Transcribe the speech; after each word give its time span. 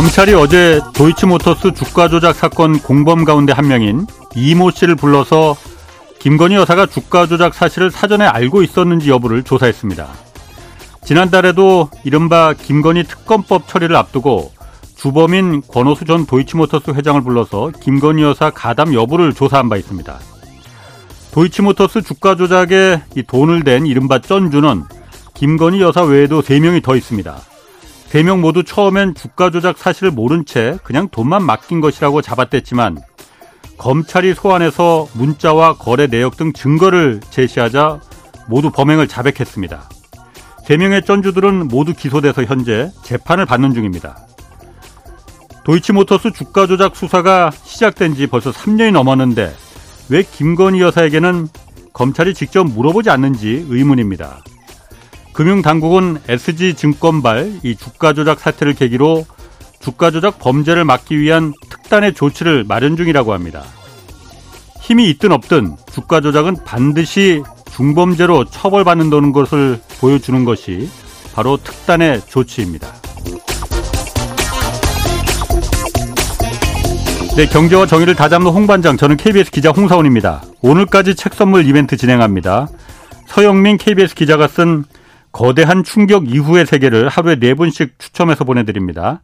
검찰이 0.00 0.32
어제 0.32 0.80
도이치모터스 0.94 1.74
주가 1.74 2.08
조작 2.08 2.34
사건 2.34 2.78
공범 2.78 3.26
가운데 3.26 3.52
한 3.52 3.68
명인 3.68 4.06
이모 4.34 4.70
씨를 4.70 4.94
불러서 4.94 5.54
김건희 6.20 6.54
여사가 6.54 6.86
주가 6.86 7.26
조작 7.26 7.52
사실을 7.52 7.90
사전에 7.90 8.24
알고 8.24 8.62
있었는지 8.62 9.10
여부를 9.10 9.42
조사했습니다. 9.42 10.08
지난달에도 11.04 11.90
이른바 12.02 12.54
김건희 12.54 13.04
특검법 13.04 13.68
처리를 13.68 13.94
앞두고 13.94 14.52
주범인 14.96 15.60
권오수 15.68 16.06
전 16.06 16.24
도이치모터스 16.24 16.92
회장을 16.92 17.20
불러서 17.20 17.70
김건희 17.82 18.22
여사 18.22 18.48
가담 18.48 18.94
여부를 18.94 19.34
조사한 19.34 19.68
바 19.68 19.76
있습니다. 19.76 20.18
도이치모터스 21.32 22.00
주가 22.00 22.36
조작에 22.36 23.02
돈을 23.26 23.64
댄 23.64 23.84
이른바 23.84 24.18
쩐주는 24.18 24.82
김건희 25.34 25.82
여사 25.82 26.02
외에도 26.04 26.40
3명이 26.40 26.82
더 26.82 26.96
있습니다. 26.96 27.49
3명 28.10 28.40
모두 28.40 28.64
처음엔 28.64 29.14
주가 29.14 29.50
조작 29.50 29.78
사실을 29.78 30.10
모른 30.10 30.44
채 30.44 30.76
그냥 30.82 31.08
돈만 31.10 31.44
맡긴 31.44 31.80
것이라고 31.80 32.22
잡아댔지만 32.22 32.98
검찰이 33.78 34.34
소환해서 34.34 35.06
문자와 35.14 35.74
거래 35.74 36.08
내역 36.08 36.36
등 36.36 36.52
증거를 36.52 37.20
제시하자 37.30 38.00
모두 38.48 38.70
범행을 38.72 39.06
자백했습니다. 39.06 39.88
3명의 40.66 41.06
쩐주들은 41.06 41.68
모두 41.68 41.94
기소돼서 41.94 42.42
현재 42.44 42.90
재판을 43.04 43.46
받는 43.46 43.74
중입니다. 43.74 44.26
도이치모터스 45.62 46.32
주가 46.32 46.66
조작 46.66 46.96
수사가 46.96 47.52
시작된 47.62 48.16
지 48.16 48.26
벌써 48.26 48.50
3년이 48.50 48.90
넘었는데 48.90 49.54
왜 50.08 50.22
김건희 50.24 50.80
여사에게는 50.80 51.48
검찰이 51.92 52.34
직접 52.34 52.64
물어보지 52.64 53.08
않는지 53.08 53.66
의문입니다. 53.68 54.42
금융당국은 55.32 56.18
SG증권발 56.28 57.60
이 57.62 57.76
주가 57.76 58.12
조작 58.12 58.40
사태를 58.40 58.74
계기로 58.74 59.24
주가 59.80 60.10
조작 60.10 60.38
범죄를 60.38 60.84
막기 60.84 61.18
위한 61.18 61.52
특단의 61.70 62.14
조치를 62.14 62.64
마련 62.64 62.96
중이라고 62.96 63.32
합니다. 63.32 63.62
힘이 64.80 65.08
있든 65.10 65.32
없든 65.32 65.76
주가 65.92 66.20
조작은 66.20 66.64
반드시 66.64 67.42
중범죄로 67.72 68.46
처벌받는다는 68.46 69.32
것을 69.32 69.80
보여주는 70.00 70.44
것이 70.44 70.90
바로 71.34 71.56
특단의 71.56 72.22
조치입니다. 72.26 72.88
네, 77.36 77.46
경제와 77.46 77.86
정의를 77.86 78.16
다잡는 78.16 78.50
홍반장, 78.50 78.96
저는 78.96 79.16
KBS 79.16 79.50
기자 79.50 79.70
홍사원입니다. 79.70 80.42
오늘까지 80.60 81.14
책 81.14 81.32
선물 81.34 81.64
이벤트 81.64 81.96
진행합니다. 81.96 82.68
서영민 83.28 83.78
KBS 83.78 84.14
기자가 84.14 84.48
쓴 84.48 84.84
거대한 85.32 85.84
충격 85.84 86.28
이후의 86.28 86.66
세계를 86.66 87.08
하루에 87.08 87.36
네 87.36 87.54
분씩 87.54 87.98
추첨해서 87.98 88.44
보내드립니다. 88.44 89.22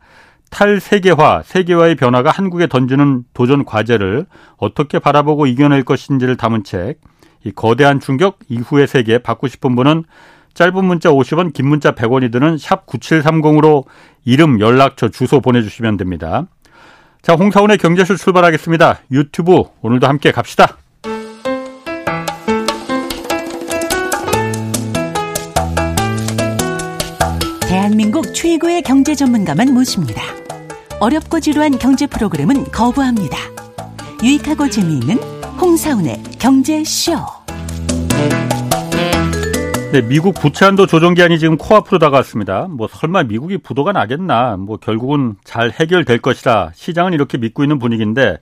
탈세계화, 0.50 1.42
세계화의 1.44 1.96
변화가 1.96 2.30
한국에 2.30 2.68
던지는 2.68 3.24
도전 3.34 3.64
과제를 3.64 4.26
어떻게 4.56 4.98
바라보고 4.98 5.46
이겨낼 5.46 5.82
것인지를 5.84 6.36
담은 6.36 6.64
책, 6.64 7.00
이 7.44 7.50
거대한 7.50 8.00
충격 8.00 8.38
이후의 8.48 8.86
세계 8.86 9.18
받고 9.18 9.48
싶은 9.48 9.74
분은 9.74 10.04
짧은 10.54 10.84
문자 10.84 11.10
50원, 11.10 11.52
긴 11.52 11.68
문자 11.68 11.92
100원이 11.92 12.32
드는 12.32 12.56
샵 12.58 12.86
9730으로 12.86 13.84
이름, 14.24 14.60
연락처, 14.60 15.08
주소 15.08 15.40
보내주시면 15.40 15.96
됩니다. 15.96 16.46
자, 17.20 17.34
홍사원의 17.34 17.78
경제쇼 17.78 18.16
출발하겠습니다. 18.16 19.00
유튜브 19.10 19.64
오늘도 19.82 20.06
함께 20.06 20.30
갑시다. 20.30 20.78
대한민국 28.56 28.66
최고의 28.66 28.82
경제 28.82 29.14
전문가만 29.14 29.72
모십니다. 29.72 30.22
어렵고 31.00 31.40
지루한 31.40 31.78
경제 31.78 32.06
프로그램은 32.06 32.64
거부합니다. 32.64 33.36
유익하고 34.22 34.68
재미있는 34.68 35.18
홍사운의 35.60 36.22
경제쇼. 36.38 37.16
네, 39.92 40.00
미국 40.02 40.34
부채한도 40.34 40.86
조정기한이 40.86 41.38
지금 41.38 41.56
코앞으로 41.56 41.98
다가왔습니다. 41.98 42.66
뭐 42.68 42.88
설마 42.88 43.24
미국이 43.24 43.58
부도가 43.58 43.92
나겠나? 43.92 44.56
뭐 44.56 44.78
결국은 44.78 45.36
잘 45.44 45.70
해결될 45.70 46.18
것이다. 46.18 46.72
시장은 46.74 47.12
이렇게 47.12 47.38
믿고 47.38 47.62
있는 47.62 47.78
분위기인데 47.78 48.38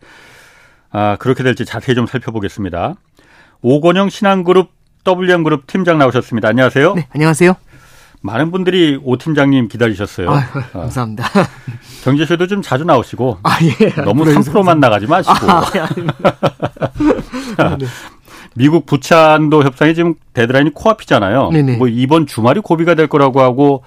아, 0.90 1.16
그렇게 1.18 1.42
될지 1.42 1.64
자세히 1.64 1.94
좀 1.94 2.06
살펴보겠습니다. 2.06 2.94
오건영 3.62 4.10
신한그룹 4.10 4.70
WM그룹 5.06 5.66
팀장 5.66 5.98
나오셨습니다. 5.98 6.48
안녕하세요. 6.48 6.94
네, 6.94 7.08
안녕하세요. 7.10 7.54
많은 8.24 8.50
분들이 8.50 8.98
오 9.02 9.18
팀장님 9.18 9.68
기다리셨어요. 9.68 10.30
아, 10.30 10.40
감사합니다. 10.72 11.28
경제쇼도 12.04 12.46
좀 12.46 12.62
자주 12.62 12.84
나오시고 12.84 13.40
아, 13.42 13.58
예. 13.62 13.90
너무 14.02 14.24
3%만 14.24 14.80
나가지 14.80 15.06
마시고. 15.06 15.34
아, 15.46 15.62
예, 15.76 15.84
네. 17.76 17.86
미국 18.56 18.86
부채한도 18.86 19.64
협상이 19.64 19.94
지금 19.94 20.14
데드라인이 20.32 20.70
코앞이잖아요. 20.72 21.50
네네. 21.50 21.76
뭐 21.76 21.86
이번 21.86 22.26
주말이 22.26 22.60
고비가 22.60 22.94
될 22.94 23.08
거라고 23.08 23.42
하고 23.42 23.84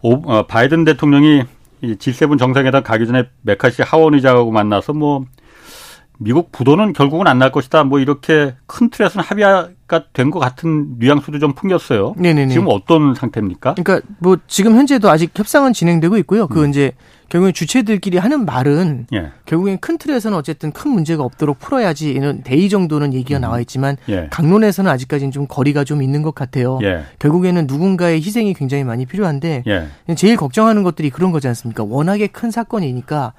오, 0.00 0.32
어, 0.32 0.46
바이든 0.46 0.84
대통령이 0.86 1.42
G7 1.82 2.38
정상회담 2.38 2.82
가기 2.82 3.06
전에 3.06 3.28
매카시 3.42 3.82
하원 3.82 4.14
의장하고 4.14 4.50
만나서 4.50 4.94
뭐 4.94 5.26
미국 6.18 6.52
부도는 6.52 6.92
결국은 6.92 7.26
안 7.26 7.38
날 7.38 7.50
것이다. 7.50 7.82
뭐 7.84 7.98
이렇게 7.98 8.54
큰 8.66 8.88
틀에서는 8.88 9.24
합의가 9.24 9.70
된 10.12 10.30
것 10.30 10.38
같은 10.38 10.98
뉘앙스도 10.98 11.38
좀 11.40 11.52
풍겼어요. 11.54 12.14
네네네. 12.16 12.52
지금 12.52 12.66
어떤 12.68 13.14
상태입니까? 13.14 13.74
그러니까 13.74 14.06
뭐 14.20 14.36
지금 14.46 14.76
현재도 14.76 15.10
아직 15.10 15.30
협상은 15.36 15.72
진행되고 15.72 16.16
있고요. 16.18 16.46
그 16.46 16.62
음. 16.64 16.70
이제 16.70 16.92
결국엔 17.30 17.52
주체들끼리 17.52 18.18
하는 18.18 18.44
말은 18.44 19.06
예. 19.12 19.32
결국엔 19.46 19.78
큰 19.78 19.98
틀에서는 19.98 20.36
어쨌든 20.38 20.70
큰 20.72 20.92
문제가 20.92 21.24
없도록 21.24 21.58
풀어야지 21.58 22.10
이런 22.12 22.42
대의 22.42 22.68
정도는 22.68 23.12
얘기가 23.12 23.38
음. 23.38 23.42
나와 23.42 23.58
있지만 23.60 23.96
예. 24.08 24.28
각론에서는 24.30 24.88
아직까지는 24.90 25.32
좀 25.32 25.46
거리가 25.48 25.82
좀 25.84 26.00
있는 26.02 26.22
것 26.22 26.34
같아요. 26.34 26.78
예. 26.82 27.02
결국에는 27.18 27.66
누군가의 27.66 28.20
희생이 28.22 28.54
굉장히 28.54 28.84
많이 28.84 29.04
필요한데 29.04 29.64
예. 29.66 30.14
제일 30.14 30.36
걱정하는 30.36 30.84
것들이 30.84 31.10
그런 31.10 31.32
거지 31.32 31.48
않습니까? 31.48 31.82
워낙에 31.82 32.28
큰 32.28 32.50
사건이니까 32.52 33.32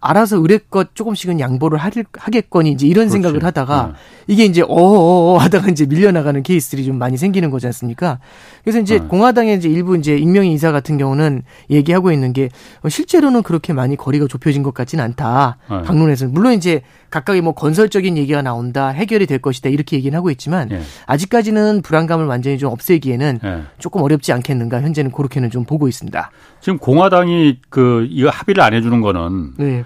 알아서 0.00 0.36
의뢰껏 0.36 0.94
조금씩은 0.94 1.40
양보를 1.40 1.78
하겠거니 1.78 2.70
이제 2.70 2.86
이런 2.86 3.08
그렇지. 3.08 3.12
생각을 3.12 3.44
하다가 3.44 3.86
네. 3.86 3.92
이게 4.28 4.44
이제 4.44 4.62
어어어 4.62 5.38
하다가 5.38 5.70
이제 5.70 5.86
밀려나가는 5.86 6.40
케이스들이 6.42 6.84
좀 6.84 6.98
많이 6.98 7.16
생기는 7.16 7.50
거지 7.50 7.66
않습니까? 7.66 8.20
그래서 8.62 8.80
이제 8.80 8.98
네. 8.98 9.06
공화당의 9.06 9.56
이제 9.56 9.68
일부 9.68 9.96
이제 9.96 10.16
익명의 10.16 10.52
이사 10.52 10.72
같은 10.72 10.98
경우는 10.98 11.42
얘기하고 11.70 12.12
있는 12.12 12.32
게 12.32 12.48
실제로는 12.88 13.42
그렇게 13.42 13.72
많이 13.72 13.96
거리가 13.96 14.26
좁혀진 14.28 14.62
것 14.62 14.74
같지는 14.74 15.04
않다. 15.04 15.58
네. 15.70 15.82
강론에서는 15.82 16.32
물론 16.32 16.54
이제 16.54 16.82
각각의 17.10 17.40
뭐 17.40 17.54
건설적인 17.54 18.16
얘기가 18.18 18.42
나온다, 18.42 18.88
해결이 18.88 19.26
될 19.26 19.38
것이다 19.38 19.70
이렇게 19.70 19.96
얘기는 19.96 20.16
하고 20.16 20.30
있지만 20.30 20.68
네. 20.68 20.82
아직까지는 21.06 21.82
불안감을 21.82 22.26
완전히 22.26 22.58
좀 22.58 22.70
없애기에는 22.72 23.40
네. 23.42 23.62
조금 23.78 24.02
어렵지 24.02 24.32
않겠는가 24.32 24.82
현재는 24.82 25.12
그렇게는 25.12 25.50
좀 25.50 25.64
보고 25.64 25.88
있습니다. 25.88 26.30
지금 26.60 26.78
공화당이 26.78 27.60
그 27.70 28.06
이거 28.10 28.28
합의를 28.28 28.62
안 28.62 28.74
해주는 28.74 29.00
거는 29.00 29.52
네. 29.56 29.84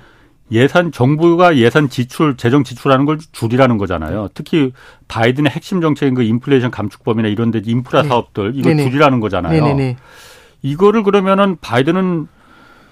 예산 0.52 0.92
정부가 0.92 1.56
예산 1.56 1.88
지출 1.88 2.36
재정 2.36 2.62
지출하는 2.62 3.04
걸 3.06 3.18
줄이라는 3.32 3.78
거잖아요. 3.78 4.28
특히 4.34 4.72
바이든의 5.08 5.50
핵심 5.50 5.80
정책인 5.80 6.14
그 6.14 6.22
인플레이션 6.22 6.70
감축법이나 6.70 7.28
이런 7.28 7.50
데 7.50 7.60
인프라 7.64 8.02
네. 8.02 8.08
사업들 8.08 8.52
이거 8.54 8.68
네네. 8.68 8.84
줄이라는 8.84 9.20
거잖아요. 9.20 9.52
네네네. 9.52 9.96
이거를 10.62 11.02
그러면은 11.02 11.56
바이든은 11.60 12.28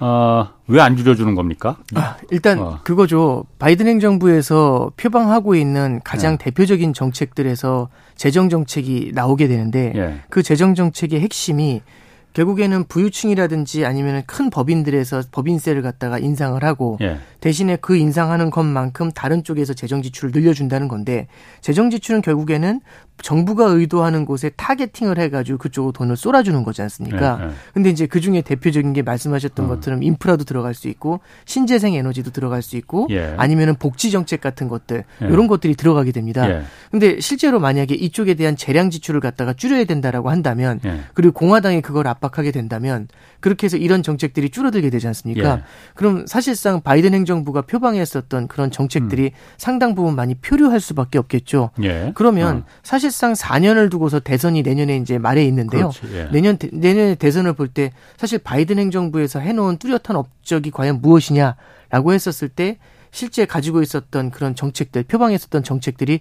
어, 0.02 0.48
왜 0.66 0.80
안 0.80 0.96
줄여주는 0.96 1.34
겁니까? 1.34 1.76
아, 1.94 2.16
일단 2.30 2.58
어. 2.58 2.80
그거죠. 2.84 3.44
바이든 3.58 3.86
행정부에서 3.86 4.92
표방하고 4.96 5.54
있는 5.54 6.00
가장 6.02 6.38
네. 6.38 6.44
대표적인 6.46 6.94
정책들에서 6.94 7.90
재정 8.16 8.48
정책이 8.48 9.12
나오게 9.14 9.46
되는데 9.46 9.92
네. 9.94 10.20
그 10.30 10.42
재정 10.42 10.74
정책의 10.74 11.20
핵심이 11.20 11.82
결국에는 12.32 12.84
부유층이라든지 12.84 13.84
아니면 13.84 14.22
큰 14.26 14.50
법인들에서 14.50 15.22
법인세를 15.32 15.82
갖다가 15.82 16.18
인상을 16.18 16.62
하고 16.62 16.98
예. 17.00 17.18
대신에 17.40 17.76
그 17.76 17.96
인상하는 17.96 18.50
것만큼 18.50 19.10
다른 19.12 19.42
쪽에서 19.42 19.74
재정 19.74 20.02
지출을 20.02 20.30
늘려준다는 20.32 20.88
건데 20.88 21.26
재정 21.60 21.90
지출은 21.90 22.22
결국에는 22.22 22.80
정부가 23.22 23.66
의도하는 23.66 24.24
곳에 24.24 24.50
타겟팅을 24.50 25.18
해가지고 25.18 25.58
그쪽으로 25.58 25.92
돈을 25.92 26.16
쏠아주는 26.16 26.62
거지 26.62 26.80
않습니까? 26.82 27.36
네, 27.36 27.46
네. 27.46 27.52
근데 27.74 27.90
이제 27.90 28.06
그 28.06 28.20
중에 28.20 28.40
대표적인 28.40 28.92
게 28.92 29.02
말씀하셨던 29.02 29.66
음. 29.66 29.68
것처럼 29.68 30.02
인프라도 30.02 30.44
들어갈 30.44 30.72
수 30.72 30.88
있고 30.88 31.20
신재생 31.44 31.94
에너지도 31.94 32.30
들어갈 32.30 32.62
수 32.62 32.76
있고 32.76 33.08
예. 33.10 33.34
아니면은 33.36 33.74
복지 33.74 34.10
정책 34.10 34.40
같은 34.40 34.68
것들 34.68 35.04
예. 35.22 35.26
이런 35.26 35.46
것들이 35.48 35.74
들어가게 35.74 36.12
됩니다. 36.12 36.48
예. 36.48 36.62
근데 36.90 37.20
실제로 37.20 37.60
만약에 37.60 37.94
이쪽에 37.94 38.34
대한 38.34 38.56
재량 38.56 38.90
지출을 38.90 39.20
갖다가 39.20 39.52
줄여야 39.52 39.84
된다라고 39.84 40.30
한다면 40.30 40.80
예. 40.84 41.00
그리고 41.14 41.34
공화당이 41.34 41.82
그걸 41.82 42.06
앞 42.06 42.19
압박하게 42.20 42.52
된다면 42.52 43.08
그렇게 43.40 43.64
해서 43.64 43.76
이런 43.76 44.02
정책들이 44.02 44.50
줄어들게 44.50 44.90
되지 44.90 45.06
않습니까? 45.08 45.54
예. 45.54 45.62
그럼 45.94 46.26
사실상 46.26 46.82
바이든 46.82 47.14
행정부가 47.14 47.62
표방했었던 47.62 48.46
그런 48.48 48.70
정책들이 48.70 49.24
음. 49.24 49.30
상당 49.56 49.94
부분 49.94 50.14
많이 50.14 50.34
표류할 50.34 50.80
수밖에 50.80 51.18
없겠죠. 51.18 51.70
예. 51.82 52.12
그러면 52.14 52.58
어. 52.58 52.64
사실상 52.82 53.32
4년을 53.32 53.90
두고서 53.90 54.20
대선이 54.20 54.62
내년에 54.62 54.96
이제 54.98 55.18
말에 55.18 55.44
있는데요. 55.46 55.90
예. 56.12 56.28
내년 56.30 56.58
내년에 56.72 57.14
대선을 57.14 57.54
볼 57.54 57.70
때 57.70 57.92
사실 58.16 58.40
바이든 58.40 58.80
행정부에서 58.80 59.38
해놓은 59.38 59.76
뚜렷한 59.76 60.16
업적이 60.16 60.72
과연 60.72 61.00
무엇이냐라고 61.00 62.12
했었을 62.12 62.48
때 62.48 62.78
실제 63.12 63.44
가지고 63.44 63.80
있었던 63.82 64.30
그런 64.30 64.56
정책들, 64.56 65.04
표방했었던 65.04 65.62
정책들이 65.62 66.18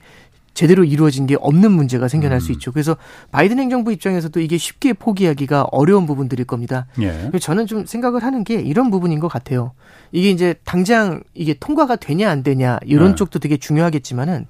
제대로 0.54 0.84
이루어진 0.84 1.25
게 1.25 1.36
없는 1.40 1.72
문제가 1.72 2.07
생겨날 2.07 2.38
음. 2.38 2.40
수 2.40 2.51
있죠. 2.54 2.72
그래서 2.72 2.98
바이든 3.31 3.60
행정부 3.60 3.92
입장에서도 3.92 4.40
이게 4.40 4.57
쉽게 4.57 4.94
포기하기가 4.94 5.63
어려운 5.72 6.06
부분들일 6.06 6.46
겁니다. 6.46 6.88
예. 7.01 7.30
저는 7.40 7.68
좀 7.68 7.86
생각을 7.86 8.24
하는 8.24 8.44
게 8.44 8.56
이런 8.56 8.90
부분인 8.92 9.19
것 9.19 9.28
같아요. 9.28 9.74
이게 10.12 10.30
이제 10.30 10.56
당장 10.66 11.22
이게 11.34 11.54
통과가 11.54 11.96
되냐 11.96 12.30
안 12.30 12.44
되냐 12.44 12.80
이런 12.86 13.12
예. 13.12 13.16
쪽도 13.16 13.40
되게 13.40 13.57
중요하겠지만은 13.57 14.48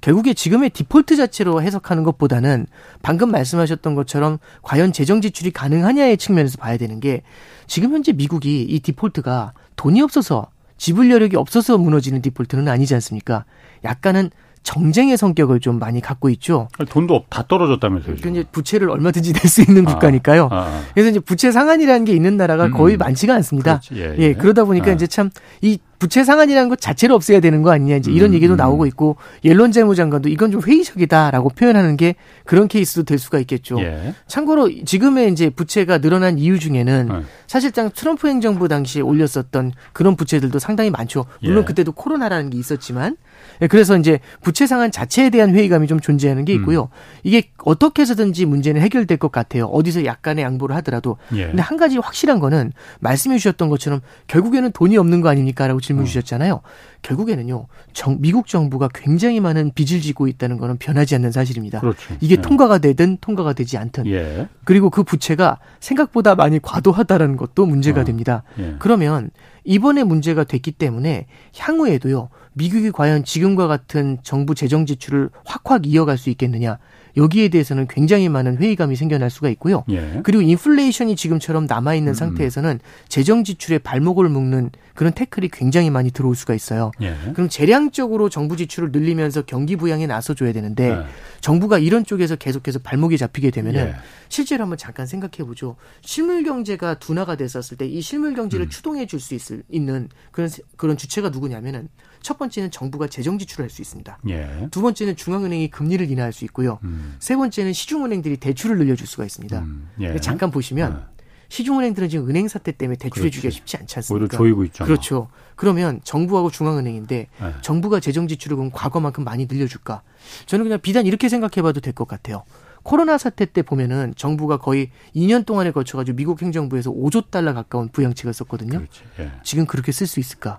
결국에 0.00 0.34
지금의 0.34 0.70
디폴트 0.70 1.16
자체로 1.16 1.62
해석하는 1.62 2.04
것보다는 2.04 2.66
방금 3.02 3.30
말씀하셨던 3.30 3.94
것처럼 3.94 4.38
과연 4.62 4.92
재정 4.92 5.20
지출이 5.20 5.50
가능하냐의 5.50 6.16
측면에서 6.16 6.58
봐야 6.58 6.76
되는 6.76 7.00
게 7.00 7.22
지금 7.66 7.92
현재 7.92 8.12
미국이 8.12 8.62
이 8.62 8.80
디폴트가 8.80 9.52
돈이 9.76 10.00
없어서 10.02 10.48
지불 10.78 11.10
여력이 11.10 11.36
없어서 11.36 11.78
무너지는 11.78 12.20
디폴트는 12.20 12.68
아니지 12.68 12.94
않습니까? 12.94 13.44
약간은 13.84 14.30
정쟁의 14.66 15.16
성격을 15.16 15.60
좀 15.60 15.78
많이 15.78 16.00
갖고 16.00 16.28
있죠. 16.30 16.68
돈도 16.90 17.26
다 17.30 17.44
떨어졌다면서요. 17.46 18.16
그러니까 18.16 18.40
이제 18.40 18.48
부채를 18.50 18.90
얼마든지 18.90 19.32
낼 19.32 19.46
수 19.46 19.62
있는 19.62 19.86
아, 19.86 19.92
국가니까요. 19.92 20.48
아, 20.50 20.56
아. 20.56 20.82
그래서 20.92 21.10
이제 21.10 21.20
부채 21.20 21.52
상한이라는 21.52 22.04
게 22.04 22.12
있는 22.12 22.36
나라가 22.36 22.66
음, 22.66 22.72
거의 22.72 22.96
많지가 22.96 23.32
않습니다. 23.36 23.80
예, 23.94 24.00
예. 24.00 24.16
예, 24.18 24.34
그러다 24.34 24.64
보니까 24.64 24.90
아. 24.90 24.94
이제 24.94 25.06
참 25.06 25.30
이 25.62 25.78
부채 25.98 26.24
상한이라는 26.24 26.68
것 26.68 26.80
자체를 26.80 27.14
없애야 27.14 27.40
되는 27.40 27.62
거 27.62 27.70
아니냐 27.70 27.96
이제 27.96 28.10
이런 28.10 28.30
음, 28.30 28.34
얘기도 28.34 28.54
음. 28.54 28.56
나오고 28.56 28.86
있고 28.86 29.16
옐런 29.44 29.72
재무장관도 29.72 30.28
이건 30.28 30.50
좀 30.50 30.60
회의적이다라고 30.62 31.50
표현하는 31.50 31.96
게 31.96 32.14
그런 32.44 32.68
케이스도 32.68 33.04
될 33.04 33.18
수가 33.18 33.38
있겠죠. 33.40 33.80
예. 33.80 34.14
참고로 34.26 34.84
지금의 34.84 35.32
이제 35.32 35.50
부채가 35.50 35.98
늘어난 35.98 36.38
이유 36.38 36.58
중에는 36.58 37.08
예. 37.12 37.22
사실상 37.46 37.90
트럼프 37.94 38.28
행정부 38.28 38.68
당시에 38.68 39.02
올렸었던 39.02 39.72
그런 39.92 40.16
부채들도 40.16 40.58
상당히 40.58 40.90
많죠. 40.90 41.26
물론 41.42 41.62
예. 41.62 41.64
그때도 41.64 41.92
코로나라는 41.92 42.50
게 42.50 42.58
있었지만 42.58 43.16
예, 43.62 43.66
그래서 43.66 43.96
이제 43.96 44.20
부채 44.42 44.66
상한 44.66 44.90
자체에 44.90 45.30
대한 45.30 45.54
회의감이 45.54 45.86
좀 45.86 46.00
존재하는 46.00 46.44
게 46.44 46.52
있고요. 46.54 46.84
음. 46.84 46.88
이게 47.22 47.50
어떻게 47.64 48.02
해서든지 48.02 48.46
문제는 48.46 48.80
해결될 48.80 49.18
것 49.18 49.32
같아요. 49.32 49.66
어디서 49.66 50.04
약간의 50.04 50.44
양보를 50.44 50.76
하더라도. 50.76 51.16
예. 51.34 51.46
근데 51.46 51.62
한 51.62 51.76
가지 51.76 51.96
확실한 51.98 52.38
거는 52.38 52.72
말씀해 53.00 53.38
주셨던 53.38 53.68
것처럼 53.68 54.00
결국에는 54.26 54.72
돈이 54.72 54.96
없는 54.98 55.20
거 55.20 55.28
아닙니까라고 55.28 55.80
질문 55.86 56.04
음. 56.04 56.06
주셨잖아요. 56.06 56.60
결국에는요. 57.02 57.66
정, 57.92 58.20
미국 58.20 58.46
정부가 58.46 58.88
굉장히 58.92 59.40
많은 59.40 59.70
빚을 59.74 60.00
지고 60.00 60.26
있다는 60.26 60.58
거는 60.58 60.76
변하지 60.78 61.14
않는 61.14 61.32
사실입니다. 61.32 61.80
그렇죠. 61.80 62.14
이게 62.20 62.36
예. 62.36 62.40
통과가 62.40 62.78
되든 62.78 63.18
통과가 63.20 63.52
되지 63.52 63.78
않든. 63.78 64.06
예. 64.06 64.48
그리고 64.64 64.90
그 64.90 65.02
부채가 65.02 65.58
생각보다 65.80 66.34
많이 66.34 66.58
과도하다라는 66.60 67.36
것도 67.36 67.66
문제가 67.66 68.02
어. 68.02 68.04
됩니다. 68.04 68.42
예. 68.58 68.76
그러면 68.78 69.30
이번에 69.64 70.04
문제가 70.04 70.44
됐기 70.44 70.72
때문에 70.72 71.26
향후에도요. 71.56 72.28
미국이 72.58 72.90
과연 72.90 73.22
지금과 73.24 73.66
같은 73.66 74.16
정부 74.22 74.54
재정 74.54 74.86
지출을 74.86 75.28
확확 75.44 75.86
이어갈 75.86 76.16
수 76.16 76.30
있겠느냐. 76.30 76.78
여기에 77.18 77.48
대해서는 77.48 77.86
굉장히 77.86 78.28
많은 78.28 78.58
회의감이 78.58 78.94
생겨날 78.96 79.30
수가 79.30 79.48
있고요. 79.50 79.84
예. 79.90 80.20
그리고 80.22 80.42
인플레이션이 80.42 81.16
지금처럼 81.16 81.66
남아 81.66 81.94
있는 81.94 82.12
음. 82.12 82.14
상태에서는 82.14 82.78
재정 83.08 83.42
지출에 83.42 83.78
발목을 83.78 84.28
묶는 84.28 84.70
그런 84.94 85.12
태클이 85.12 85.48
굉장히 85.50 85.88
많이 85.90 86.10
들어올 86.10 86.34
수가 86.36 86.54
있어요. 86.54 86.90
예. 87.00 87.14
그럼 87.32 87.48
재량적으로 87.48 88.28
정부 88.28 88.56
지출을 88.56 88.90
늘리면서 88.92 89.42
경기 89.42 89.76
부양에 89.76 90.06
나서줘야 90.06 90.52
되는데 90.52 90.90
예. 90.90 90.98
정부가 91.40 91.78
이런 91.78 92.04
쪽에서 92.04 92.36
계속해서 92.36 92.80
발목이 92.80 93.16
잡히게 93.16 93.50
되면은 93.50 93.80
예. 93.80 93.94
실제로 94.28 94.62
한번 94.64 94.76
잠깐 94.76 95.06
생각해 95.06 95.46
보죠. 95.46 95.76
실물 96.02 96.42
경제가 96.42 96.98
둔화가 96.98 97.36
됐었을 97.36 97.76
때 97.78 97.86
이 97.86 98.00
실물 98.02 98.34
경제를 98.34 98.66
음. 98.66 98.70
추동해 98.70 99.06
줄 99.06 99.20
수 99.20 99.34
있는 99.70 100.08
그런 100.32 100.50
그런 100.76 100.96
주체가 100.98 101.30
누구냐면은 101.30 101.88
첫 102.26 102.38
번째는 102.38 102.72
정부가 102.72 103.06
재정 103.06 103.38
지출을 103.38 103.62
할 103.64 103.70
수 103.70 103.82
있습니다. 103.82 104.18
예. 104.30 104.68
두 104.72 104.82
번째는 104.82 105.14
중앙은행이 105.14 105.70
금리를 105.70 106.10
인하할 106.10 106.32
수 106.32 106.44
있고요. 106.46 106.80
음. 106.82 107.14
세 107.20 107.36
번째는 107.36 107.72
시중은행들이 107.72 108.38
대출을 108.38 108.78
늘려줄 108.78 109.06
수가 109.06 109.24
있습니다. 109.24 109.58
음. 109.60 109.88
예. 110.00 110.18
잠깐 110.18 110.50
보시면 110.50 111.06
예. 111.12 111.16
시중은행들은 111.48 112.08
지금 112.08 112.28
은행 112.28 112.48
사태 112.48 112.72
때문에 112.72 112.96
대출해주기가 112.98 113.50
쉽지 113.50 113.76
않지 113.76 113.98
않습니까? 113.98 114.24
오히려 114.24 114.36
조이고 114.38 114.64
있잖아. 114.64 114.86
그렇죠. 114.88 115.28
그러면 115.54 116.00
정부하고 116.02 116.50
중앙은행인데 116.50 117.28
네. 117.40 117.52
정부가 117.62 118.00
재정 118.00 118.26
지출을 118.26 118.56
그럼 118.56 118.70
과거만큼 118.72 119.22
많이 119.22 119.46
늘려줄까? 119.46 120.02
저는 120.46 120.64
그냥 120.64 120.80
비단 120.80 121.06
이렇게 121.06 121.28
생각해봐도 121.28 121.78
될 121.80 121.92
것 121.94 122.08
같아요. 122.08 122.42
코로나 122.82 123.18
사태 123.18 123.44
때 123.46 123.62
보면은 123.62 124.14
정부가 124.16 124.56
거의 124.56 124.90
2년 125.14 125.46
동안에 125.46 125.70
걸쳐가지고 125.70 126.16
미국 126.16 126.42
행정부에서 126.42 126.90
5조 126.90 127.30
달러 127.30 127.54
가까운 127.54 127.88
부양책을 127.88 128.32
썼거든요. 128.32 128.84
예. 129.20 129.30
지금 129.44 129.66
그렇게 129.66 129.92
쓸 129.92 130.08
수 130.08 130.18
있을까? 130.18 130.58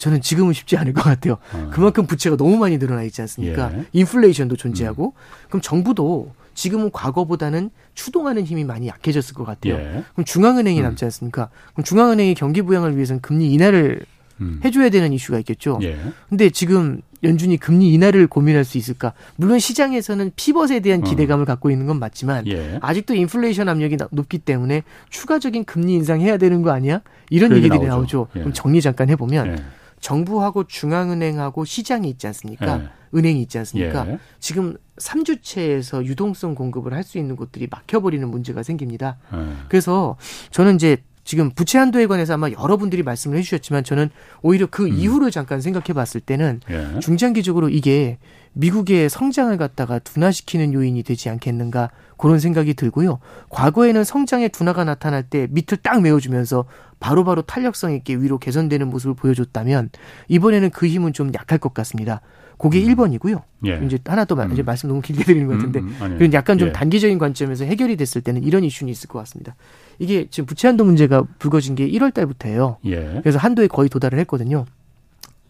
저는 0.00 0.22
지금은 0.22 0.54
쉽지 0.54 0.78
않을 0.78 0.94
것 0.94 1.02
같아요. 1.02 1.36
어. 1.52 1.70
그만큼 1.70 2.06
부채가 2.06 2.36
너무 2.36 2.56
많이 2.56 2.78
늘어나 2.78 3.02
있지 3.02 3.20
않습니까? 3.20 3.70
예. 3.74 3.84
인플레이션도 3.92 4.56
존재하고 4.56 5.14
음. 5.14 5.46
그럼 5.48 5.60
정부도 5.60 6.32
지금은 6.54 6.90
과거보다는 6.90 7.70
추동하는 7.94 8.44
힘이 8.44 8.64
많이 8.64 8.88
약해졌을 8.88 9.34
것 9.34 9.44
같아요. 9.44 9.74
예. 9.74 10.02
그럼 10.14 10.24
중앙은행이 10.24 10.80
음. 10.80 10.84
남지 10.84 11.04
않습니까? 11.04 11.50
그럼 11.74 11.84
중앙은행이 11.84 12.34
경기 12.34 12.62
부양을 12.62 12.96
위해서는 12.96 13.20
금리 13.20 13.52
인하를 13.52 14.00
음. 14.40 14.60
해줘야 14.64 14.88
되는 14.88 15.12
이슈가 15.12 15.38
있겠죠. 15.40 15.78
예. 15.82 15.98
근데 16.30 16.48
지금 16.48 17.02
연준이 17.22 17.58
금리 17.58 17.92
인하를 17.92 18.26
고민할 18.26 18.64
수 18.64 18.78
있을까? 18.78 19.12
물론 19.36 19.58
시장에서는 19.58 20.32
피벗에 20.34 20.80
대한 20.80 21.02
어. 21.02 21.04
기대감을 21.04 21.42
어. 21.42 21.46
갖고 21.46 21.70
있는 21.70 21.84
건 21.84 21.98
맞지만 21.98 22.46
예. 22.46 22.78
아직도 22.80 23.14
인플레이션 23.14 23.68
압력이 23.68 23.98
높기 24.12 24.38
때문에 24.38 24.82
추가적인 25.10 25.64
금리 25.64 25.92
인상해야 25.92 26.38
되는 26.38 26.62
거 26.62 26.70
아니야? 26.70 27.02
이런 27.28 27.52
얘기들이 27.52 27.80
나오죠. 27.80 27.88
나오죠. 27.88 28.28
예. 28.36 28.38
그럼 28.40 28.54
정리 28.54 28.80
잠깐 28.80 29.10
해보면 29.10 29.46
예. 29.58 29.79
정부하고 30.00 30.64
중앙은행하고 30.64 31.64
시장이 31.64 32.08
있지 32.10 32.26
않습니까? 32.26 32.80
예. 32.82 32.88
은행이 33.16 33.42
있지 33.42 33.58
않습니까? 33.58 34.06
예. 34.08 34.18
지금 34.38 34.76
3주체에서 34.98 36.04
유동성 36.04 36.54
공급을 36.54 36.92
할 36.94 37.00
수 37.04 37.18
있는 37.18 37.34
곳들이 37.36 37.66
막혀버리는 37.70 38.28
문제가 38.28 38.62
생깁니다. 38.62 39.18
예. 39.32 39.36
그래서 39.68 40.16
저는 40.50 40.76
이제 40.76 40.98
지금 41.24 41.50
부채 41.50 41.78
한도에 41.78 42.06
관해서 42.06 42.34
아마 42.34 42.48
여러분들이 42.50 43.02
말씀을 43.02 43.36
해주셨지만 43.38 43.84
저는 43.84 44.10
오히려 44.42 44.66
그 44.66 44.86
음. 44.86 44.92
이후를 44.94 45.30
잠깐 45.30 45.60
생각해 45.60 45.92
봤을 45.92 46.20
때는 46.20 46.60
예. 46.70 46.98
중장기적으로 47.00 47.68
이게 47.68 48.18
미국의 48.52 49.08
성장을 49.08 49.56
갖다가 49.58 49.98
둔화시키는 50.00 50.72
요인이 50.72 51.02
되지 51.04 51.28
않겠는가 51.30 51.90
그런 52.20 52.38
생각이 52.38 52.74
들고요. 52.74 53.18
과거에는 53.48 54.04
성장의 54.04 54.50
둔화가 54.50 54.84
나타날 54.84 55.22
때 55.22 55.48
밑을 55.50 55.78
딱 55.78 56.02
메워주면서 56.02 56.66
바로바로 57.00 57.24
바로 57.24 57.42
탄력성 57.42 57.94
있게 57.94 58.14
위로 58.14 58.38
개선되는 58.38 58.88
모습을 58.90 59.14
보여줬다면 59.14 59.88
이번에는 60.28 60.68
그 60.70 60.86
힘은 60.86 61.14
좀 61.14 61.32
약할 61.34 61.58
것 61.58 61.72
같습니다. 61.72 62.20
그게 62.58 62.84
음. 62.84 62.94
1번이고요. 62.94 63.42
예. 63.66 63.80
이제 63.86 63.98
하나 64.04 64.26
더 64.26 64.34
음. 64.34 64.52
이제 64.52 64.62
말씀 64.62 64.90
너무 64.90 65.00
길게 65.00 65.24
드리는 65.24 65.46
것 65.46 65.54
같은데 65.54 65.80
음, 65.80 65.96
음, 65.98 66.18
그런 66.18 66.32
약간 66.34 66.58
좀 66.58 66.68
예. 66.68 66.72
단기적인 66.72 67.18
관점에서 67.18 67.64
해결이 67.64 67.96
됐을 67.96 68.20
때는 68.20 68.44
이런 68.44 68.64
이슈는 68.64 68.92
있을 68.92 69.08
것 69.08 69.18
같습니다. 69.20 69.56
이게 69.98 70.26
지금 70.30 70.44
부채 70.44 70.68
한도 70.68 70.84
문제가 70.84 71.24
불거진 71.38 71.74
게 71.74 71.88
1월 71.88 72.12
달부터예요. 72.12 72.76
예. 72.84 73.20
그래서 73.22 73.38
한도에 73.38 73.66
거의 73.66 73.88
도달을 73.88 74.18
했거든요. 74.18 74.66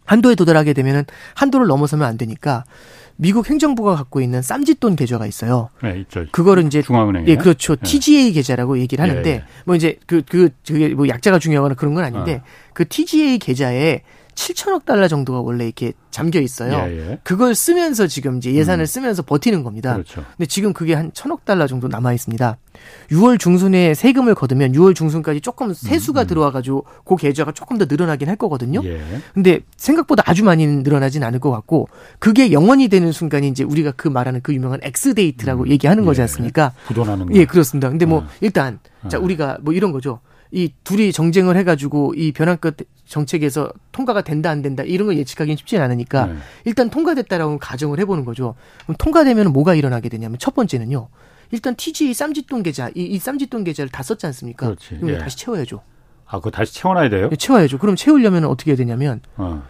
한도에 0.04 0.36
도달하게 0.36 0.72
되면은 0.72 1.04
한도를 1.34 1.66
넘어서면 1.66 2.06
안 2.06 2.16
되니까 2.16 2.64
미국 3.20 3.50
행정부가 3.50 3.96
갖고 3.96 4.22
있는 4.22 4.40
쌈짓돈 4.40 4.96
계좌가 4.96 5.26
있어요. 5.26 5.68
네, 5.82 6.00
있죠. 6.00 6.24
그거를 6.32 6.64
이제 6.64 6.80
중앙은행 6.80 7.28
예, 7.28 7.36
그렇죠. 7.36 7.76
네. 7.76 7.82
TGA 7.82 8.32
계좌라고 8.32 8.78
얘기를 8.78 9.02
하는데 9.02 9.28
예, 9.28 9.34
예. 9.34 9.44
뭐 9.66 9.76
이제 9.76 9.98
그그 10.06 10.48
그게 10.66 10.88
뭐 10.88 11.06
약자가 11.06 11.38
중요하거나 11.38 11.74
그런 11.74 11.92
건 11.92 12.04
아닌데 12.04 12.36
어. 12.36 12.44
그 12.72 12.88
TGA 12.88 13.38
계좌에 13.38 14.02
7천억 14.40 14.86
달러 14.86 15.06
정도가 15.06 15.40
원래 15.40 15.64
이렇게 15.64 15.92
잠겨 16.10 16.40
있어요. 16.40 16.72
예, 16.72 17.10
예. 17.10 17.18
그걸 17.22 17.54
쓰면서 17.54 18.06
지금 18.06 18.38
이제 18.38 18.54
예산을 18.54 18.84
음. 18.84 18.86
쓰면서 18.86 19.22
버티는 19.22 19.62
겁니다. 19.62 19.92
그렇죠. 19.92 20.24
근데 20.36 20.46
지금 20.46 20.72
그게 20.72 20.94
한 20.94 21.10
천억 21.12 21.44
달러 21.44 21.66
정도 21.66 21.88
남아 21.88 22.14
있습니다. 22.14 22.56
6월 23.10 23.38
중순에 23.38 23.92
세금을 23.92 24.34
거두면 24.34 24.72
6월 24.72 24.94
중순까지 24.94 25.42
조금 25.42 25.74
세수가 25.74 26.22
음, 26.22 26.24
음. 26.24 26.26
들어와 26.26 26.50
가지고 26.50 26.86
그 27.04 27.16
계좌가 27.16 27.52
조금 27.52 27.76
더 27.76 27.84
늘어나긴 27.84 28.28
할 28.30 28.36
거거든요. 28.36 28.80
예. 28.84 29.02
근데 29.34 29.60
생각보다 29.76 30.22
아주 30.26 30.42
많이 30.42 30.66
늘어나진 30.66 31.22
않을 31.22 31.38
것 31.38 31.50
같고 31.50 31.88
그게 32.18 32.50
0원이 32.50 32.88
되는 32.88 33.12
순간이 33.12 33.48
이제 33.48 33.62
우리가 33.62 33.92
그 33.92 34.08
말하는 34.08 34.40
그 34.42 34.54
유명한 34.54 34.80
X 34.82 35.12
date라고 35.12 35.64
음. 35.64 35.68
얘기하는 35.68 36.06
거지 36.06 36.20
예. 36.20 36.22
않습니까? 36.22 36.72
부도나는 36.86 37.26
거. 37.26 37.34
예, 37.34 37.44
그렇습니다. 37.44 37.90
근데 37.90 38.06
뭐 38.06 38.20
어. 38.20 38.26
일단 38.40 38.78
자 39.08 39.18
어. 39.18 39.20
우리가 39.20 39.58
뭐 39.60 39.74
이런 39.74 39.92
거죠. 39.92 40.20
이 40.52 40.72
둘이 40.84 41.12
정쟁을 41.12 41.56
해가지고 41.56 42.14
이 42.16 42.32
벼랑 42.32 42.59
끝 42.59 42.76
정책에서 43.06 43.72
통과가 43.92 44.22
된다 44.22 44.50
안 44.50 44.62
된다 44.62 44.82
이런 44.82 45.06
걸 45.06 45.16
예측하기는 45.18 45.56
쉽지 45.56 45.78
않으니까 45.78 46.26
네. 46.26 46.34
일단 46.64 46.90
통과됐다라고 46.90 47.58
가정을 47.58 48.00
해보는 48.00 48.24
거죠. 48.24 48.54
그럼 48.84 48.96
통과되면 48.98 49.52
뭐가 49.52 49.74
일어나게 49.74 50.08
되냐면 50.08 50.38
첫 50.38 50.54
번째는요. 50.54 51.08
일단 51.52 51.74
TGA 51.74 52.14
쌈짓돈 52.14 52.62
계좌, 52.62 52.88
이, 52.94 53.02
이 53.04 53.18
쌈짓돈 53.18 53.64
계좌를 53.64 53.90
다 53.90 54.02
썼지 54.02 54.26
않습니까? 54.26 54.66
그렇지. 54.66 54.98
그럼 55.00 55.10
예. 55.10 55.18
다시 55.18 55.36
채워야죠. 55.36 55.82
아, 56.26 56.36
그거 56.38 56.50
다시 56.50 56.74
채워놔야 56.74 57.10
돼요? 57.10 57.28
네, 57.28 57.36
채워야죠. 57.36 57.78
그럼 57.78 57.96
채우려면 57.96 58.44
어떻게 58.44 58.70
해야 58.70 58.76
되냐면, 58.76 59.20
어. 59.36 59.64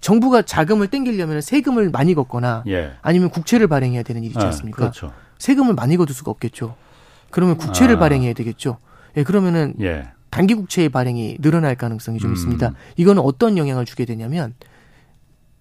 정부가 0.00 0.42
자금을 0.42 0.88
땡기려면 0.88 1.40
세금을 1.40 1.90
많이 1.90 2.14
걷거나, 2.14 2.64
예. 2.66 2.94
아니면 3.00 3.30
국채를 3.30 3.68
발행해야 3.68 4.02
되는 4.02 4.24
일이지 4.24 4.38
네, 4.38 4.44
않습니까? 4.46 4.76
그렇죠. 4.76 5.12
세금을 5.38 5.74
많이 5.74 5.96
걷을 5.96 6.12
수가 6.12 6.32
없겠죠. 6.32 6.74
그러면 7.30 7.56
국채를 7.56 7.96
아. 7.96 7.98
발행해야 8.00 8.32
되겠죠. 8.32 8.78
예, 9.16 9.22
그러면은, 9.22 9.74
예. 9.80 10.08
단기 10.30 10.54
국채의 10.54 10.88
발행이 10.88 11.38
늘어날 11.40 11.76
가능성이 11.76 12.18
좀 12.18 12.30
음. 12.30 12.34
있습니다. 12.34 12.72
이거는 12.96 13.22
어떤 13.22 13.56
영향을 13.56 13.84
주게 13.84 14.04
되냐면, 14.04 14.54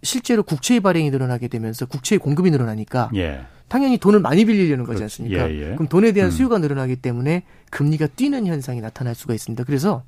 실제로 0.03 0.43
국채의 0.43 0.81
발행이 0.81 1.11
늘어나게 1.11 1.47
되면서 1.47 1.85
국채의 1.85 2.19
공급이 2.19 2.51
늘어나니까 2.51 3.09
예. 3.15 3.45
당연히 3.69 3.97
돈을 3.97 4.19
많이 4.19 4.45
빌리려는 4.45 4.85
거지 4.85 5.01
않습니까? 5.01 5.49
예, 5.49 5.55
예. 5.55 5.63
그럼 5.75 5.87
돈에 5.87 6.11
대한 6.11 6.29
음. 6.29 6.31
수요가 6.31 6.59
늘어나기 6.59 6.95
때문에 6.95 7.43
금리가 7.71 8.07
뛰는 8.07 8.45
현상이 8.45 8.81
나타날 8.81 9.15
수가 9.15 9.33
있습니다. 9.33 9.63
그래서 9.63 10.03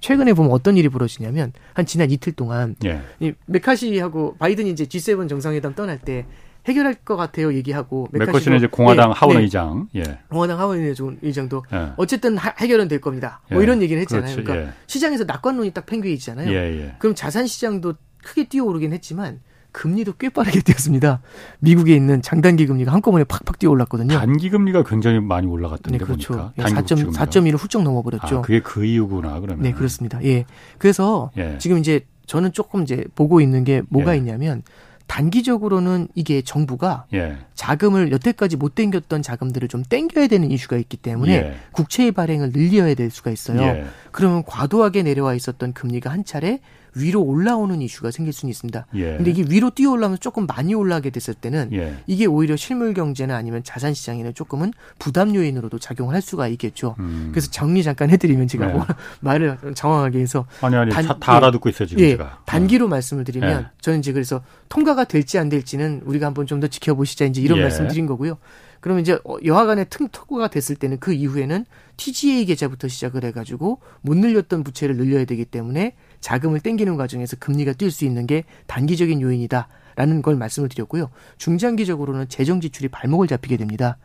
최근에 0.00 0.34
보면 0.34 0.52
어떤 0.52 0.76
일이 0.76 0.88
벌어지냐면 0.88 1.52
한 1.72 1.86
지난 1.86 2.10
이틀 2.10 2.32
동안 2.32 2.76
예. 2.84 3.00
이 3.18 3.32
메카시하고 3.46 4.36
바이든이 4.38 4.70
이제 4.70 4.84
G7 4.84 5.28
정상회담 5.28 5.74
떠날 5.74 5.98
때 5.98 6.26
해결할 6.68 6.94
것 6.94 7.16
같아요 7.16 7.52
얘기하고 7.54 8.08
메카시는 8.12 8.58
이제 8.58 8.66
공화당 8.66 9.10
네, 9.10 9.14
하원 9.16 9.36
네. 9.36 9.42
의장, 9.42 9.88
예. 9.96 10.02
공화당 10.28 10.58
하원 10.58 10.78
의장도 11.22 11.64
예. 11.72 11.92
어쨌든 11.96 12.36
하, 12.36 12.52
해결은 12.58 12.88
될 12.88 13.00
겁니다. 13.00 13.40
뭐 13.50 13.60
예. 13.60 13.64
이런 13.64 13.82
얘기를 13.82 14.00
했잖아요. 14.02 14.34
그렇지, 14.34 14.44
그러니까 14.44 14.68
예. 14.68 14.74
시장에서 14.86 15.24
낙관론이 15.24 15.70
딱 15.72 15.86
팽개있잖아요. 15.86 16.52
예, 16.52 16.94
그럼 16.98 17.14
자산 17.14 17.46
시장도 17.46 17.94
크게 18.22 18.44
뛰어오르긴 18.44 18.92
했지만 18.92 19.40
금리도 19.72 20.14
꽤 20.18 20.28
빠르게 20.28 20.60
뛰었습니다. 20.62 21.20
미국에 21.60 21.94
있는 21.94 22.22
장단기 22.22 22.66
금리가 22.66 22.92
한꺼번에 22.92 23.24
팍팍 23.24 23.58
뛰어 23.58 23.70
올랐거든요. 23.70 24.14
단기 24.14 24.50
금리가 24.50 24.82
굉장히 24.84 25.20
많이 25.20 25.46
올라갔던데 25.46 25.98
네, 25.98 26.04
그렇죠. 26.04 26.34
보니까. 26.34 26.52
예, 26.58 26.62
4.1을 26.62 27.56
훌쩍 27.58 27.82
넘어버렸죠. 27.82 28.38
아, 28.38 28.42
그게 28.42 28.60
그 28.60 28.84
이유구나 28.84 29.40
그러면. 29.40 29.62
네, 29.62 29.72
그렇습니다. 29.72 30.22
예. 30.24 30.46
그래서 30.78 31.30
예. 31.36 31.56
지금 31.58 31.78
이제 31.78 32.06
저는 32.26 32.52
조금 32.52 32.82
이제 32.82 33.04
보고 33.14 33.40
있는 33.40 33.64
게 33.64 33.82
뭐가 33.88 34.14
예. 34.14 34.18
있냐면 34.18 34.62
단기적으로는 35.08 36.08
이게 36.14 36.42
정부가 36.42 37.06
예. 37.14 37.36
자금을 37.54 38.12
여태까지 38.12 38.56
못 38.56 38.76
땡겼던 38.76 39.22
자금들을 39.22 39.66
좀 39.66 39.82
땡겨야 39.82 40.28
되는 40.28 40.50
이슈가 40.50 40.76
있기 40.76 40.96
때문에 40.98 41.32
예. 41.32 41.54
국채의 41.72 42.12
발행을 42.12 42.52
늘려야 42.52 42.94
될 42.94 43.10
수가 43.10 43.32
있어요. 43.32 43.60
예. 43.60 43.84
그러면 44.12 44.44
과도하게 44.44 45.02
내려와 45.02 45.34
있었던 45.34 45.72
금리가 45.72 46.10
한 46.10 46.24
차례 46.24 46.60
위로 46.94 47.22
올라오는 47.22 47.80
이슈가 47.80 48.10
생길 48.10 48.32
수는 48.32 48.50
있습니다. 48.50 48.86
예. 48.94 49.16
근데 49.16 49.30
이게 49.30 49.44
위로 49.48 49.70
뛰어 49.70 49.90
올라면 49.92 50.18
조금 50.20 50.46
많이 50.46 50.74
올라게 50.74 51.10
됐을 51.10 51.32
때는 51.32 51.70
예. 51.72 51.94
이게 52.06 52.26
오히려 52.26 52.56
실물 52.56 52.92
경제나 52.92 53.34
아니면 53.34 53.62
자산 53.64 53.94
시장에는 53.94 54.34
조금은 54.34 54.72
부담 54.98 55.34
요인으로도 55.34 55.78
작용을 55.78 56.14
할 56.14 56.20
수가 56.20 56.48
있겠죠. 56.48 56.96
음. 56.98 57.28
그래서 57.32 57.50
정리 57.50 57.82
잠깐 57.82 58.10
해드리면 58.10 58.48
제가 58.48 58.66
네. 58.66 58.72
뭐 58.74 58.86
말을 59.20 59.58
장황하게 59.74 60.18
해서 60.20 60.46
아니 60.60 60.76
아니 60.76 60.92
단, 60.92 61.06
다, 61.06 61.16
다 61.18 61.36
알아듣고 61.36 61.70
있어요 61.70 61.88
지금 61.88 62.04
예, 62.04 62.10
제가 62.10 62.42
단기로 62.44 62.84
어. 62.84 62.88
말씀을 62.88 63.24
드리면 63.24 63.62
예. 63.62 63.66
저는 63.80 64.00
이제 64.00 64.12
그래서 64.12 64.42
통과가 64.68 65.04
될지 65.04 65.38
안 65.38 65.48
될지는 65.48 66.02
우리가 66.04 66.26
한번 66.26 66.46
좀 66.46 66.58
더 66.58 66.66
지켜보시자 66.66 67.24
이제 67.26 67.40
이런 67.40 67.58
예. 67.58 67.62
말씀드린 67.62 68.06
거고요. 68.06 68.38
그러면 68.80 69.02
이제 69.02 69.18
어, 69.24 69.36
여하간에 69.44 69.84
틈 69.84 70.08
통과가 70.10 70.48
됐을 70.48 70.76
때는 70.76 70.98
그 70.98 71.12
이후에는 71.12 71.64
TGA 71.96 72.44
계좌부터 72.46 72.88
시작을 72.88 73.24
해가지고 73.24 73.80
못 74.02 74.16
늘렸던 74.16 74.62
부채를 74.62 74.96
늘려야 74.96 75.24
되기 75.24 75.44
때문에 75.44 75.94
자금을 76.20 76.60
땡기는 76.60 76.96
과정에서 76.96 77.36
금리가 77.38 77.72
뛸 77.72 77.90
수 77.90 78.04
있는 78.04 78.26
게 78.26 78.44
단기적인 78.66 79.20
요인이다라는 79.20 80.22
걸 80.22 80.36
말씀을 80.36 80.68
드렸고요. 80.68 81.10
중장기적으로는 81.38 82.28
재정 82.28 82.60
지출이 82.60 82.88
발목을 82.88 83.26
잡히게 83.28 83.56
됩니다. 83.56 83.96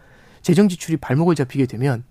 재정 0.41 0.67
지출이 0.69 0.97
발목을 0.97 1.35
잡히게 1.35 1.65
되면 1.65 2.03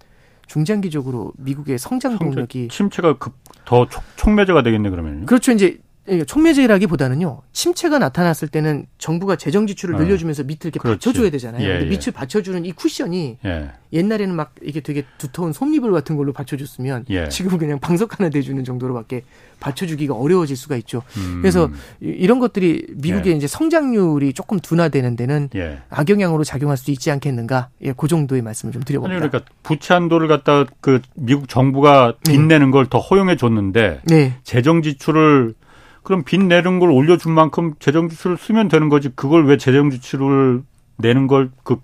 중장기적으로 0.46 1.32
미국의 1.38 1.78
성장 1.78 2.18
동력이 2.18 2.68
침체가 2.68 3.18
급 3.18 3.42
더 3.64 3.86
촉매제가 4.16 4.62
되겠네 4.62 4.90
그러면. 4.90 5.26
그렇죠. 5.26 5.52
이제 5.52 5.78
촉매제라기보다는요 6.26 7.42
침체가 7.52 7.98
나타났을 7.98 8.48
때는 8.48 8.86
정부가 8.98 9.36
재정 9.36 9.66
지출을 9.66 9.94
어. 9.94 9.98
늘려주면서 9.98 10.44
밑을 10.44 10.68
이렇게 10.68 10.78
그렇지. 10.78 10.98
받쳐줘야 11.06 11.30
되잖아요. 11.30 11.62
예, 11.62 11.68
근데 11.68 11.86
예. 11.86 11.90
밑을 11.90 12.12
받쳐주는 12.12 12.64
이 12.64 12.72
쿠션이 12.72 13.38
예. 13.44 13.70
옛날에는 13.92 14.34
막 14.34 14.54
이게 14.62 14.80
되게 14.80 15.04
두터운 15.18 15.52
솜니불 15.52 15.92
같은 15.92 16.16
걸로 16.16 16.32
받쳐줬으면 16.32 17.06
예. 17.10 17.28
지금은 17.28 17.58
그냥 17.58 17.78
방석 17.78 18.18
하나 18.18 18.30
대주는 18.30 18.62
정도로밖에 18.64 19.22
받쳐주기가 19.60 20.14
어려워질 20.14 20.56
수가 20.56 20.76
있죠. 20.78 21.02
음. 21.16 21.38
그래서 21.40 21.70
이런 22.00 22.40
것들이 22.40 22.86
미국의 22.96 23.32
예. 23.32 23.36
이제 23.36 23.46
성장률이 23.46 24.32
조금 24.32 24.58
둔화되는 24.58 25.14
데는 25.16 25.50
예. 25.54 25.78
악영향으로 25.90 26.42
작용할 26.44 26.76
수 26.76 26.90
있지 26.90 27.10
않겠는가? 27.10 27.68
예, 27.82 27.92
그 27.96 28.08
정도의 28.08 28.42
말씀을 28.42 28.72
좀 28.72 28.82
드려봅니다. 28.82 29.22
아니, 29.22 29.30
그러니까 29.30 29.50
부채 29.62 29.94
한도를 29.94 30.26
갖다 30.28 30.64
그 30.80 31.00
미국 31.14 31.48
정부가 31.48 32.14
빚내는 32.26 32.70
걸 32.70 32.82
더 32.92 32.98
허용해 32.98 33.36
줬는데 33.36 34.00
네. 34.04 34.34
재정 34.42 34.82
지출을 34.82 35.54
그럼 36.02 36.24
빚 36.24 36.40
내는 36.40 36.78
걸 36.78 36.90
올려준 36.90 37.32
만큼 37.32 37.74
재정 37.78 38.08
지출을 38.08 38.36
쓰면 38.36 38.68
되는 38.68 38.88
거지. 38.88 39.10
그걸 39.14 39.46
왜 39.46 39.56
재정 39.56 39.90
지출을 39.90 40.62
내는 40.96 41.26
걸그 41.26 41.80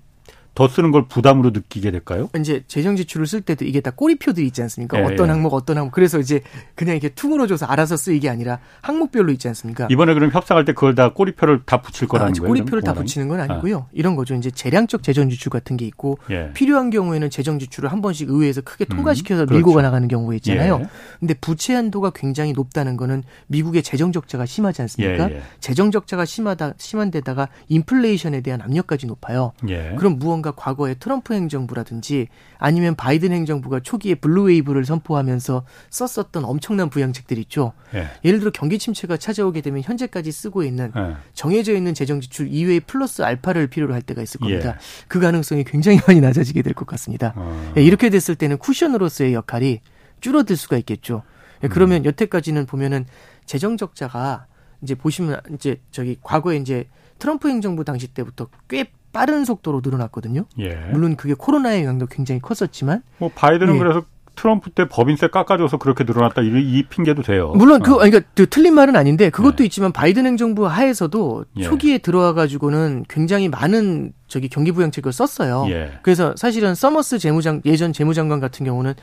더 0.58 0.66
쓰는 0.66 0.90
걸 0.90 1.06
부담으로 1.06 1.50
느끼게 1.50 1.92
될까요? 1.92 2.28
이제 2.36 2.64
재정 2.66 2.96
지출을 2.96 3.28
쓸 3.28 3.42
때도 3.42 3.64
이게 3.64 3.80
다 3.80 3.92
꼬리표들이 3.92 4.44
있지 4.48 4.60
않습니까? 4.62 4.98
예, 4.98 5.04
어떤 5.04 5.28
예. 5.28 5.30
항목 5.30 5.54
어떤 5.54 5.78
항목 5.78 5.92
그래서 5.92 6.18
이제 6.18 6.40
그냥 6.74 6.96
이렇게 6.96 7.10
퉁으로 7.10 7.46
줘서 7.46 7.64
알아서 7.66 7.96
쓰이게 7.96 8.28
아니라 8.28 8.58
항목별로 8.80 9.30
있지 9.30 9.46
않습니까? 9.46 9.86
이번에 9.88 10.14
그럼 10.14 10.32
협상할 10.32 10.64
때 10.64 10.72
그걸 10.72 10.96
다 10.96 11.12
꼬리표를 11.12 11.60
다 11.64 11.80
붙일 11.80 12.08
거라는 12.08 12.32
아, 12.32 12.40
거예요? 12.40 12.48
꼬리표를 12.48 12.82
다 12.82 12.92
붙이는 12.92 13.28
건 13.28 13.38
아니고요. 13.38 13.78
아. 13.78 13.90
이런 13.92 14.16
거죠. 14.16 14.34
이제 14.34 14.50
재량적 14.50 15.04
재정 15.04 15.30
지출 15.30 15.50
같은 15.50 15.76
게 15.76 15.86
있고 15.86 16.18
예. 16.28 16.50
필요한 16.54 16.90
경우에는 16.90 17.30
재정 17.30 17.60
지출을 17.60 17.92
한 17.92 18.02
번씩 18.02 18.28
의회에서 18.28 18.62
크게 18.62 18.86
음, 18.90 18.96
통과시켜서 18.96 19.42
음, 19.42 19.46
그렇죠. 19.46 19.64
밀고 19.64 19.80
나가는 19.80 20.08
경우가 20.08 20.34
있잖아요. 20.34 20.80
예. 20.82 20.88
근데 21.20 21.34
부채 21.34 21.74
한도가 21.74 22.10
굉장히 22.12 22.52
높다는 22.52 22.96
거는 22.96 23.22
미국의 23.46 23.84
재정 23.84 24.10
적자가 24.10 24.44
심하지 24.44 24.82
않습니까? 24.82 25.30
예, 25.30 25.36
예. 25.36 25.42
재정 25.60 25.92
적자가 25.92 26.24
심하다 26.24 26.74
심한 26.78 27.12
데다가 27.12 27.46
인플레이션에 27.68 28.40
대한 28.40 28.60
압력까지 28.60 29.06
높아요. 29.06 29.52
예. 29.68 29.94
그럼 29.96 30.18
무언가 30.18 30.47
과거에 30.52 30.94
트럼프 30.94 31.34
행정부라든지 31.34 32.28
아니면 32.58 32.94
바이든 32.94 33.32
행정부가 33.32 33.80
초기에 33.80 34.14
blue 34.16 34.39
wave를 34.39 34.84
선포하면서 34.84 35.64
썼었던 35.90 36.44
엄청난 36.44 36.90
부양책들 36.90 37.38
있죠. 37.38 37.72
예. 37.94 38.08
예를 38.24 38.38
들어 38.40 38.50
경기 38.50 38.78
침체가 38.78 39.16
찾아오게 39.16 39.60
되면 39.60 39.82
현재까지 39.82 40.32
쓰고 40.32 40.62
있는 40.64 40.92
예. 40.96 41.16
정해져 41.34 41.74
있는 41.74 41.94
재정 41.94 42.20
지출 42.20 42.48
이외에 42.48 42.80
플러스 42.80 43.22
알파를 43.22 43.66
필요로 43.68 43.92
할 43.94 44.02
때가 44.02 44.22
있을 44.22 44.40
겁니다. 44.40 44.70
예. 44.70 44.74
그 45.08 45.20
가능성이 45.20 45.64
굉장히 45.64 46.00
많이 46.06 46.20
낮아지게 46.20 46.62
될 46.62 46.74
것 46.74 46.86
같습니다. 46.86 47.32
어. 47.36 47.72
예, 47.76 47.82
이렇게 47.82 48.08
됐을 48.08 48.34
때는 48.36 48.58
쿠션으로서의 48.58 49.34
역할이 49.34 49.80
줄어들 50.20 50.56
수가 50.56 50.76
있겠죠. 50.78 51.22
예, 51.64 51.68
그러면 51.68 52.02
음. 52.02 52.04
여태까지는 52.04 52.66
보면은 52.66 53.06
재정 53.46 53.76
적자가 53.76 54.46
이제 54.82 54.94
보시면 54.94 55.40
이제 55.54 55.80
저기 55.90 56.16
과거에 56.22 56.56
이제 56.56 56.86
트럼프 57.18 57.48
행정부 57.48 57.84
당시 57.84 58.06
때부터 58.06 58.46
꽤 58.68 58.92
빠른 59.12 59.44
속도로 59.44 59.80
늘어났거든요. 59.84 60.44
예. 60.58 60.74
물론 60.92 61.16
그게 61.16 61.34
코로나의 61.34 61.82
영향도 61.82 62.06
굉장히 62.06 62.40
컸었지만. 62.40 63.02
뭐 63.18 63.30
바이든은 63.34 63.74
예. 63.74 63.78
그래서 63.78 64.02
트럼프 64.38 64.70
때 64.70 64.86
법인세 64.88 65.26
깎아줘서 65.26 65.78
그렇게 65.78 66.04
늘어났다 66.04 66.42
이, 66.42 66.46
이 66.46 66.84
핑계도 66.88 67.22
돼요. 67.22 67.52
물론 67.56 67.82
그 67.82 67.94
어. 67.94 67.96
그러니까 67.96 68.20
그 68.34 68.48
틀린 68.48 68.74
말은 68.74 68.94
아닌데 68.94 69.30
그것도 69.30 69.64
예. 69.64 69.64
있지만 69.66 69.90
바이든 69.90 70.26
행정부 70.26 70.68
하에서도 70.68 71.44
예. 71.56 71.62
초기에 71.64 71.98
들어와 71.98 72.34
가지고는 72.34 73.04
굉장히 73.08 73.48
많은 73.48 74.12
저기 74.28 74.48
경기 74.48 74.70
부양책을 74.70 75.12
썼어요. 75.12 75.66
예. 75.70 75.98
그래서 76.02 76.34
사실은 76.36 76.76
서머스 76.76 77.18
재무장 77.18 77.60
예전 77.64 77.92
재무장관 77.92 78.38
같은 78.38 78.64
경우는 78.64 78.94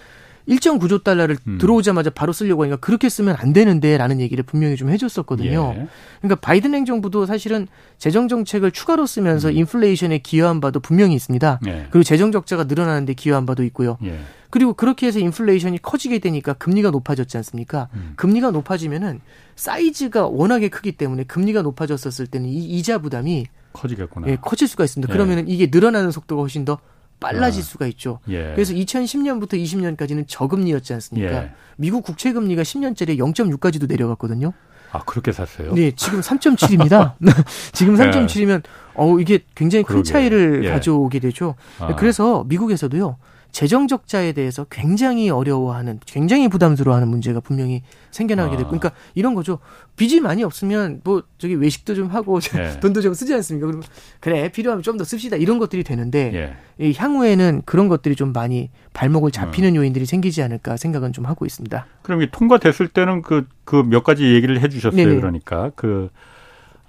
1.9조 0.48 1.04
달러를 1.04 1.38
음. 1.48 1.58
들어오자마자 1.58 2.10
바로 2.10 2.32
쓰려고 2.32 2.64
하니까 2.64 2.78
그렇게 2.78 3.10
쓰면 3.10 3.36
안 3.38 3.54
되는데라는 3.54 4.20
얘기를 4.20 4.44
분명히 4.44 4.76
좀 4.76 4.90
해줬었거든요. 4.90 5.74
예. 5.76 5.88
그러니까 6.22 6.40
바이든 6.42 6.74
행정부도 6.74 7.26
사실은 7.26 7.68
재정 7.98 8.28
정책을 8.28 8.72
추가로 8.72 9.06
쓰면서 9.06 9.50
음. 9.50 9.58
인플레이션에 9.58 10.20
기여한 10.20 10.62
바도 10.62 10.80
분명히 10.80 11.16
있습니다. 11.16 11.60
예. 11.68 11.88
그리고 11.90 12.04
재정 12.04 12.32
적자가 12.32 12.66
늘어나는데 12.66 13.14
기여한 13.14 13.46
바도 13.46 13.64
있고요. 13.64 13.98
예. 14.04 14.20
그리고 14.50 14.74
그렇게 14.74 15.08
해서 15.08 15.20
인플레이션이 15.20 15.80
커지게 15.82 16.20
되니까 16.20 16.54
금리가 16.54 16.92
높아졌지 16.92 17.36
않습니까? 17.38 17.90
음. 17.94 18.14
금리가 18.16 18.52
높아지면은 18.52 19.20
사이즈가 19.56 20.28
워낙에 20.28 20.70
크기 20.70 20.92
때문에 20.94 21.24
금리가 21.24 21.62
높아졌었을 21.62 22.28
때는 22.28 22.50
이 22.50 22.64
이자 22.64 23.00
부담이 23.00 23.48
커지겠구나. 23.74 24.28
예, 24.28 24.38
커질 24.38 24.68
수가 24.68 24.86
있습니다. 24.86 25.12
예. 25.12 25.14
그러면은 25.14 25.50
이게 25.50 25.70
늘어나는 25.72 26.12
속도가 26.12 26.42
훨씬 26.42 26.64
더 26.64 26.80
빨라질 27.20 27.62
아. 27.62 27.66
수가 27.66 27.88
있죠. 27.88 28.20
예. 28.30 28.52
그래서 28.54 28.74
2010년부터 28.74 29.54
20년까지는 29.54 30.26
저금리였지 30.28 30.94
않습니까? 30.94 31.44
예. 31.44 31.52
미국 31.78 32.04
국채 32.04 32.34
금리가 32.34 32.62
10년짜리 32.64 33.18
0.6까지도 33.18 33.88
내려갔거든요. 33.88 34.54
아, 34.92 35.00
그렇게 35.04 35.32
샀어요? 35.32 35.74
네, 35.74 35.92
지금 35.92 36.22
3.7입니다. 36.22 37.16
지금 37.74 37.96
3.7이면 37.96 38.64
어 38.94 39.20
이게 39.20 39.40
굉장히 39.54 39.84
큰 39.84 39.96
그러게. 39.96 40.12
차이를 40.12 40.64
예. 40.66 40.70
가져오게 40.70 41.20
되죠. 41.20 41.56
아. 41.80 41.96
그래서 41.96 42.46
미국에서도요. 42.48 43.18
재정 43.56 43.88
적자에 43.88 44.34
대해서 44.34 44.66
굉장히 44.70 45.30
어려워하는 45.30 46.02
굉장히 46.06 46.50
부담스러워하는 46.50 47.08
문제가 47.08 47.40
분명히 47.40 47.84
생겨나게 48.12 48.58
됐고 48.58 48.68
아. 48.76 48.80
그러니까 48.80 48.92
이런 49.14 49.34
거죠. 49.34 49.60
빚이 49.96 50.20
많이 50.20 50.44
없으면 50.44 51.00
뭐 51.06 51.24
저기 51.38 51.56
외식도 51.56 51.96
좀 51.96 52.08
하고 52.10 52.40
예. 52.58 52.82
돈도 52.82 53.00
좀 53.00 53.14
쓰지 53.14 53.34
않습니까? 53.34 53.68
그러면 53.68 53.88
그래 54.20 54.50
필요하면 54.50 54.84
좀 54.84 54.98
더 54.98 55.06
씁시다 55.06 55.38
이런 55.38 55.58
것들이 55.58 55.86
되는데 55.86 56.58
예. 56.80 56.86
이 56.86 56.94
향후에는 56.98 57.62
그런 57.66 57.88
것들이 57.88 58.18
좀 58.18 58.34
많이 58.34 58.72
발목을 58.92 59.32
잡히는 59.32 59.72
어. 59.72 59.76
요인들이 59.78 60.06
생기지 60.06 60.42
않을까 60.42 60.76
생각은 60.76 61.14
좀 61.14 61.26
하고 61.26 61.46
있습니다. 61.46 61.86
그럼 62.02 62.24
이 62.24 62.30
통과됐을 62.30 62.90
때는 62.90 63.22
그 63.22 63.48
그 63.64 63.84
몇 63.84 64.04
가지 64.04 64.34
얘기를 64.34 64.60
해주셨어요. 64.62 65.02
네네. 65.02 65.16
그러니까 65.16 65.72
그 65.76 66.10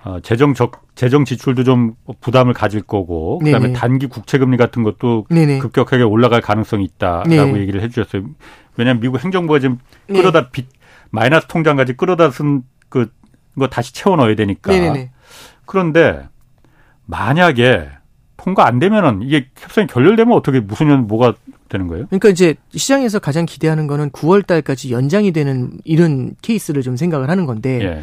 어, 0.06 0.20
재정 0.20 0.54
적 0.54 0.86
재정 0.94 1.24
지출도 1.24 1.64
좀 1.64 1.94
부담을 2.20 2.52
가질 2.54 2.82
거고 2.82 3.38
그다음에 3.40 3.66
네네. 3.68 3.72
단기 3.78 4.06
국채 4.06 4.38
금리 4.38 4.56
같은 4.56 4.84
것도 4.84 5.26
네네. 5.30 5.58
급격하게 5.58 6.04
올라갈 6.04 6.40
가능성이 6.40 6.84
있다라고 6.84 7.28
네. 7.28 7.56
얘기를 7.60 7.82
해 7.82 7.88
주셨어요. 7.88 8.22
왜냐하면 8.76 9.00
미국 9.00 9.22
행정부가 9.24 9.58
지금 9.58 9.78
네. 10.08 10.14
끌어다 10.20 10.50
빚 10.50 10.68
마이너스 11.10 11.46
통장까지 11.48 11.94
끌어다 11.94 12.30
쓴 12.30 12.62
그 12.88 13.08
거 13.58 13.68
다시 13.68 13.94
채워 13.94 14.16
넣어야 14.16 14.34
되니까. 14.34 14.70
네네. 14.70 15.10
그런데 15.64 16.28
만약에 17.06 17.88
통과 18.36 18.66
안 18.66 18.78
되면은 18.78 19.22
이게 19.22 19.48
협상이 19.56 19.86
결렬되면 19.86 20.36
어떻게 20.36 20.60
무슨 20.60 20.88
년 20.88 21.06
뭐가 21.06 21.34
되는 21.68 21.86
거예요? 21.88 22.06
그러니까 22.06 22.28
이제 22.28 22.54
시장에서 22.74 23.18
가장 23.18 23.46
기대하는 23.46 23.86
거는 23.86 24.10
9월 24.10 24.46
달까지 24.46 24.92
연장이 24.92 25.32
되는 25.32 25.72
이런 25.84 26.36
케이스를 26.42 26.82
좀 26.82 26.96
생각을 26.96 27.30
하는 27.30 27.46
건데 27.46 27.80
예. 27.82 28.02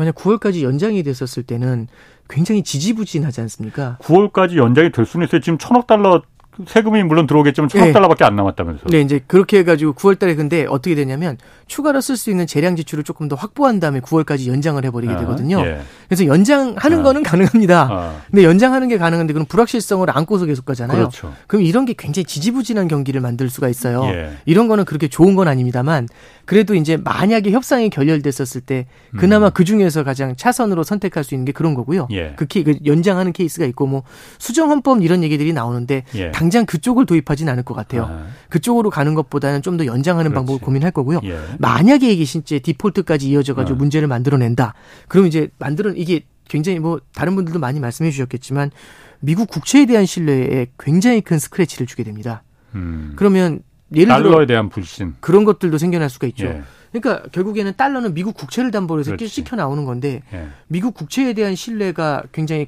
만약 0.00 0.14
9월까지 0.14 0.62
연장이 0.62 1.02
됐었을 1.02 1.42
때는 1.42 1.86
굉장히 2.26 2.62
지지부진하지 2.62 3.42
않습니까? 3.42 3.98
9월까지 4.00 4.56
연장이 4.56 4.90
될 4.90 5.04
수는 5.04 5.26
있어요. 5.26 5.42
지금 5.42 5.58
천억 5.58 5.86
달러 5.86 6.22
세금이 6.66 7.02
물론 7.04 7.26
들어오겠지만 7.26 7.68
천억 7.68 7.86
네. 7.86 7.92
달러밖에 7.92 8.24
안 8.24 8.36
남았다면서. 8.36 8.88
네, 8.90 9.00
이제 9.00 9.20
그렇게 9.26 9.58
해가지고 9.58 9.94
9월달에 9.94 10.36
근데 10.36 10.66
어떻게 10.66 10.94
되냐면 10.94 11.38
추가로 11.66 12.00
쓸 12.00 12.16
수 12.16 12.30
있는 12.30 12.46
재량 12.46 12.76
지출을 12.76 13.04
조금 13.04 13.28
더 13.28 13.36
확보한 13.36 13.80
다음에 13.80 14.00
9월까지 14.00 14.48
연장을 14.48 14.84
해버리게 14.84 15.12
아, 15.12 15.18
되거든요. 15.18 15.60
예. 15.60 15.80
그래서 16.08 16.26
연장하는 16.26 17.00
아. 17.00 17.02
거는 17.02 17.22
가능합니다. 17.22 17.88
아. 17.90 18.20
근데 18.30 18.44
연장하는 18.44 18.88
게 18.88 18.98
가능한데 18.98 19.32
그럼 19.32 19.46
불확실성을 19.46 20.06
안고서 20.10 20.46
계속 20.46 20.64
가잖아요. 20.64 20.98
그렇죠. 20.98 21.32
그럼 21.46 21.62
이런 21.62 21.84
게 21.84 21.94
굉장히 21.96 22.24
지지부진한 22.24 22.88
경기를 22.88 23.20
만들 23.20 23.48
수가 23.50 23.68
있어요. 23.68 24.04
예. 24.06 24.32
이런 24.46 24.68
거는 24.68 24.84
그렇게 24.84 25.08
좋은 25.08 25.36
건 25.36 25.48
아닙니다만 25.48 26.08
그래도 26.44 26.74
이제 26.74 26.96
만약에 26.96 27.52
협상이 27.52 27.90
결렬됐었을 27.90 28.60
때 28.62 28.86
그나마 29.16 29.46
음. 29.46 29.50
그 29.54 29.64
중에서 29.64 30.02
가장 30.02 30.34
차선으로 30.34 30.82
선택할 30.82 31.22
수 31.22 31.34
있는 31.34 31.44
게 31.44 31.52
그런 31.52 31.74
거고요. 31.74 32.08
예. 32.10 32.34
그 32.36 32.46
연장하는 32.84 33.32
케이스가 33.32 33.64
있고 33.66 33.86
뭐 33.86 34.02
수정 34.38 34.70
헌법 34.70 35.02
이런 35.04 35.22
얘기들이 35.22 35.52
나오는데 35.52 36.04
예. 36.16 36.32
당장 36.50 36.66
그쪽을 36.66 37.06
도입하진 37.06 37.48
않을 37.48 37.62
것 37.62 37.74
같아요. 37.74 38.06
아. 38.10 38.26
그쪽으로 38.48 38.90
가는 38.90 39.14
것보다는 39.14 39.62
좀 39.62 39.70
더 39.70 39.86
연장하는 39.86 40.32
그렇지. 40.32 40.34
방법을 40.34 40.60
고민할 40.60 40.90
거고요. 40.90 41.20
예. 41.22 41.38
만약에 41.58 42.10
이게 42.10 42.24
진짜 42.24 42.58
디폴트까지 42.58 43.28
이어져 43.30 43.54
가지고 43.54 43.76
아. 43.76 43.78
문제를 43.78 44.08
만들어낸다. 44.08 44.74
그럼 45.06 45.26
이제 45.26 45.48
만들어 45.60 45.92
이게 45.92 46.24
굉장히 46.48 46.80
뭐 46.80 47.00
다른 47.14 47.36
분들도 47.36 47.60
많이 47.60 47.78
말씀해 47.78 48.10
주셨겠지만 48.10 48.72
미국 49.20 49.48
국채에 49.48 49.86
대한 49.86 50.06
신뢰에 50.06 50.66
굉장히 50.76 51.20
큰 51.20 51.38
스크래치를 51.38 51.86
주게 51.86 52.02
됩니다. 52.02 52.42
음. 52.74 53.12
그러면 53.14 53.60
예를 53.94 54.08
달러에 54.08 54.32
들어 54.32 54.46
대한 54.46 54.68
불신 54.70 55.14
그런 55.20 55.44
것들도 55.44 55.78
생겨날 55.78 56.10
수가 56.10 56.26
있죠. 56.26 56.46
예. 56.46 56.62
그러니까 56.92 57.28
결국에는 57.30 57.72
달러는 57.76 58.14
미국 58.14 58.34
국채를 58.34 58.70
담보로 58.70 59.00
해서 59.00 59.16
찍혀 59.16 59.56
나오는 59.56 59.84
건데 59.84 60.22
예. 60.32 60.48
미국 60.66 60.94
국채에 60.94 61.34
대한 61.34 61.54
신뢰가 61.54 62.24
굉장히 62.32 62.66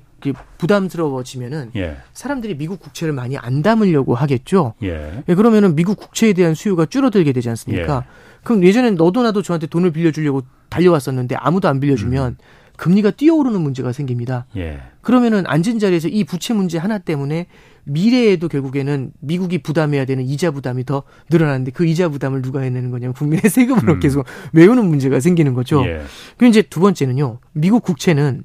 부담스러워지면은 0.58 1.72
예. 1.76 1.96
사람들이 2.12 2.56
미국 2.56 2.80
국채를 2.80 3.12
많이 3.12 3.36
안 3.36 3.62
담으려고 3.62 4.14
하겠죠. 4.14 4.74
예. 4.84 5.24
예 5.28 5.34
그러면은 5.34 5.74
미국 5.74 5.98
국채에 5.98 6.32
대한 6.34 6.54
수요가 6.54 6.86
줄어들게 6.86 7.32
되지 7.32 7.48
않습니까? 7.48 8.04
예. 8.06 8.42
그럼 8.44 8.64
예전엔 8.64 8.94
너도 8.94 9.22
나도 9.22 9.42
저한테 9.42 9.66
돈을 9.66 9.90
빌려주려고 9.90 10.42
달려왔었는데 10.68 11.34
아무도 11.36 11.68
안 11.68 11.80
빌려주면 11.80 12.32
음. 12.32 12.36
금리가 12.76 13.12
뛰어오르는 13.12 13.60
문제가 13.60 13.92
생깁니다. 13.92 14.46
예. 14.56 14.80
그러면은 15.02 15.44
앉은 15.46 15.78
자리에서 15.78 16.08
이 16.08 16.24
부채 16.24 16.54
문제 16.54 16.78
하나 16.78 16.98
때문에 16.98 17.46
미래에도 17.84 18.48
결국에는 18.48 19.12
미국이 19.20 19.58
부담해야 19.58 20.04
되는 20.04 20.24
이자 20.24 20.50
부담이 20.50 20.84
더 20.84 21.02
늘어나는데 21.30 21.72
그 21.72 21.84
이자 21.84 22.08
부담을 22.08 22.42
누가 22.42 22.60
해내는 22.60 22.90
거냐면 22.90 23.14
국민의 23.14 23.50
세금으로 23.50 23.94
음. 23.94 24.00
계속 24.00 24.24
메우는 24.52 24.86
문제가 24.86 25.20
생기는 25.20 25.54
거죠. 25.54 25.84
예. 25.86 26.02
그리고 26.36 26.50
이제 26.50 26.62
두 26.62 26.80
번째는요. 26.80 27.38
미국 27.52 27.82
국채는 27.82 28.44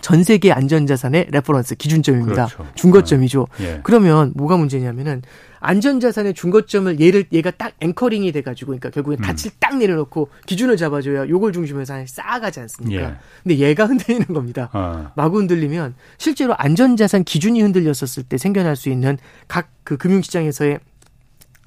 전 0.00 0.24
세계 0.24 0.52
안전자산의 0.52 1.28
reference 1.30 1.74
기준점입니다. 1.74 2.46
그렇죠. 2.46 2.66
준거점이죠. 2.74 3.46
예. 3.60 3.80
그러면 3.82 4.32
뭐가 4.34 4.56
문제냐면은 4.56 5.22
안전자산의 5.60 6.34
준거점을 6.34 6.98
얘를 7.00 7.26
얘가 7.32 7.50
딱 7.52 7.74
anchoring이 7.78 8.32
돼가지고 8.32 8.68
그러니까 8.68 8.90
결국엔 8.90 9.18
음. 9.20 9.22
닻을 9.22 9.52
딱 9.60 9.76
내려놓고 9.76 10.30
기준을 10.46 10.76
잡아줘야 10.76 11.28
요걸 11.28 11.52
중심으로 11.52 11.82
해서 11.82 12.02
쌓아가지 12.06 12.60
않습니까? 12.60 13.02
예. 13.02 13.14
근데 13.42 13.58
얘가 13.58 13.84
흔들리는 13.86 14.26
겁니다. 14.26 14.70
아. 14.72 15.12
마구 15.14 15.38
흔들리면 15.38 15.94
실제로 16.18 16.54
안전자산 16.56 17.22
기준이 17.24 17.60
흔들렸었을 17.62 18.24
때 18.24 18.38
생겨날 18.38 18.76
수 18.76 18.88
있는 18.88 19.18
각 19.46 19.68
그 19.84 19.96
금융시장에서의 19.96 20.78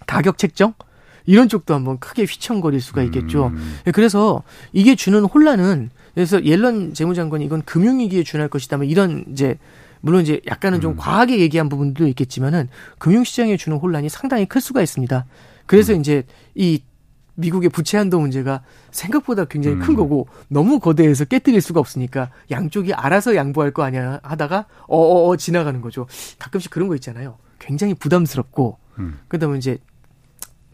가격 0.08 0.38
책정 0.38 0.74
이런 1.26 1.50
쪽도 1.50 1.74
한번 1.74 1.98
크게 2.00 2.24
휘청거릴 2.24 2.82
수가 2.82 3.02
있겠죠. 3.04 3.48
음. 3.48 3.80
그래서 3.94 4.44
이게 4.74 4.96
주는 4.96 5.24
혼란은 5.24 5.90
그래서 6.16 6.44
옐런 6.44 6.94
재무장관이 6.94 7.46
이건 7.46 7.62
금융위기에 7.64 8.24
준할 8.24 8.48
것이다. 8.48 8.78
뭐 8.78 8.86
이런 8.86 9.26
이제 9.30 9.58
물론 10.02 10.22
이제 10.22 10.42
약간은 10.48 10.82
좀 10.82 10.94
음. 10.94 10.98
과하게 10.98 11.40
얘기한 11.40 11.70
부분도 11.70 12.08
있겠지만은 12.08 12.70
금융시장에 13.00 13.58
주는 13.58 13.78
혼란이 13.78 14.10
상당히 14.10 14.46
클 14.46 14.62
수가 14.62 14.82
있습니다. 14.82 15.26
그래서 15.66 15.94
음. 15.94 16.00
이제 16.00 16.24
이 16.56 16.82
미국의 17.36 17.70
부채 17.70 17.98
한도 17.98 18.20
문제가 18.20 18.62
생각보다 18.92 19.46
굉장히 19.46 19.76
음. 19.78 19.82
큰 19.82 19.96
거고 19.96 20.28
너무 20.48 20.80
거대해서 20.80 21.26
깨뜨릴 21.26 21.60
수가 21.60 21.82
없으니까 21.82 22.30
양쪽이 22.50 22.94
알아서 22.94 23.36
양보할 23.36 23.72
거 23.72 23.84
아니야 23.84 24.20
하다가 24.24 24.68
어어어 24.88 25.36
지나가는 25.36 25.82
거죠. 25.82 26.08
가끔씩 26.40 26.72
그런 26.72 26.88
거 26.88 26.96
있잖아요. 26.96 27.38
굉장히 27.60 27.94
부담스럽고 27.94 28.78
음. 29.00 29.20
그다음에 29.28 29.58
이제 29.58 29.80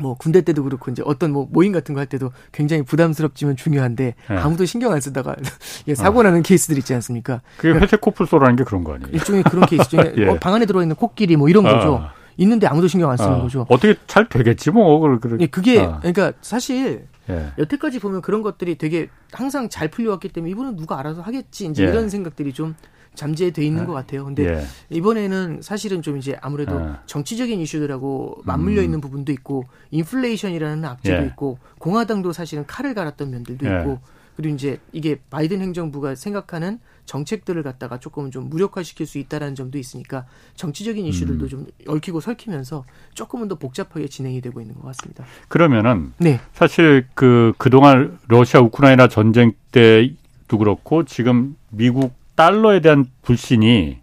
뭐 0.01 0.15
군대 0.15 0.41
때도 0.41 0.63
그렇고 0.63 0.91
이제 0.91 1.01
어떤 1.05 1.31
뭐 1.31 1.47
모임 1.51 1.71
같은 1.71 1.95
거 1.95 2.01
할 2.01 2.07
때도 2.07 2.31
굉장히 2.51 2.81
부담스럽지만 2.83 3.55
중요한데 3.55 4.15
네. 4.29 4.37
아무도 4.37 4.65
신경 4.65 4.91
안 4.91 4.99
쓰다가 4.99 5.35
예, 5.87 5.93
사고 5.95 6.23
나는 6.23 6.39
어. 6.39 6.41
케이스들 6.41 6.77
있지 6.79 6.93
않습니까? 6.95 7.41
그게 7.57 7.69
그러니까 7.69 7.85
회색 7.85 8.01
코뿔소라는 8.01 8.55
게 8.55 8.63
그런 8.63 8.83
거 8.83 8.95
아니에요? 8.95 9.09
일종의 9.13 9.43
그런 9.43 9.65
케이스 9.67 9.87
중에 9.89 10.13
예. 10.17 10.27
어, 10.27 10.37
방 10.39 10.55
안에 10.55 10.65
들어 10.65 10.81
있는 10.81 10.95
코끼리 10.95 11.35
뭐 11.37 11.47
이런 11.47 11.63
거죠. 11.63 11.93
어. 11.95 12.09
있는데 12.37 12.65
아무도 12.65 12.87
신경 12.87 13.11
안 13.11 13.17
쓰는 13.17 13.33
어. 13.33 13.41
거죠. 13.43 13.65
어떻게 13.69 13.95
잘 14.07 14.27
되겠지 14.27 14.71
뭐. 14.71 15.19
예, 15.39 15.45
그게 15.45 15.79
어. 15.79 15.99
그러니까 15.99 16.33
사실 16.41 17.05
예. 17.29 17.51
여태까지 17.59 17.99
보면 17.99 18.21
그런 18.21 18.41
것들이 18.41 18.77
되게 18.79 19.09
항상 19.31 19.69
잘 19.69 19.89
풀려왔기 19.89 20.29
때문에 20.29 20.49
이번엔 20.51 20.75
누가 20.77 20.97
알아서 20.97 21.21
하겠지 21.21 21.67
이제 21.67 21.83
예. 21.85 21.89
이런 21.89 22.09
생각들이 22.09 22.51
좀 22.53 22.75
잠재돼 23.13 23.63
있는 23.63 23.83
아, 23.83 23.85
것 23.85 23.93
같아요. 23.93 24.25
근데 24.25 24.45
예. 24.45 24.63
이번에는 24.89 25.61
사실은 25.61 26.01
좀 26.01 26.17
이제 26.17 26.37
아무래도 26.41 26.79
아. 26.79 27.03
정치적인 27.05 27.59
이슈들하고 27.59 28.41
맞물려 28.45 28.81
음. 28.81 28.85
있는 28.85 29.01
부분도 29.01 29.31
있고 29.33 29.65
인플레이션이라는 29.91 30.85
악재도 30.85 31.23
예. 31.23 31.27
있고 31.27 31.59
공화당도 31.79 32.31
사실은 32.31 32.65
칼을 32.65 32.93
갈았던 32.93 33.29
면들도 33.29 33.67
예. 33.67 33.79
있고 33.79 33.99
그리고 34.37 34.55
이제 34.55 34.79
이게 34.93 35.19
바이든 35.29 35.61
행정부가 35.61 36.15
생각하는 36.15 36.79
정책들을 37.05 37.61
갖다가 37.63 37.99
조금 37.99 38.31
좀 38.31 38.49
무력화시킬 38.49 39.05
수 39.05 39.17
있다라는 39.17 39.55
점도 39.55 39.77
있으니까 39.77 40.25
정치적인 40.55 41.05
이슈들도 41.05 41.45
음. 41.45 41.49
좀 41.49 41.65
얽히고 41.85 42.21
설키면서 42.21 42.85
조금은 43.13 43.49
더 43.49 43.55
복잡하게 43.55 44.07
진행이 44.07 44.39
되고 44.39 44.61
있는 44.61 44.75
것 44.75 44.83
같습니다. 44.87 45.25
그러면은 45.49 46.13
네. 46.17 46.39
사실 46.53 47.07
그 47.13 47.53
그동안 47.57 48.17
러시아 48.29 48.61
우크라이나 48.61 49.09
전쟁 49.09 49.51
때도 49.71 50.57
그렇고 50.57 51.03
지금 51.03 51.57
미국 51.69 52.20
달러에 52.41 52.79
대한 52.79 53.05
불신이 53.21 53.99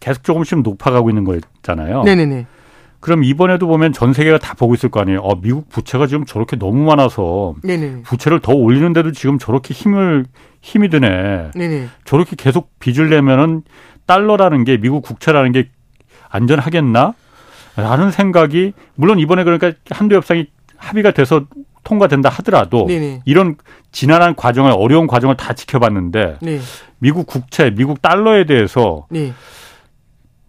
계속 0.00 0.24
조금씩 0.24 0.62
높아가고 0.62 1.08
있는 1.08 1.22
거잖아요. 1.22 2.02
네네네. 2.02 2.46
그럼 2.98 3.22
이번에도 3.22 3.68
보면 3.68 3.92
전 3.92 4.12
세계가 4.12 4.38
다 4.38 4.54
보고 4.54 4.74
있을 4.74 4.90
거 4.90 5.00
아니에요. 5.00 5.20
어, 5.20 5.40
미국 5.40 5.68
부채가 5.68 6.08
지금 6.08 6.24
저렇게 6.24 6.56
너무 6.56 6.84
많아서 6.84 7.54
네네. 7.62 8.02
부채를 8.02 8.40
더 8.40 8.52
올리는데도 8.52 9.12
지금 9.12 9.38
저렇게 9.38 9.72
힘을 9.72 10.26
힘이 10.60 10.88
드네. 10.88 11.52
네네. 11.54 11.86
저렇게 12.04 12.34
계속 12.36 12.76
빚을 12.80 13.08
내면은 13.08 13.62
달러라는 14.04 14.64
게 14.64 14.76
미국 14.76 15.02
국채라는 15.02 15.52
게 15.52 15.68
안전하겠나? 16.28 17.14
라는 17.76 18.10
생각이 18.10 18.72
물론 18.96 19.20
이번에 19.20 19.44
그러니까 19.44 19.72
한도 19.90 20.16
협상이 20.16 20.46
합의가 20.76 21.12
돼서 21.12 21.44
통과된다 21.84 22.28
하더라도 22.28 22.86
네네. 22.86 23.22
이런 23.24 23.56
지난한 23.92 24.34
과정을 24.36 24.72
어려운 24.72 25.06
과정을 25.06 25.36
다 25.36 25.52
지켜봤는데 25.54 26.38
네. 26.42 26.60
미국 26.98 27.26
국채, 27.26 27.70
미국 27.70 28.02
달러에 28.02 28.44
대해서 28.46 29.06
네. 29.10 29.32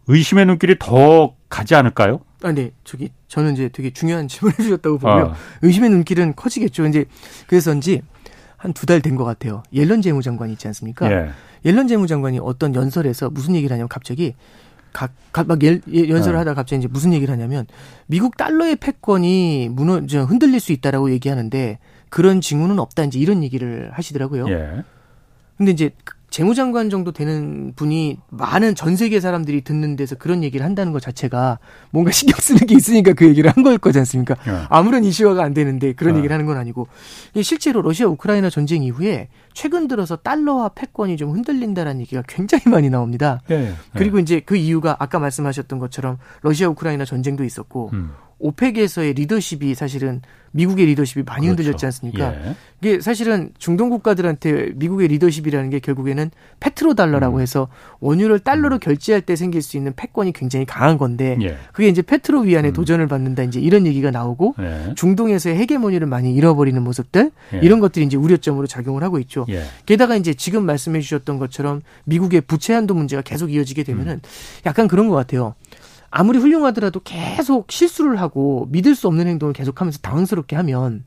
의심의 0.07 0.45
눈길이 0.45 0.75
더 0.79 1.33
가지 1.49 1.75
않을까요? 1.75 2.21
아, 2.43 2.51
네. 2.51 2.71
저기 2.83 3.09
저는 3.27 3.53
이제 3.53 3.69
되게 3.69 3.91
중요한 3.91 4.27
질문을 4.27 4.55
해주셨다고 4.59 4.97
보고요. 4.97 5.25
아. 5.27 5.35
의심의 5.61 5.89
눈길은 5.89 6.35
커지겠죠. 6.35 6.85
이제 6.87 7.05
그래서인지 7.47 8.01
한 8.57 8.73
두 8.73 8.85
달 8.85 9.01
된 9.01 9.15
것 9.15 9.23
같아요. 9.25 9.63
옐런 9.73 10.01
재무장관이 10.01 10.53
있지 10.53 10.67
않습니까? 10.67 11.11
예. 11.11 11.29
옐런 11.65 11.87
재무장관이 11.87 12.39
어떤 12.39 12.75
연설에서 12.75 13.29
무슨 13.29 13.55
얘기를 13.55 13.73
하냐면 13.73 13.87
갑자기 13.89 14.35
각, 14.93 15.11
각, 15.31 15.47
막 15.47 15.63
예, 15.63 15.79
연설을 15.93 16.33
네. 16.33 16.37
하다가 16.39 16.55
갑자기 16.55 16.79
이제 16.79 16.87
무슨 16.87 17.13
얘기를 17.13 17.31
하냐면 17.31 17.65
미국 18.07 18.37
달러의 18.37 18.75
패권이 18.75 19.69
무너, 19.71 19.99
흔들릴 19.99 20.59
수 20.59 20.71
있다라고 20.71 21.11
얘기하는데 21.11 21.79
그런 22.09 22.41
징후는 22.41 22.79
없다 22.79 23.03
이제 23.05 23.19
이런 23.19 23.43
얘기를 23.43 23.89
하시더라고요. 23.93 24.49
예. 24.49 24.83
근데 25.57 25.71
이제 25.71 25.91
재무장관 26.31 26.89
정도 26.89 27.11
되는 27.11 27.73
분이 27.75 28.17
많은 28.29 28.73
전 28.73 28.95
세계 28.95 29.19
사람들이 29.19 29.61
듣는 29.61 29.97
데서 29.97 30.15
그런 30.15 30.43
얘기를 30.43 30.65
한다는 30.65 30.93
것 30.93 31.01
자체가 31.01 31.59
뭔가 31.91 32.11
신경 32.11 32.39
쓰는 32.39 32.65
게 32.65 32.73
있으니까 32.73 33.11
그 33.13 33.27
얘기를 33.27 33.51
한 33.51 33.63
거일 33.63 33.77
거지 33.77 33.99
않습니까? 33.99 34.35
네. 34.45 34.63
아무런 34.69 35.03
이슈화가 35.03 35.43
안 35.43 35.53
되는데 35.53 35.91
그런 35.91 36.13
네. 36.13 36.19
얘기를 36.19 36.33
하는 36.33 36.45
건 36.45 36.57
아니고 36.57 36.87
실제로 37.43 37.81
러시아 37.81 38.07
우크라이나 38.07 38.49
전쟁 38.49 38.81
이후에 38.81 39.27
최근 39.53 39.89
들어서 39.89 40.15
달러와 40.15 40.69
패권이 40.69 41.17
좀 41.17 41.31
흔들린다라는 41.31 41.99
얘기가 41.99 42.23
굉장히 42.27 42.63
많이 42.67 42.89
나옵니다. 42.89 43.41
네. 43.47 43.73
그리고 43.93 44.17
이제 44.17 44.39
그 44.39 44.55
이유가 44.55 44.95
아까 44.99 45.19
말씀하셨던 45.19 45.79
것처럼 45.79 46.17
러시아 46.43 46.69
우크라이나 46.69 47.03
전쟁도 47.03 47.43
있었고 47.43 47.89
음. 47.91 48.11
OPEC에서의 48.41 49.13
리더십이 49.13 49.75
사실은 49.75 50.21
미국의 50.51 50.85
리더십이 50.87 51.23
많이 51.23 51.47
그렇죠. 51.47 51.61
흔들렸지 51.61 51.85
않습니까? 51.85 52.33
예. 52.33 52.55
이게 52.81 52.99
사실은 52.99 53.51
중동 53.57 53.89
국가들한테 53.89 54.71
미국의 54.75 55.07
리더십이라는 55.07 55.69
게 55.69 55.79
결국에는 55.79 56.29
petro 56.59 56.95
달러라고 56.95 57.37
음. 57.37 57.41
해서 57.41 57.67
원유를 57.99 58.39
달러로 58.39 58.77
음. 58.77 58.79
결제할 58.79 59.21
때 59.21 59.35
생길 59.35 59.61
수 59.61 59.77
있는 59.77 59.93
패권이 59.95 60.33
굉장히 60.33 60.65
강한 60.65 60.97
건데 60.97 61.37
예. 61.41 61.57
그게 61.71 61.87
이제 61.87 62.01
petro 62.01 62.41
위안에 62.41 62.69
음. 62.69 62.73
도전을 62.73 63.07
받는다 63.07 63.43
이제 63.43 63.59
이런 63.59 63.85
얘기가 63.85 64.11
나오고 64.11 64.55
예. 64.59 64.93
중동에서의 64.95 65.55
헤게모니를 65.57 66.07
많이 66.07 66.33
잃어버리는 66.33 66.81
모습들 66.81 67.31
예. 67.53 67.59
이런 67.59 67.79
것들이 67.79 68.05
이제 68.05 68.17
우려점으로 68.17 68.67
작용을 68.67 69.03
하고 69.03 69.19
있죠. 69.19 69.45
예. 69.49 69.63
게다가 69.85 70.15
이제 70.15 70.33
지금 70.33 70.65
말씀해 70.65 70.99
주셨던 70.99 71.39
것처럼 71.39 71.81
미국의 72.05 72.41
부채 72.41 72.73
한도 72.73 72.93
문제가 72.93 73.21
계속 73.21 73.53
이어지게 73.53 73.83
되면은 73.83 74.13
음. 74.15 74.21
약간 74.65 74.87
그런 74.87 75.07
것 75.07 75.15
같아요. 75.15 75.55
아무리 76.11 76.37
훌륭하더라도 76.39 76.99
계속 76.99 77.71
실수를 77.71 78.19
하고 78.19 78.67
믿을 78.69 78.95
수 78.95 79.07
없는 79.07 79.27
행동을 79.27 79.53
계속하면서 79.53 79.99
당황스럽게 79.99 80.55
하면 80.57 81.05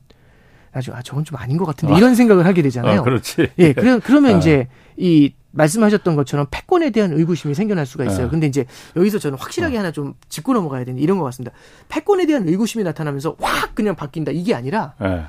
아주 0.73 0.91
아 0.93 1.01
저건 1.01 1.23
좀 1.23 1.37
아닌 1.37 1.57
것 1.57 1.65
같은데 1.65 1.93
아. 1.93 1.97
이런 1.97 2.15
생각을 2.15 2.45
하게 2.45 2.61
되잖아요. 2.63 2.99
아, 2.99 3.03
그렇지. 3.03 3.49
예, 3.59 3.71
그래, 3.71 3.99
그러면 4.03 4.35
아. 4.35 4.37
이제 4.39 4.67
이 4.97 5.33
말씀하셨던 5.51 6.15
것처럼 6.17 6.47
패권에 6.51 6.89
대한 6.89 7.13
의구심이 7.13 7.53
생겨날 7.53 7.85
수가 7.85 8.03
있어요. 8.03 8.25
네. 8.25 8.29
근데 8.29 8.47
이제 8.47 8.65
여기서 8.95 9.19
저는 9.19 9.37
확실하게 9.37 9.77
어. 9.77 9.79
하나 9.79 9.91
좀 9.91 10.15
짚고 10.27 10.53
넘어가야 10.53 10.83
되는 10.83 10.99
이런 10.99 11.17
것 11.17 11.23
같습니다. 11.25 11.55
패권에 11.87 12.25
대한 12.25 12.47
의구심이 12.47 12.83
나타나면서 12.83 13.37
확 13.39 13.73
그냥 13.73 13.95
바뀐다 13.95 14.31
이게 14.33 14.53
아니라 14.53 14.95
네. 14.99 15.23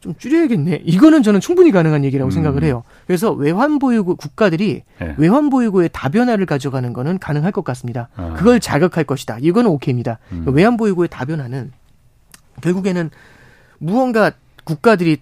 좀 0.00 0.14
줄여야겠네. 0.16 0.82
이거는 0.84 1.22
저는 1.22 1.40
충분히 1.40 1.70
가능한 1.70 2.04
얘기라고 2.04 2.28
음. 2.28 2.30
생각을 2.30 2.64
해요. 2.64 2.82
그래서 3.06 3.32
외환보유고 3.32 4.16
국가들이 4.16 4.82
네. 4.98 5.14
외환보유고의 5.18 5.90
다변화를 5.92 6.46
가져가는 6.46 6.92
거는 6.92 7.18
가능할 7.18 7.52
것 7.52 7.64
같습니다. 7.64 8.08
아. 8.16 8.34
그걸 8.34 8.60
자극할 8.60 9.04
것이다. 9.04 9.38
이거는 9.40 9.70
오케이입니다. 9.70 10.18
음. 10.32 10.44
외환보유고의 10.46 11.08
다변화는 11.08 11.72
결국에는 12.62 13.10
무언가 13.78 14.32
국가들이 14.64 15.18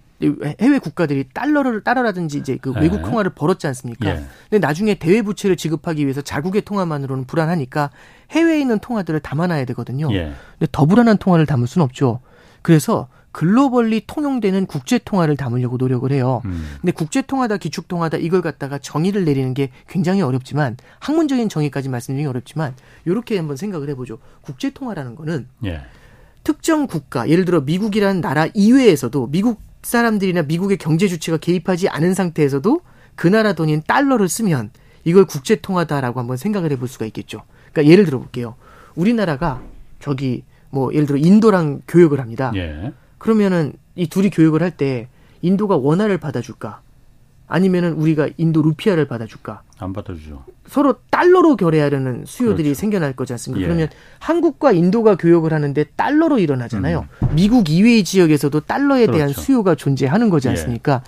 해외 0.60 0.78
국가들이 0.80 1.26
달러를 1.32 1.82
따라라든지 1.84 2.38
이제 2.38 2.58
그 2.60 2.72
외국 2.72 3.02
통화를 3.02 3.30
벌었지 3.30 3.68
않습니까? 3.68 4.08
예. 4.10 4.24
근데 4.50 4.66
나중에 4.66 4.96
대외 4.96 5.22
부채를 5.22 5.56
지급하기 5.56 6.02
위해서 6.02 6.20
자국의 6.22 6.62
통화만으로는 6.62 7.24
불안하니까 7.26 7.90
해외에 8.32 8.60
있는 8.60 8.80
통화들을 8.80 9.20
담아놔야 9.20 9.64
되거든요. 9.66 10.12
예. 10.12 10.32
근데 10.58 10.68
더 10.72 10.86
불안한 10.86 11.18
통화를 11.18 11.46
담을 11.46 11.68
수는 11.68 11.84
없죠. 11.84 12.18
그래서 12.62 13.06
글로벌리 13.32 14.02
통용되는 14.06 14.66
국제 14.66 14.98
통화를 14.98 15.36
담으려고 15.36 15.76
노력을 15.76 16.10
해요. 16.10 16.42
음. 16.44 16.76
근데 16.80 16.92
국제 16.92 17.22
통화다 17.22 17.58
기축 17.58 17.88
통화다 17.88 18.16
이걸 18.16 18.42
갖다가 18.42 18.78
정의를 18.78 19.24
내리는 19.24 19.54
게 19.54 19.70
굉장히 19.88 20.22
어렵지만 20.22 20.76
학문적인 21.00 21.48
정의까지 21.48 21.88
말씀드리기 21.88 22.26
어렵지만 22.26 22.74
이렇게 23.04 23.36
한번 23.36 23.56
생각을 23.56 23.88
해보죠. 23.90 24.18
국제 24.40 24.70
통화라는 24.70 25.14
거는 25.14 25.46
예. 25.64 25.82
특정 26.42 26.86
국가 26.86 27.28
예를 27.28 27.44
들어 27.44 27.60
미국이라는 27.60 28.20
나라 28.20 28.48
이외에서도 28.54 29.28
미국 29.28 29.60
사람들이나 29.82 30.42
미국의 30.42 30.78
경제 30.78 31.06
주체가 31.06 31.38
개입하지 31.38 31.88
않은 31.88 32.14
상태에서도 32.14 32.80
그 33.14 33.26
나라 33.26 33.52
돈인 33.52 33.82
달러를 33.86 34.28
쓰면 34.28 34.70
이걸 35.04 35.26
국제 35.26 35.56
통화다라고 35.56 36.20
한번 36.20 36.36
생각을 36.36 36.72
해볼 36.72 36.88
수가 36.88 37.06
있겠죠. 37.06 37.42
그러니까 37.72 37.92
예를 37.92 38.04
들어 38.04 38.18
볼게요. 38.18 38.54
우리나라가 38.94 39.62
저기 40.00 40.44
뭐 40.70 40.92
예를 40.92 41.06
들어 41.06 41.18
인도랑 41.18 41.82
교역을 41.86 42.20
합니다. 42.20 42.52
예. 42.56 42.92
그러면은 43.18 43.72
이 43.94 44.06
둘이 44.08 44.30
교육을 44.30 44.62
할 44.62 44.70
때 44.70 45.08
인도가 45.42 45.76
원화를 45.76 46.18
받아줄까? 46.18 46.80
아니면은 47.46 47.92
우리가 47.94 48.28
인도 48.36 48.60
루피아를 48.62 49.06
받아줄까? 49.08 49.62
안 49.78 49.92
받아주죠. 49.92 50.44
서로 50.66 50.96
달러로 51.10 51.56
결해하려는 51.56 52.24
수요들이 52.26 52.64
그렇죠. 52.64 52.78
생겨날 52.80 53.14
거지 53.14 53.32
않습니까? 53.32 53.62
예. 53.62 53.66
그러면 53.66 53.88
한국과 54.18 54.72
인도가 54.72 55.16
교역을 55.16 55.52
하는데 55.54 55.84
달러로 55.96 56.38
일어나잖아요. 56.40 57.06
음. 57.22 57.28
미국 57.34 57.70
이외의 57.70 58.04
지역에서도 58.04 58.60
달러에 58.60 59.06
그렇죠. 59.06 59.12
대한 59.16 59.28
수요가 59.32 59.74
존재하는 59.74 60.28
거지 60.28 60.48
예. 60.48 60.50
않습니까? 60.50 61.02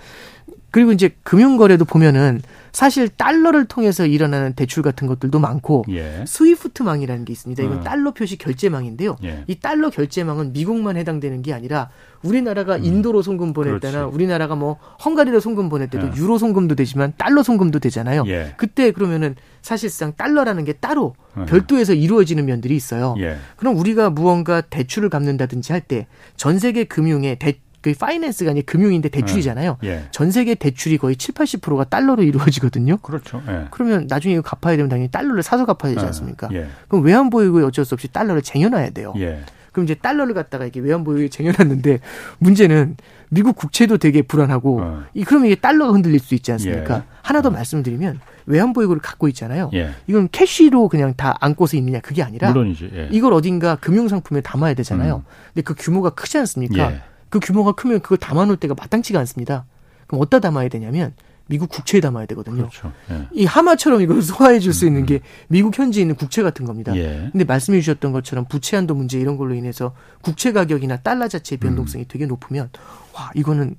예. 0.49 0.53
그리고 0.71 0.93
이제 0.93 1.15
금융거래도 1.23 1.85
보면은 1.85 2.41
사실 2.71 3.09
달러를 3.09 3.65
통해서 3.65 4.05
일어나는 4.05 4.53
대출 4.53 4.81
같은 4.83 5.07
것들도 5.07 5.39
많고 5.39 5.83
예. 5.89 6.23
스위프트망이라는 6.25 7.25
게 7.25 7.33
있습니다. 7.33 7.63
이건 7.63 7.77
음. 7.79 7.83
달러 7.83 8.11
표시 8.11 8.37
결제망인데요. 8.37 9.17
예. 9.23 9.43
이 9.47 9.55
달러 9.59 9.89
결제망은 9.89 10.53
미국만 10.53 10.95
해당되는 10.97 11.41
게 11.41 11.53
아니라 11.53 11.89
우리나라가 12.23 12.77
음. 12.77 12.83
인도로 12.85 13.21
송금 13.21 13.53
보냈다나 13.53 13.99
그렇지. 13.99 14.15
우리나라가 14.15 14.55
뭐 14.55 14.77
헝가리로 15.03 15.39
송금 15.39 15.69
보낼 15.69 15.89
때도 15.89 16.07
예. 16.07 16.11
유로 16.15 16.37
송금도 16.37 16.75
되지만 16.75 17.13
달러 17.17 17.43
송금도 17.43 17.79
되잖아요. 17.79 18.23
예. 18.27 18.53
그때 18.57 18.91
그러면은 18.91 19.35
사실상 19.61 20.13
달러라는 20.15 20.63
게 20.63 20.73
따로 20.73 21.15
예. 21.39 21.45
별도에서 21.45 21.93
이루어지는 21.93 22.45
면들이 22.45 22.75
있어요. 22.75 23.15
예. 23.19 23.37
그럼 23.57 23.77
우리가 23.77 24.09
무언가 24.09 24.61
대출을 24.61 25.09
갚는다든지 25.09 25.71
할 25.73 25.81
때 25.81 26.05
전 26.37 26.59
세계 26.59 26.83
금융의 26.83 27.37
대, 27.39 27.55
그 27.81 27.93
파이낸스가 27.93 28.51
아니라 28.51 28.63
금융인데 28.65 29.09
대출이잖아요. 29.09 29.77
예. 29.83 29.87
예. 29.87 30.03
전 30.11 30.31
세계 30.31 30.55
대출이 30.55 30.97
거의 30.97 31.15
7, 31.15 31.33
80%가 31.33 31.83
달러로 31.85 32.23
이루어지거든요. 32.23 32.97
그렇죠. 32.97 33.41
예. 33.47 33.65
그러면 33.71 34.05
나중에 34.07 34.35
이거 34.35 34.41
갚아야 34.43 34.77
되면 34.77 34.89
당연히 34.89 35.09
달러를 35.09 35.41
사서 35.43 35.65
갚아야 35.65 35.93
되지 35.93 36.03
예. 36.03 36.07
않습니까? 36.07 36.49
예. 36.53 36.67
그럼 36.87 37.03
외환 37.03 37.29
보유고에 37.29 37.63
어쩔 37.63 37.83
수 37.83 37.95
없이 37.95 38.07
달러를 38.07 38.41
쟁여놔야 38.41 38.91
돼요. 38.91 39.13
예. 39.17 39.41
그럼 39.71 39.85
이제 39.85 39.95
달러를 39.95 40.33
갖다가 40.33 40.65
이게 40.65 40.81
외환 40.81 41.03
보유에 41.05 41.29
쟁여놨는데 41.29 41.99
문제는 42.39 42.97
미국 43.29 43.55
국채도 43.55 43.99
되게 43.99 44.21
불안하고 44.21 44.81
어. 44.81 45.03
이 45.13 45.23
그러면 45.23 45.47
이게 45.47 45.55
달러가 45.55 45.93
흔들릴 45.93 46.19
수 46.19 46.35
있지 46.35 46.51
않습니까? 46.51 47.05
하나 47.21 47.41
더 47.41 47.47
어. 47.47 47.51
말씀드리면 47.51 48.19
외환 48.47 48.73
보유고를 48.73 49.01
갖고 49.01 49.29
있잖아요. 49.29 49.71
이건 50.07 50.27
캐시로 50.29 50.89
그냥 50.89 51.13
다 51.15 51.37
안고서 51.39 51.77
있느냐 51.77 52.01
그게 52.01 52.21
아니라 52.21 52.51
물론이죠. 52.51 52.87
이걸 53.11 53.31
어딘가 53.31 53.77
금융 53.77 54.09
상품에 54.09 54.41
담아야 54.41 54.73
되잖아요. 54.73 55.23
음. 55.25 55.31
근데 55.53 55.61
그 55.61 55.73
규모가 55.77 56.09
크지 56.09 56.37
않습니까? 56.39 56.91
그 57.31 57.39
규모가 57.39 57.71
크면 57.71 58.01
그걸 58.01 58.19
담아놓을 58.19 58.57
때가 58.57 58.75
마땅치가 58.77 59.17
않습니다. 59.19 59.65
그럼 60.05 60.21
어디다 60.21 60.41
담아야 60.41 60.67
되냐면 60.67 61.13
미국 61.47 61.69
국채에 61.69 62.01
담아야 62.01 62.25
되거든요. 62.27 62.57
그렇죠. 62.57 62.91
예. 63.09 63.27
이 63.33 63.45
하마처럼 63.45 64.01
이걸 64.01 64.21
소화해 64.21 64.59
줄 64.59 64.73
수 64.73 64.85
있는 64.85 65.05
게 65.05 65.15
음. 65.15 65.19
미국 65.47 65.77
현지에 65.77 66.01
있는 66.01 66.15
국채 66.15 66.43
같은 66.43 66.65
겁니다. 66.65 66.95
예. 66.95 67.29
근데 67.31 67.45
말씀해 67.45 67.79
주셨던 67.79 68.11
것처럼 68.11 68.45
부채 68.45 68.75
한도 68.75 68.93
문제 68.95 69.19
이런 69.19 69.37
걸로 69.37 69.55
인해서 69.55 69.95
국채 70.21 70.51
가격이나 70.51 70.97
달러 70.97 71.27
자체의 71.27 71.57
음. 71.57 71.67
변동성이 71.67 72.03
음. 72.03 72.05
되게 72.09 72.25
높으면 72.25 72.69
와, 73.13 73.31
이거는 73.33 73.75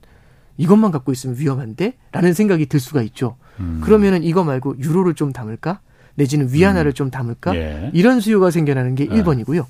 이것만 0.57 0.91
갖고 0.91 1.13
있으면 1.13 1.39
위험한데? 1.39 1.95
라는 2.11 2.33
생각이 2.35 2.67
들 2.67 2.81
수가 2.81 3.03
있죠. 3.03 3.37
음. 3.61 3.81
그러면은 3.85 4.23
이거 4.23 4.45
말고 4.45 4.79
유로를 4.79 5.15
좀 5.15 5.33
담을까? 5.33 5.81
내지는 6.15 6.53
위안화를 6.53 6.91
음. 6.91 6.95
좀 6.95 7.11
담을까? 7.11 7.55
예. 7.57 7.91
이런 7.95 8.21
수요가 8.21 8.51
생겨나는 8.51 8.95
게 8.95 9.07
1번이고요. 9.07 9.65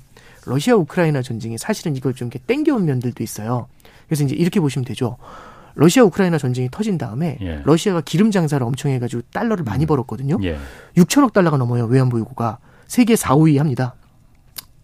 러시아 0.45 0.75
우크라이나 0.75 1.21
전쟁이 1.21 1.57
사실은 1.57 1.95
이걸 1.95 2.13
좀 2.13 2.27
이렇게 2.27 2.39
땡겨온 2.45 2.85
면들도 2.85 3.23
있어요. 3.23 3.67
그래서 4.07 4.23
이제 4.23 4.35
이렇게 4.35 4.59
보시면 4.59 4.85
되죠. 4.85 5.17
러시아 5.75 6.03
우크라이나 6.03 6.37
전쟁이 6.37 6.69
터진 6.69 6.97
다음에 6.97 7.37
예. 7.41 7.61
러시아가 7.65 8.01
기름 8.01 8.31
장사를 8.31 8.65
엄청 8.65 8.91
해가지고 8.91 9.23
달러를 9.31 9.63
많이 9.63 9.85
음. 9.85 9.87
벌었거든요. 9.87 10.37
예. 10.43 10.57
6천억 10.97 11.33
달러가 11.33 11.57
넘어요 11.57 11.85
외환보유고가 11.85 12.59
세계 12.87 13.15
4, 13.15 13.35
5위 13.35 13.57
합니다. 13.57 13.95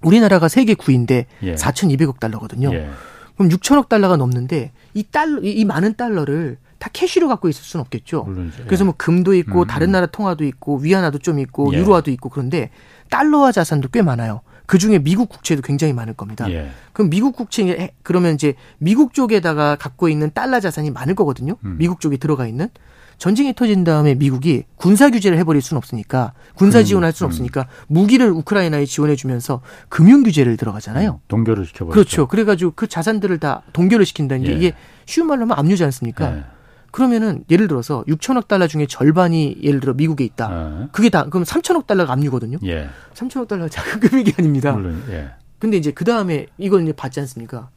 우리나라가 0.01 0.47
세계 0.47 0.73
9위인데 0.73 1.25
예. 1.43 1.55
4,200억 1.55 2.19
달러거든요. 2.19 2.73
예. 2.73 2.89
그럼 3.35 3.49
6천억 3.51 3.87
달러가 3.87 4.17
넘는데 4.17 4.71
이 4.93 5.03
달러 5.03 5.41
이, 5.41 5.51
이 5.51 5.65
많은 5.65 5.95
달러를 5.95 6.57
다 6.79 6.89
캐시로 6.91 7.27
갖고 7.27 7.49
있을 7.49 7.63
수는 7.63 7.81
없겠죠. 7.81 8.23
물론이죠. 8.23 8.63
그래서 8.65 8.85
뭐 8.85 8.93
금도 8.97 9.35
있고 9.35 9.61
음. 9.61 9.67
다른 9.67 9.91
나라 9.91 10.07
통화도 10.07 10.45
있고 10.45 10.77
위안화도 10.77 11.19
좀 11.19 11.39
있고 11.39 11.73
예. 11.73 11.77
유로화도 11.77 12.09
있고 12.11 12.29
그런데 12.29 12.71
달러화 13.09 13.51
자산도 13.51 13.89
꽤 13.89 14.01
많아요. 14.01 14.41
그 14.69 14.77
중에 14.77 14.99
미국 14.99 15.29
국채도 15.29 15.63
굉장히 15.63 15.93
많을 15.93 16.13
겁니다. 16.13 16.47
예. 16.51 16.69
그럼 16.93 17.09
미국 17.09 17.35
국채 17.35 17.91
그러면 18.03 18.35
이제 18.35 18.53
미국 18.77 19.15
쪽에다가 19.15 19.75
갖고 19.75 20.09
있는 20.09 20.29
달러 20.31 20.59
자산이 20.59 20.91
많을 20.91 21.15
거거든요. 21.15 21.55
음. 21.65 21.77
미국 21.79 21.99
쪽에 21.99 22.17
들어가 22.17 22.45
있는 22.45 22.69
전쟁이 23.17 23.55
터진 23.55 23.83
다음에 23.83 24.13
미국이 24.13 24.65
군사 24.75 25.09
규제를 25.09 25.39
해버릴 25.39 25.63
수는 25.63 25.79
없으니까 25.79 26.33
군사 26.53 26.81
음, 26.81 26.83
지원할 26.83 27.13
수는 27.13 27.29
음. 27.29 27.31
없으니까 27.31 27.67
무기를 27.87 28.29
우크라이나에 28.29 28.85
지원해주면서 28.85 29.61
금융 29.89 30.21
규제를 30.21 30.55
들어가잖아요. 30.55 31.13
음, 31.13 31.25
동결을 31.27 31.65
시켜버렸죠. 31.65 31.91
그렇죠. 31.91 32.27
그래가지고 32.27 32.73
그 32.75 32.85
자산들을 32.85 33.39
다 33.39 33.63
동결을 33.73 34.05
시킨다는 34.05 34.45
게 34.45 34.51
예. 34.51 34.55
이게 34.55 34.73
쉬운 35.07 35.25
말로 35.25 35.41
하면 35.41 35.57
압류지 35.57 35.83
않습니까? 35.83 36.37
예. 36.37 36.43
그러면은 36.91 37.43
예를 37.49 37.67
들어서 37.67 38.03
6천억 38.07 38.47
달러 38.47 38.67
중에 38.67 38.85
절반이 38.87 39.57
예를 39.61 39.79
들어 39.79 39.93
미국에 39.93 40.23
있다. 40.23 40.49
어. 40.51 40.89
그게 40.91 41.09
다 41.09 41.25
그럼 41.25 41.43
3천억 41.43 41.87
달러가 41.87 42.13
압류거든요. 42.13 42.57
예. 42.65 42.89
3천억 43.13 43.47
달러가 43.47 43.69
작은 43.69 43.99
금액이 43.99 44.33
아닙니다. 44.37 44.71
물론 44.73 45.03
예. 45.09 45.29
근데 45.59 45.77
이제 45.77 45.91
그 45.91 46.05
다음에 46.05 46.47
이걸 46.57 46.83
이제 46.83 46.93
받지 46.93 47.19
않습니까? 47.19 47.69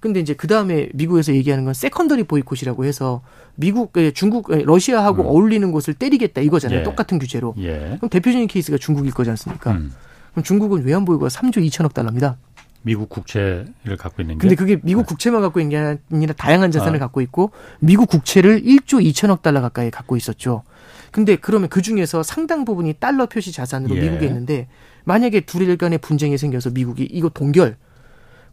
근데 0.00 0.18
이제 0.18 0.34
그 0.34 0.48
다음에 0.48 0.88
미국에서 0.94 1.32
얘기하는 1.32 1.64
건 1.64 1.74
secondary 1.74 2.24
보이콧이라고 2.24 2.84
해서 2.84 3.22
미국, 3.54 3.92
중국, 4.14 4.50
러시아하고 4.50 5.22
음. 5.22 5.26
어울리는 5.28 5.70
곳을 5.70 5.94
때리겠다 5.94 6.40
이거잖아요. 6.40 6.80
예. 6.80 6.82
똑같은 6.82 7.18
규제로. 7.20 7.54
예. 7.58 7.96
그럼 7.98 8.08
대표적인 8.10 8.48
케이스가 8.48 8.78
중국일 8.78 9.12
거지 9.12 9.30
않습니까? 9.30 9.72
음. 9.72 9.92
그럼 10.32 10.42
중국은 10.42 10.84
외환보유고가 10.84 11.28
3조 11.28 11.58
2천억 11.68 11.94
달러입니다. 11.94 12.36
미국 12.82 13.08
국채를 13.08 13.96
갖고 13.98 14.22
있는 14.22 14.36
게. 14.36 14.40
근데 14.40 14.54
그게 14.54 14.78
미국 14.82 15.02
네. 15.02 15.06
국채만 15.06 15.40
갖고 15.40 15.60
있는 15.60 15.70
게 15.70 15.98
아니라 16.14 16.34
다양한 16.34 16.70
자산을 16.70 16.96
아. 16.96 17.00
갖고 17.00 17.20
있고 17.20 17.50
미국 17.80 18.08
국채를 18.08 18.62
1조 18.62 19.04
2천억 19.12 19.42
달러 19.42 19.60
가까이 19.60 19.90
갖고 19.90 20.16
있었죠. 20.16 20.64
근데 21.10 21.36
그러면 21.36 21.68
그 21.68 21.82
중에서 21.82 22.22
상당 22.22 22.64
부분이 22.64 22.94
달러 22.94 23.26
표시 23.26 23.52
자산으로 23.52 23.96
예. 23.96 24.00
미국에 24.00 24.26
있는데 24.26 24.68
만약에 25.04 25.40
둘일 25.40 25.76
간의 25.76 25.98
분쟁이 25.98 26.38
생겨서 26.38 26.70
미국이 26.70 27.04
이거 27.04 27.28
동결 27.28 27.76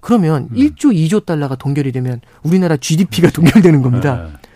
그러면 0.01 0.49
음. 0.51 0.55
1조 0.55 0.93
2조 0.93 1.25
달러가 1.25 1.55
동결이 1.55 1.91
되면 1.91 2.21
우리나라 2.43 2.77
GDP가 2.77 3.29
동결되는 3.31 3.81
겁니다. 3.81 4.27
예. 4.27 4.49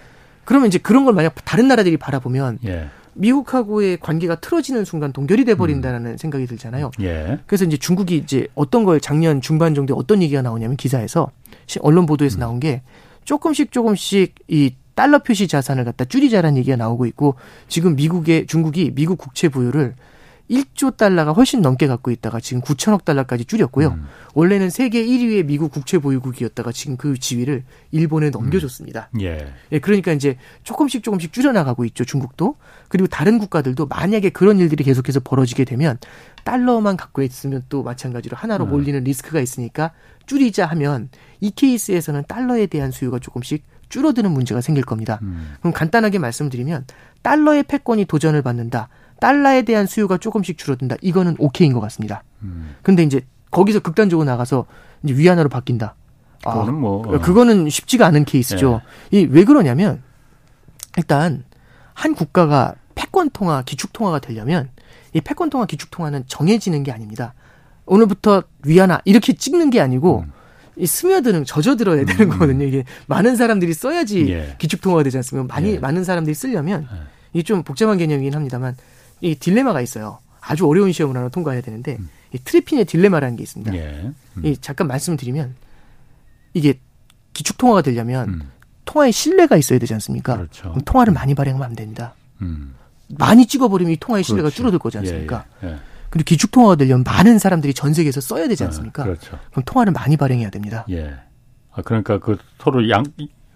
그러면 0.46 0.68
이제 0.68 0.78
그런 0.78 1.06
걸 1.06 1.14
만약 1.14 1.36
다른 1.46 1.68
나라들이 1.68 1.98
바라보면 1.98 2.60
예. 2.66 2.90
미국하고의 3.16 3.98
관계가 3.98 4.36
틀어지는 4.36 4.86
순간 4.86 5.12
동결이 5.14 5.46
돼 5.46 5.56
버린다는 5.56 6.12
음. 6.12 6.18
생각이 6.18 6.46
들잖아요. 6.48 6.92
예. 7.02 7.40
그래서 7.46 7.66
이제 7.66 7.78
중국이 7.78 8.18
이제 8.18 8.48
어떤 8.56 8.84
걸 8.84 9.00
작년 9.00 9.42
중반 9.42 9.76
정도에 9.76 9.96
어떤 9.98 10.22
얘기가 10.22 10.42
나오냐면 10.42 10.78
기사에서 10.78 11.30
언론 11.82 12.06
보도에서 12.06 12.38
음. 12.38 12.40
나온 12.40 12.60
게 12.60 12.82
조금씩 13.26 13.72
조금씩 13.72 14.36
이 14.48 14.76
달러 14.96 15.20
표시 15.20 15.48
자산을 15.48 15.86
갖다 15.86 16.06
줄이자라는 16.06 16.58
얘기가 16.58 16.78
나오고 16.78 17.06
있고 17.08 17.36
지금 17.68 17.96
미국의 17.96 18.46
중국이 18.48 18.92
미국 18.94 19.18
국채 19.18 19.50
보유를 19.50 19.96
1조 20.50 20.98
달러가 20.98 21.32
훨씬 21.32 21.62
넘게 21.62 21.88
갖고 21.88 22.12
있다가 22.12 22.40
지금 22.40 22.62
9천억 22.62 23.06
달러까지 23.06 23.46
줄였고요. 23.46 23.90
음. 23.90 24.08
원래는 24.34 24.70
세계 24.70 25.04
1위의 25.06 25.46
미국 25.46 25.72
국채 25.72 25.98
보유국이었다가 25.98 26.72
지금 26.72 26.98
그 26.98 27.18
지위를 27.18 27.64
일본에 27.92 28.30
넘겨줬습니다. 28.30 29.10
음. 29.16 29.22
예. 29.22 29.54
예. 29.72 29.80
그러니까 29.80 30.12
이제 30.12 30.38
조금씩 30.64 31.04
조금씩 31.04 31.32
줄여나가고 31.32 31.86
있죠. 31.86 32.04
중국도. 32.04 32.58
그리고 32.90 33.08
다른 33.08 33.40
국가들도 33.40 33.88
만약에 33.88 34.30
그런 34.30 34.60
일들이 34.60 34.84
계속해서 34.84 35.22
벌어지게 35.22 35.64
되면 35.64 35.98
달러만 36.44 36.98
갖고 36.98 37.22
있으면 37.22 37.64
또 37.70 37.82
마찬가지로 37.84 38.36
하나로 38.36 38.66
음. 38.66 38.72
몰리는 38.72 39.04
리스크가 39.04 39.40
있으니까 39.40 39.92
줄이자 40.26 40.66
하면 40.68 41.10
이 41.40 41.52
케이스에서는 41.52 42.24
달러에 42.28 42.68
대한 42.68 42.92
수요가 42.92 43.20
조금씩 43.20 43.64
줄어드는 43.90 44.32
문제가 44.32 44.60
생길 44.60 44.84
겁니다. 44.84 45.20
음. 45.22 45.56
그럼 45.60 45.72
간단하게 45.72 46.20
말씀드리면 46.20 46.86
달러의 47.22 47.64
패권이 47.64 48.06
도전을 48.06 48.42
받는다. 48.42 48.90
달러에 49.24 49.62
대한 49.62 49.88
수요가 49.88 50.18
조금씩 50.18 50.58
줄어든다. 50.58 50.98
이거는 51.02 51.38
오케이인 51.40 51.72
것 51.72 51.80
같습니다. 51.80 52.26
음. 52.42 52.76
근데 52.82 53.04
이제 53.04 53.22
거기서 53.52 53.80
극단적으로 53.80 54.26
나가서 54.26 54.66
이제 55.02 55.16
위안화로 55.16 55.48
바뀐다. 55.48 55.96
아, 56.44 56.52
그거는 56.52 56.74
뭐 56.74 57.08
어. 57.08 57.22
그거는 57.22 57.70
쉽지가 57.70 58.06
않은 58.08 58.26
케이스죠. 58.26 58.82
네. 59.12 59.22
이왜 59.22 59.46
그러냐면 59.46 60.04
일단 60.98 61.46
한 61.94 62.16
국가가 62.16 62.76
패권 62.96 63.30
통화, 63.30 63.62
기축 63.62 63.94
통화가 63.94 64.20
되려면 64.20 64.70
이 65.14 65.22
패권 65.22 65.50
통화, 65.50 65.66
기축 65.66 65.90
통화는 65.90 66.26
정해지는 66.28 66.84
게 66.84 66.92
아닙니다. 66.92 67.34
오늘부터 67.86 68.44
위안화 68.66 69.00
이렇게 69.06 69.32
찍는 69.32 69.70
게 69.70 69.80
아니고 69.80 70.26
음. 70.28 70.34
이 70.76 70.86
스며드는 70.86 71.46
젖어들어야 71.46 72.04
되는 72.04 72.26
음. 72.26 72.30
거거든요. 72.30 72.66
이게 72.66 72.84
많은 73.08 73.38
사람들이 73.38 73.74
써야지 73.74 74.30
예. 74.34 74.56
기축 74.58 74.82
통화가 74.82 75.04
되지 75.04 75.16
않습니까? 75.16 75.54
많이 75.54 75.76
예. 75.76 75.80
많은 75.80 76.04
사람들이 76.04 76.34
쓰려면 76.34 76.90
예. 76.92 76.98
이게 77.32 77.44
좀 77.44 77.64
복잡한 77.64 77.98
개념이긴 77.98 78.34
합니다만 78.34 78.76
이 79.24 79.36
딜레마가 79.36 79.82
있어요. 79.82 80.20
아주 80.42 80.68
어려운 80.68 80.92
시험을 80.92 81.16
하나 81.16 81.30
통과해야 81.30 81.62
되는데 81.62 81.96
음. 81.98 82.10
이 82.34 82.38
트리핀의 82.38 82.86
딜레마라는 82.86 83.38
게 83.38 83.44
있습니다. 83.44 83.74
예. 83.76 84.12
음. 84.38 84.46
이 84.46 84.58
잠깐 84.58 84.88
말씀드리면 84.88 85.56
이게 86.54 86.80
기축 87.32 87.58
통화가 87.58 87.82
되려면 87.84 88.30
음. 88.30 88.52
통화에 88.84 89.12
신뢰가 89.12 89.56
있어야 89.56 89.80
되지 89.80 89.94
않습니까? 89.94 90.36
그렇죠. 90.36 90.76
통화를 90.84 91.14
많이 91.14 91.34
발행하면 91.34 91.66
안 91.66 91.74
됩니다. 91.74 92.16
음. 92.42 92.76
많이 93.18 93.46
찍어버리면 93.48 93.94
이 93.94 93.98
통화의 93.98 94.26
신뢰가 94.26 94.48
그렇지. 94.48 94.58
줄어들 94.58 94.78
거지 94.78 94.98
않습니까? 94.98 95.46
예, 95.64 95.68
예. 95.68 95.72
예. 95.72 95.78
그리고 96.10 96.26
기축 96.26 96.52
통화가 96.52 96.76
되려면 96.76 97.04
많은 97.06 97.40
사람들이 97.40 97.74
전 97.74 97.94
세계에서 97.94 98.20
써야 98.20 98.50
되지 98.50 98.64
아, 98.64 98.68
않습니까? 98.68 99.04
아, 99.04 99.06
그렇죠. 99.06 99.40
그럼 99.52 99.64
통화를 99.66 99.94
많이 99.94 100.18
발행해야 100.18 100.50
됩니다. 100.50 100.86
예. 100.90 101.16
아, 101.72 101.82
그러니까 101.82 102.20
그 102.20 102.38
서로 102.60 102.90
양 102.90 103.06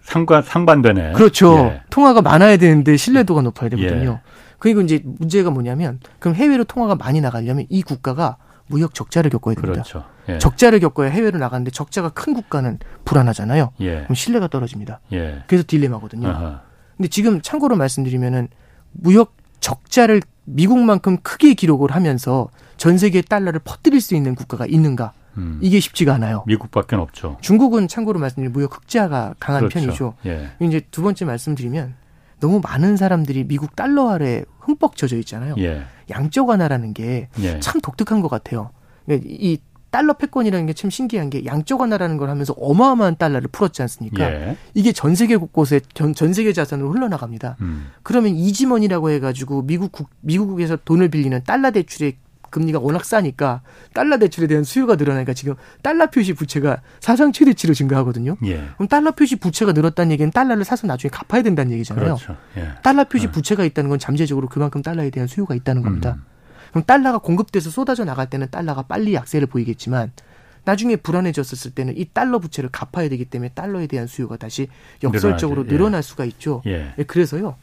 상관 0.00 0.42
상반되네. 0.42 1.12
그렇죠. 1.12 1.72
예. 1.74 1.82
통화가 1.90 2.22
많아야 2.22 2.56
되는데 2.56 2.96
신뢰도가 2.96 3.42
높아야 3.42 3.68
되거든요. 3.68 4.20
예. 4.58 4.60
그리고 4.60 4.80
이제 4.80 5.00
문제가 5.04 5.50
뭐냐면 5.50 6.00
그럼 6.18 6.34
해외로 6.34 6.64
통화가 6.64 6.96
많이 6.96 7.20
나가려면 7.20 7.66
이 7.68 7.82
국가가 7.82 8.36
무역 8.66 8.94
적자를 8.94 9.30
겪어야 9.30 9.54
됩니다. 9.54 9.72
그렇죠. 9.72 10.04
예. 10.28 10.38
적자를 10.38 10.80
겪어야 10.80 11.10
해외로 11.10 11.38
나가는데 11.38 11.70
적자가 11.70 12.10
큰 12.10 12.34
국가는 12.34 12.78
불안하잖아요. 13.04 13.72
예. 13.80 14.02
그럼 14.02 14.14
신뢰가 14.14 14.48
떨어집니다. 14.48 15.00
예. 15.12 15.42
그래서 15.46 15.64
딜레마거든요. 15.66 16.28
아하. 16.28 16.62
근데 16.96 17.08
지금 17.08 17.40
참고로 17.40 17.76
말씀드리면은 17.76 18.48
무역 18.92 19.34
적자를 19.60 20.22
미국만큼 20.44 21.18
크게 21.22 21.54
기록을 21.54 21.92
하면서 21.92 22.48
전 22.76 22.98
세계 22.98 23.22
달러를 23.22 23.60
퍼뜨릴 23.64 24.00
수 24.00 24.14
있는 24.14 24.34
국가가 24.34 24.66
있는가? 24.66 25.12
음. 25.36 25.58
이게 25.62 25.78
쉽지가 25.80 26.14
않아요. 26.14 26.44
미국밖에 26.46 26.96
없죠. 26.96 27.38
중국은 27.40 27.88
참고로 27.88 28.18
말씀드리면 28.18 28.52
무역 28.52 28.76
흑자가 28.76 29.34
강한 29.38 29.60
그렇죠. 29.68 29.80
편이죠. 29.80 30.14
예. 30.26 30.50
이제 30.60 30.80
두 30.90 31.02
번째 31.02 31.24
말씀드리면 31.24 31.94
너무 32.40 32.60
많은 32.62 32.96
사람들이 32.96 33.44
미국 33.44 33.74
달러 33.76 34.10
아래 34.10 34.44
흠뻑 34.60 34.96
젖어 34.96 35.16
있잖아요. 35.16 35.54
예. 35.58 35.82
양적 36.10 36.48
완화라는 36.48 36.94
게 36.94 37.08
참 37.08 37.28
예. 37.42 37.60
독특한 37.82 38.20
것 38.20 38.28
같아요. 38.28 38.70
그러니까 39.06 39.28
이 39.30 39.58
달러 39.90 40.12
패권이라는 40.12 40.66
게 40.66 40.74
참 40.74 40.90
신기한 40.90 41.30
게 41.30 41.44
양적 41.46 41.80
완화라는 41.80 42.18
걸 42.18 42.28
하면서 42.28 42.52
어마어마한 42.58 43.16
달러를 43.16 43.48
풀었지 43.50 43.80
않습니까? 43.82 44.30
예. 44.30 44.56
이게 44.74 44.92
전 44.92 45.14
세계 45.14 45.36
곳곳에 45.36 45.80
전, 45.94 46.14
전 46.14 46.32
세계 46.34 46.52
자산으로 46.52 46.90
흘러나갑니다. 46.92 47.56
음. 47.62 47.86
그러면 48.02 48.34
easy 48.36 48.59
money라고 48.59 49.10
해가지고 49.10 49.62
미국 49.62 49.90
국, 49.92 50.10
미국에서 50.20 50.76
돈을 50.84 51.08
빌리는 51.08 51.42
달러 51.44 51.70
대출의 51.70 52.16
금리가 52.50 52.78
워낙 52.78 53.04
싸니까 53.04 53.62
달러 53.92 54.18
대출에 54.18 54.46
대한 54.46 54.64
수요가 54.64 54.96
늘어나니까 54.96 55.34
지금 55.34 55.54
달러 55.82 56.08
표시 56.10 56.32
부채가 56.32 56.80
사상 57.00 57.32
최대치로 57.32 57.74
증가하거든요. 57.74 58.36
예. 58.44 58.68
그럼 58.74 58.88
달러 58.88 59.12
표시 59.12 59.36
부채가 59.36 59.72
늘었다는 59.72 60.12
얘기는 60.12 60.30
달러를 60.30 60.64
사서 60.64 60.86
나중에 60.86 61.10
갚아야 61.10 61.42
된다는 61.42 61.72
얘기잖아요. 61.72 62.04
그렇죠. 62.04 62.36
예. 62.56 62.74
달러 62.82 63.04
표시 63.04 63.26
어. 63.26 63.30
부채가 63.30 63.64
있다는 63.64 63.90
건 63.90 63.98
잠재적으로 63.98 64.48
그만큼 64.48 64.82
달러에 64.82 65.10
대한 65.10 65.26
수요가 65.26 65.54
있다는 65.54 65.82
겁니다. 65.82 66.16
음. 66.18 66.24
그럼 66.70 66.84
달러가 66.84 67.18
공급돼서 67.18 67.70
쏟아져 67.70 68.04
나갈 68.04 68.28
때는 68.28 68.48
달러가 68.50 68.82
빨리 68.82 69.14
약세를 69.14 69.46
보이겠지만 69.46 70.12
나중에 70.64 70.96
불안해졌을 70.96 71.70
때는 71.70 71.96
이 71.96 72.04
달러 72.12 72.38
부채를 72.38 72.70
갚아야 72.70 73.08
되기 73.08 73.24
때문에 73.24 73.50
달러에 73.54 73.86
대한 73.86 74.06
수요가 74.06 74.36
다시 74.36 74.68
역설적으로. 75.02 75.64
예. 75.64 75.68
늘어날 75.68 76.02
수가 76.02 76.24
있죠. 76.26 76.62
예. 76.66 76.92
예 76.98 77.02
그래서요. 77.04 77.56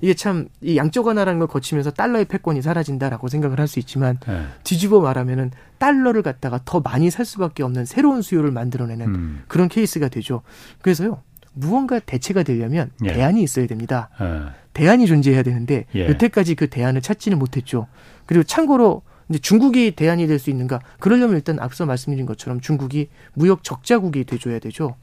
이게 0.00 0.14
참 0.14 0.48
이 0.60 0.76
양적 0.76 1.06
완화라는 1.06 1.38
걸 1.38 1.48
거치면서 1.48 1.90
달러의 1.90 2.24
패권이 2.26 2.62
사라진다라고 2.62 3.28
생각을 3.28 3.58
할 3.58 3.68
수 3.68 3.78
있지만 3.80 4.18
네. 4.26 4.44
뒤집어 4.64 5.00
말하면은 5.00 5.50
달러를 5.78 6.22
갖다가 6.22 6.58
더 6.64 6.80
많이 6.80 7.10
살 7.10 7.24
수밖에 7.26 7.62
없는 7.62 7.84
새로운 7.84 8.22
수요를 8.22 8.50
만들어내는 8.50 9.06
음. 9.06 9.42
그런 9.48 9.68
케이스가 9.68 10.08
되죠. 10.08 10.42
그래서요. 10.80 11.22
무언가 11.52 11.98
대체가 11.98 12.42
되려면 12.44 12.90
예. 13.04 13.12
대안이 13.12 13.42
있어야 13.42 13.66
됩니다. 13.66 14.08
예. 14.20 14.42
대안이 14.72 15.06
존재해야 15.06 15.42
되는데 15.42 15.86
예. 15.94 16.08
여태까지 16.08 16.54
그 16.54 16.68
대안을 16.68 17.02
찾지는 17.02 17.38
못했죠. 17.38 17.88
그리고 18.26 18.44
참고로 18.44 19.02
이제 19.28 19.38
중국이 19.38 19.90
대안이 19.92 20.26
될 20.26 20.38
수 20.38 20.50
있는가? 20.50 20.80
그러려면 21.00 21.36
일단 21.36 21.58
앞서 21.58 21.84
말씀드린 21.84 22.24
것처럼 22.26 22.60
중국이 22.60 23.08
무역 23.34 23.62
적자국이 23.64 24.24
돼줘야 24.24 24.58
되죠. 24.60 24.94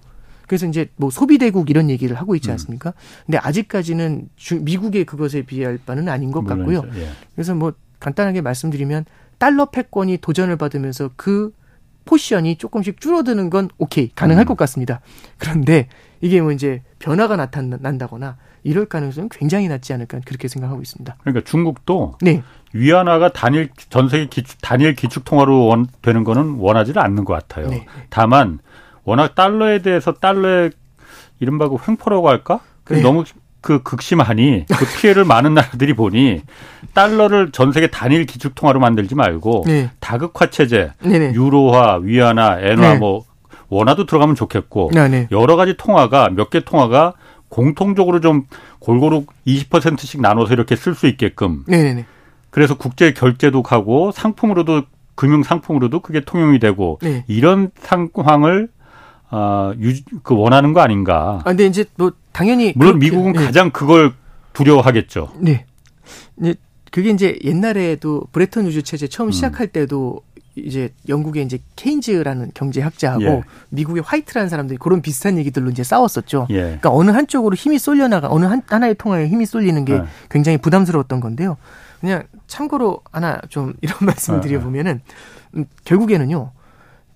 그래서 0.47 0.65
이제 0.67 0.89
뭐 0.95 1.09
소비대국 1.09 1.69
이런 1.69 1.89
얘기를 1.89 2.15
하고 2.15 2.35
있지 2.35 2.49
음. 2.49 2.53
않습니까? 2.53 2.89
음. 2.89 3.25
근데 3.25 3.37
아직까지는 3.37 4.29
주, 4.35 4.61
미국의 4.61 5.05
그것에 5.05 5.43
비할 5.43 5.79
바는 5.85 6.09
아닌 6.09 6.31
것 6.31 6.45
같고요. 6.45 6.83
예. 6.95 7.09
그래서 7.33 7.55
뭐 7.55 7.73
간단하게 7.99 8.41
말씀드리면 8.41 9.05
달러 9.37 9.65
패권이 9.65 10.17
도전을 10.17 10.57
받으면서 10.57 11.11
그 11.15 11.53
포션이 12.05 12.57
조금씩 12.57 13.01
줄어드는 13.01 13.49
건 13.49 13.69
오케이 13.77 14.11
가능할 14.13 14.45
음. 14.45 14.47
것 14.47 14.57
같습니다. 14.57 15.01
그런데 15.37 15.87
이게 16.21 16.41
뭐 16.41 16.51
이제 16.51 16.81
변화가 16.99 17.35
나타난다거나 17.35 18.37
이럴 18.63 18.85
가능성은 18.85 19.29
굉장히 19.29 19.67
낮지 19.67 19.93
않을까 19.93 20.19
그렇게 20.25 20.47
생각하고 20.47 20.81
있습니다. 20.81 21.17
그러니까 21.21 21.43
중국도 21.43 22.17
네. 22.21 22.41
위안화가 22.73 23.31
단일 23.33 23.69
전 23.89 24.09
세계 24.09 24.27
기축, 24.27 24.61
단일 24.61 24.95
기축 24.95 25.23
통화로 25.23 25.67
원, 25.67 25.87
되는 26.01 26.23
거는 26.23 26.55
원하지는 26.57 27.01
않는 27.01 27.25
것 27.25 27.33
같아요. 27.33 27.69
네. 27.69 27.85
다만 28.09 28.59
워낙 29.05 29.35
달러에 29.35 29.79
대해서 29.79 30.11
달러의 30.13 30.71
이른바 31.39 31.69
그 31.69 31.77
횡포라고 31.87 32.27
할까? 32.29 32.59
네. 32.89 33.01
너무 33.01 33.23
그 33.61 33.81
극심하니 33.81 34.65
그 34.67 34.85
피해를 34.99 35.25
많은 35.25 35.53
나라들이 35.55 35.93
보니 35.93 36.41
달러를 36.93 37.51
전 37.51 37.71
세계 37.71 37.87
단일 37.87 38.25
기축 38.25 38.53
통화로 38.55 38.79
만들지 38.79 39.15
말고 39.15 39.63
네. 39.65 39.89
다극화 39.99 40.49
체제, 40.51 40.91
네네. 41.01 41.33
유로화, 41.33 41.95
위안화, 41.97 42.59
엔화 42.61 42.93
네. 42.93 42.99
뭐 42.99 43.23
원화도 43.69 44.05
들어가면 44.05 44.35
좋겠고 44.35 44.91
네, 44.93 45.07
네. 45.07 45.27
여러 45.31 45.55
가지 45.55 45.75
통화가 45.77 46.29
몇 46.29 46.49
개 46.51 46.59
통화가 46.59 47.13
공통적으로 47.49 48.19
좀 48.21 48.43
골고루 48.79 49.25
20%씩 49.47 50.21
나눠서 50.21 50.53
이렇게 50.53 50.75
쓸 50.75 50.93
수 50.93 51.07
있게끔. 51.07 51.63
네네. 51.67 52.05
그래서 52.51 52.77
국제 52.77 53.13
결제도 53.13 53.63
가고 53.63 54.11
상품으로도 54.11 54.83
금융 55.15 55.41
상품으로도 55.43 56.01
그게 56.01 56.19
통용이 56.21 56.59
되고 56.59 56.99
네. 57.01 57.23
이런 57.27 57.71
상황을 57.79 58.67
어, 59.31 59.73
유, 59.79 59.93
그 60.23 60.35
원하는 60.35 60.73
거 60.73 60.81
아닌가. 60.81 61.39
아, 61.43 61.49
근데 61.49 61.65
이제 61.65 61.85
뭐 61.95 62.11
당연히 62.31 62.73
물론 62.75 62.99
그렇게, 62.99 63.05
미국은 63.05 63.33
네. 63.33 63.45
가장 63.45 63.71
그걸 63.71 64.13
두려워하겠죠. 64.53 65.33
네. 65.39 65.65
이제 66.39 66.55
그게 66.91 67.09
이제 67.09 67.37
옛날에도 67.43 68.23
브레턴 68.31 68.65
우주 68.65 68.83
체제 68.83 69.07
처음 69.07 69.29
음. 69.29 69.31
시작할 69.31 69.67
때도 69.67 70.21
이제 70.55 70.93
영국의 71.09 71.43
이제 71.43 71.59
케인즈라는 71.75 72.51
경제학자하고 72.53 73.23
예. 73.23 73.43
미국의 73.69 74.03
화이트라는 74.03 74.47
사람들이 74.47 74.77
그런 74.77 75.01
비슷한 75.01 75.37
얘기들로 75.37 75.69
이제 75.69 75.83
싸웠었죠. 75.83 76.47
예. 76.51 76.61
그러니까 76.61 76.91
어느 76.91 77.11
한쪽으로 77.11 77.55
힘이 77.55 77.77
쏠려나가 77.77 78.29
어느 78.31 78.45
한, 78.45 78.61
하나의 78.65 78.95
통화에 78.95 79.27
힘이 79.27 79.45
쏠리는 79.45 79.83
게 79.83 79.93
예. 79.95 80.03
굉장히 80.29 80.57
부담스러웠던 80.57 81.19
건데요. 81.19 81.57
그냥 81.99 82.23
참고로 82.47 83.01
하나 83.11 83.41
좀 83.49 83.73
이런 83.81 83.97
말씀을 84.05 84.39
예. 84.39 84.47
드려보면은 84.47 85.01
음, 85.57 85.65
결국에는요. 85.83 86.51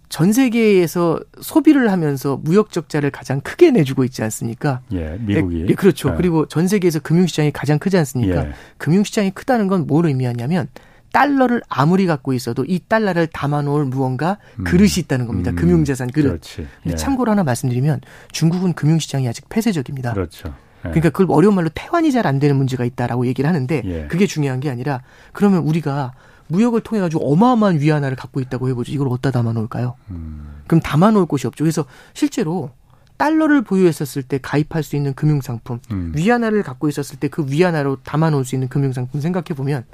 전 0.09 0.33
세계에서 0.33 1.19
소비를 1.41 1.91
하면서 1.91 2.37
무역 2.43 2.71
적자를 2.71 3.11
가장 3.11 3.41
크게 3.41 3.71
내주고 3.71 4.03
있지 4.03 4.23
않습니까? 4.23 4.81
예, 4.91 5.17
미국이. 5.19 5.67
예, 5.69 5.73
그렇죠. 5.75 6.09
예. 6.09 6.13
그리고 6.17 6.47
전 6.47 6.67
세계에서 6.67 6.99
금융 6.99 7.27
시장이 7.27 7.51
가장 7.51 7.77
크지 7.79 7.95
않습니까? 7.97 8.47
예. 8.47 8.51
금융 8.77 9.03
시장이 9.03 9.31
크다는 9.31 9.67
건 9.67 9.85
뭘 9.87 10.07
의미하냐면 10.07 10.67
달러를 11.11 11.61
아무리 11.69 12.05
갖고 12.05 12.33
있어도 12.33 12.65
이 12.67 12.79
달러를 12.87 13.27
담아놓을 13.27 13.85
무언가 13.85 14.37
음. 14.59 14.63
그릇이 14.63 14.93
있다는 14.99 15.25
겁니다. 15.27 15.51
음. 15.51 15.55
금융자산 15.55 16.09
그릇. 16.11 16.41
예. 16.87 16.95
참고로 16.95 17.31
하나 17.31 17.43
말씀드리면 17.43 18.01
중국은 18.31 18.73
금융시장이 18.73 19.27
아직 19.27 19.47
폐쇄적입니다. 19.49 20.13
그렇죠. 20.13 20.49
예. 20.85 20.89
그러니까 20.89 21.09
그걸 21.09 21.27
어려운 21.35 21.55
말로 21.55 21.69
태환이 21.73 22.11
잘 22.11 22.25
안 22.27 22.39
되는 22.39 22.55
문제가 22.55 22.83
있다라고 22.85 23.25
얘기를 23.27 23.47
하는데 23.47 23.81
예. 23.85 24.07
그게 24.07 24.25
중요한 24.27 24.59
게 24.59 24.69
아니라 24.69 25.01
그러면 25.33 25.59
우리가 25.63 26.13
무역을 26.49 26.81
통해 26.81 26.99
가지고 27.01 27.31
어마어마한 27.31 27.79
위안화를 27.79 28.17
갖고 28.17 28.39
있다고 28.41 28.69
해보죠. 28.69 28.91
이걸 28.91 29.07
어디다 29.07 29.31
담아놓을까요? 29.31 29.95
음. 30.11 30.61
그럼 30.67 30.81
담아놓을 30.81 31.25
곳이 31.25 31.47
없죠. 31.47 31.63
그래서 31.63 31.85
실제로 32.13 32.71
달러를 33.17 33.61
보유했었을 33.63 34.23
때 34.23 34.39
가입할 34.41 34.81
수 34.83 34.95
있는 34.95 35.13
금융상품, 35.13 35.79
음. 35.91 36.11
위안화를 36.15 36.63
갖고 36.63 36.87
있었을 36.89 37.19
때 37.19 37.27
그 37.27 37.45
위안화로 37.47 37.97
담아놓을 38.03 38.45
수 38.45 38.55
있는 38.55 38.67
금융상품 38.67 39.21
생각해 39.21 39.55
보면 39.55 39.85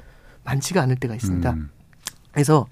많지가 0.44 0.80
않을 0.82 0.96
때가 0.96 1.14
있습니다. 1.14 1.50
음. 1.52 1.70
그래서 2.32 2.66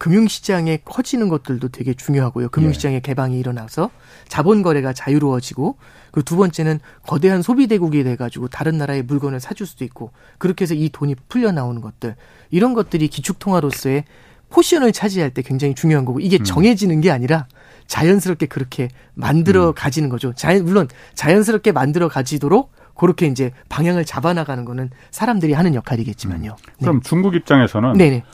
금융시장에 0.00 0.78
커지는 0.86 1.28
것들도 1.28 1.68
되게 1.68 1.92
중요하고요. 1.92 2.48
금융시장의 2.48 2.96
예. 2.96 3.00
개방이 3.00 3.38
일어나서 3.38 3.90
자본 4.28 4.62
거래가 4.62 4.94
자유로워지고 4.94 5.76
그리고 6.10 6.24
두 6.24 6.36
번째는 6.36 6.80
거대한 7.06 7.42
소비 7.42 7.66
대국이 7.66 8.02
돼가지고 8.02 8.48
다른 8.48 8.78
나라의 8.78 9.02
물건을 9.02 9.40
사줄 9.40 9.66
수도 9.66 9.84
있고 9.84 10.10
그렇게 10.38 10.62
해서 10.62 10.72
이 10.72 10.88
돈이 10.88 11.16
풀려 11.28 11.52
나오는 11.52 11.82
것들 11.82 12.16
이런 12.50 12.72
것들이 12.72 13.08
기축통화로서의 13.08 14.04
portion을 14.48 14.92
차지할 14.92 15.32
때 15.34 15.42
굉장히 15.42 15.74
중요한 15.74 16.06
거고 16.06 16.18
이게 16.18 16.38
음. 16.38 16.44
정해지는 16.44 17.02
게 17.02 17.10
아니라 17.10 17.46
자연스럽게 17.86 18.46
그렇게 18.46 18.88
만들어 19.12 19.68
음. 19.68 19.74
가지는 19.74 20.08
거죠. 20.08 20.32
자연 20.32 20.64
물론 20.64 20.88
자연스럽게 21.12 21.72
만들어 21.72 22.08
가지도록 22.08 22.72
그렇게 22.96 23.26
이제 23.26 23.52
방향을 23.68 24.06
잡아 24.06 24.32
나가는 24.32 24.64
거는 24.64 24.88
사람들이 25.10 25.52
하는 25.52 25.74
역할이겠지만요. 25.74 26.56
음. 26.58 26.72
그럼 26.80 27.00
네. 27.00 27.08
중국 27.08 27.34
입장에서는 27.34 27.92
네네. 27.98 28.24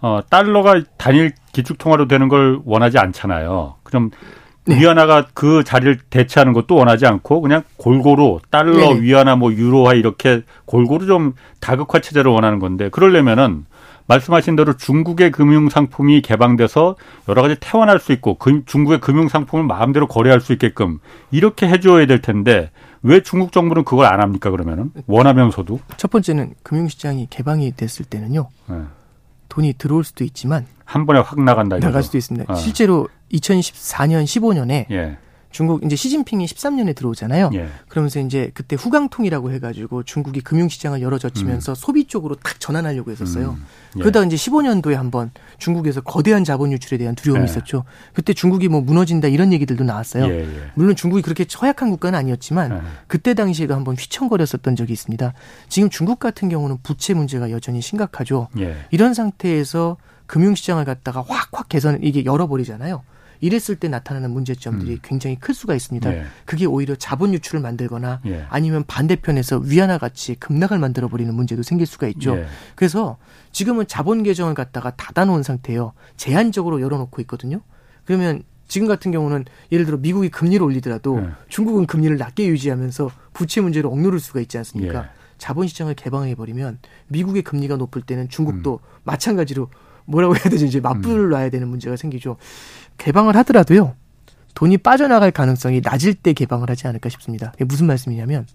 어, 0.00 0.20
달러가 0.28 0.82
단일 0.96 1.32
기축통화로 1.52 2.08
되는 2.08 2.28
걸 2.28 2.60
원하지 2.64 2.98
않잖아요. 2.98 3.76
그럼 3.82 4.10
네. 4.66 4.80
위안화가 4.80 5.28
그 5.32 5.62
자리를 5.64 5.98
대체하는 6.10 6.52
것도 6.52 6.74
원하지 6.74 7.06
않고 7.06 7.40
그냥 7.40 7.62
골고루 7.76 8.40
달러, 8.50 8.72
네네. 8.74 9.00
위안화, 9.00 9.36
뭐 9.36 9.52
유로화 9.52 9.94
이렇게 9.94 10.42
골고루 10.64 11.06
좀 11.06 11.34
다극화 11.60 12.00
체제를 12.00 12.30
원하는 12.30 12.58
건데 12.58 12.88
그러려면은 12.90 13.64
말씀하신 14.08 14.56
대로 14.56 14.76
중국의 14.76 15.30
금융 15.32 15.68
상품이 15.68 16.20
개방돼서 16.22 16.96
여러 17.28 17.42
가지 17.42 17.56
태환할 17.58 17.98
수 17.98 18.12
있고 18.12 18.34
그 18.34 18.64
중국의 18.64 19.00
금융 19.00 19.28
상품을 19.28 19.64
마음대로 19.64 20.06
거래할 20.06 20.40
수 20.40 20.52
있게끔 20.52 20.98
이렇게 21.30 21.68
해줘야 21.68 22.06
될 22.06 22.20
텐데 22.20 22.70
왜 23.02 23.20
중국 23.20 23.52
정부는 23.52 23.84
그걸 23.84 24.06
안 24.06 24.20
합니까 24.20 24.50
그러면은 24.50 24.90
원하면서도 25.06 25.80
첫 25.96 26.10
번째는 26.10 26.54
금융 26.62 26.88
시장이 26.88 27.26
개방이 27.30 27.72
됐을 27.72 28.04
때는요 28.04 28.48
네. 28.68 28.76
돈이 29.56 29.72
들어올 29.78 30.04
수도 30.04 30.22
있지만 30.24 30.66
한 30.84 31.06
번에 31.06 31.18
확 31.20 31.40
나간다 31.42 31.78
나갈 31.78 32.02
수도 32.02 32.18
있습니다. 32.18 32.52
어. 32.52 32.56
실제로 32.56 33.08
2014년 33.32 34.24
15년에 34.24 34.90
예. 34.90 35.16
중국 35.56 35.82
이제 35.86 35.96
시진핑이 35.96 36.44
13년에 36.44 36.94
들어오잖아요. 36.94 37.48
예. 37.54 37.68
그러면서 37.88 38.20
이제 38.20 38.50
그때 38.52 38.76
후강통이라고 38.76 39.52
해가지고 39.52 40.02
중국이 40.02 40.42
금융시장을 40.42 41.00
열어젖히면서 41.00 41.72
음. 41.72 41.74
소비 41.74 42.04
쪽으로 42.04 42.34
탁 42.34 42.60
전환하려고 42.60 43.10
했었어요. 43.10 43.56
음. 43.58 43.64
예. 43.96 44.00
그러다가 44.00 44.26
이제 44.26 44.36
15년도에 44.36 44.92
한번 44.92 45.30
중국에서 45.56 46.02
거대한 46.02 46.44
자본 46.44 46.72
유출에 46.72 46.98
대한 46.98 47.14
두려움이 47.14 47.40
예. 47.40 47.44
있었죠. 47.46 47.84
그때 48.12 48.34
중국이 48.34 48.68
뭐 48.68 48.82
무너진다 48.82 49.28
이런 49.28 49.50
얘기들도 49.54 49.82
나왔어요. 49.82 50.26
예, 50.26 50.40
예. 50.42 50.70
물론 50.74 50.94
중국이 50.94 51.22
그렇게 51.22 51.46
처약한 51.46 51.88
국가는 51.88 52.18
아니었지만 52.18 52.72
예. 52.72 52.80
그때 53.06 53.32
당시에도 53.32 53.72
한번 53.74 53.94
휘청거렸었던 53.96 54.76
적이 54.76 54.92
있습니다. 54.92 55.32
지금 55.70 55.88
중국 55.88 56.18
같은 56.18 56.50
경우는 56.50 56.80
부채 56.82 57.14
문제가 57.14 57.50
여전히 57.50 57.80
심각하죠. 57.80 58.48
이런 58.90 59.14
상태에서 59.14 59.96
금융시장을 60.26 60.84
갖다가 60.84 61.24
확확 61.26 61.70
개선 61.70 61.98
이게 62.02 62.26
열어버리잖아요. 62.26 63.02
이랬을 63.40 63.76
때 63.76 63.88
나타나는 63.88 64.30
문제점들이 64.30 64.92
음. 64.92 64.98
굉장히 65.02 65.36
클 65.36 65.54
수가 65.54 65.74
있습니다. 65.74 66.12
예. 66.12 66.24
그게 66.44 66.66
오히려 66.66 66.94
자본 66.94 67.34
유출을 67.34 67.60
만들거나 67.60 68.20
예. 68.26 68.46
아니면 68.48 68.84
반대편에서 68.86 69.58
위안화 69.58 69.98
같이 69.98 70.34
급락을 70.36 70.78
만들어 70.78 71.08
버리는 71.08 71.32
문제도 71.34 71.62
생길 71.62 71.86
수가 71.86 72.06
있죠. 72.08 72.36
예. 72.36 72.46
그래서 72.74 73.18
지금은 73.52 73.86
자본 73.86 74.22
계정을 74.22 74.54
갖다가 74.54 74.94
닫아놓은 74.96 75.42
상태예요. 75.42 75.92
제한적으로 76.16 76.80
열어놓고 76.80 77.20
있거든요. 77.22 77.60
그러면 78.04 78.42
지금 78.68 78.88
같은 78.88 79.12
경우는 79.12 79.44
예를 79.70 79.86
들어 79.86 79.96
미국이 79.96 80.28
금리를 80.28 80.64
올리더라도 80.64 81.18
예. 81.20 81.30
중국은 81.48 81.86
금리를 81.86 82.16
낮게 82.16 82.46
유지하면서 82.48 83.10
부채 83.32 83.60
문제를 83.60 83.88
억누를 83.88 84.18
수가 84.18 84.40
있지 84.40 84.58
않습니까? 84.58 84.98
예. 85.04 85.08
자본 85.38 85.68
시장을 85.68 85.94
개방해 85.94 86.34
버리면 86.34 86.78
미국의 87.08 87.42
금리가 87.42 87.76
높을 87.76 88.02
때는 88.02 88.28
중국도 88.28 88.80
음. 88.82 89.00
마찬가지로 89.04 89.68
뭐라고 90.06 90.34
해야 90.34 90.44
되지 90.44 90.66
이제 90.66 90.80
맞불을 90.80 91.24
음. 91.26 91.30
놔야 91.30 91.50
되는 91.50 91.68
문제가 91.68 91.96
생기죠. 91.96 92.36
개방을 92.98 93.36
하더라도요. 93.36 93.94
돈이 94.54 94.78
빠져나갈 94.78 95.30
가능성이 95.30 95.80
낮을 95.82 96.14
때 96.14 96.32
개방을 96.32 96.70
하지 96.70 96.86
않을까 96.86 97.08
싶습니다. 97.10 97.52
무슨 97.60 97.86
말씀이냐면 97.86 98.46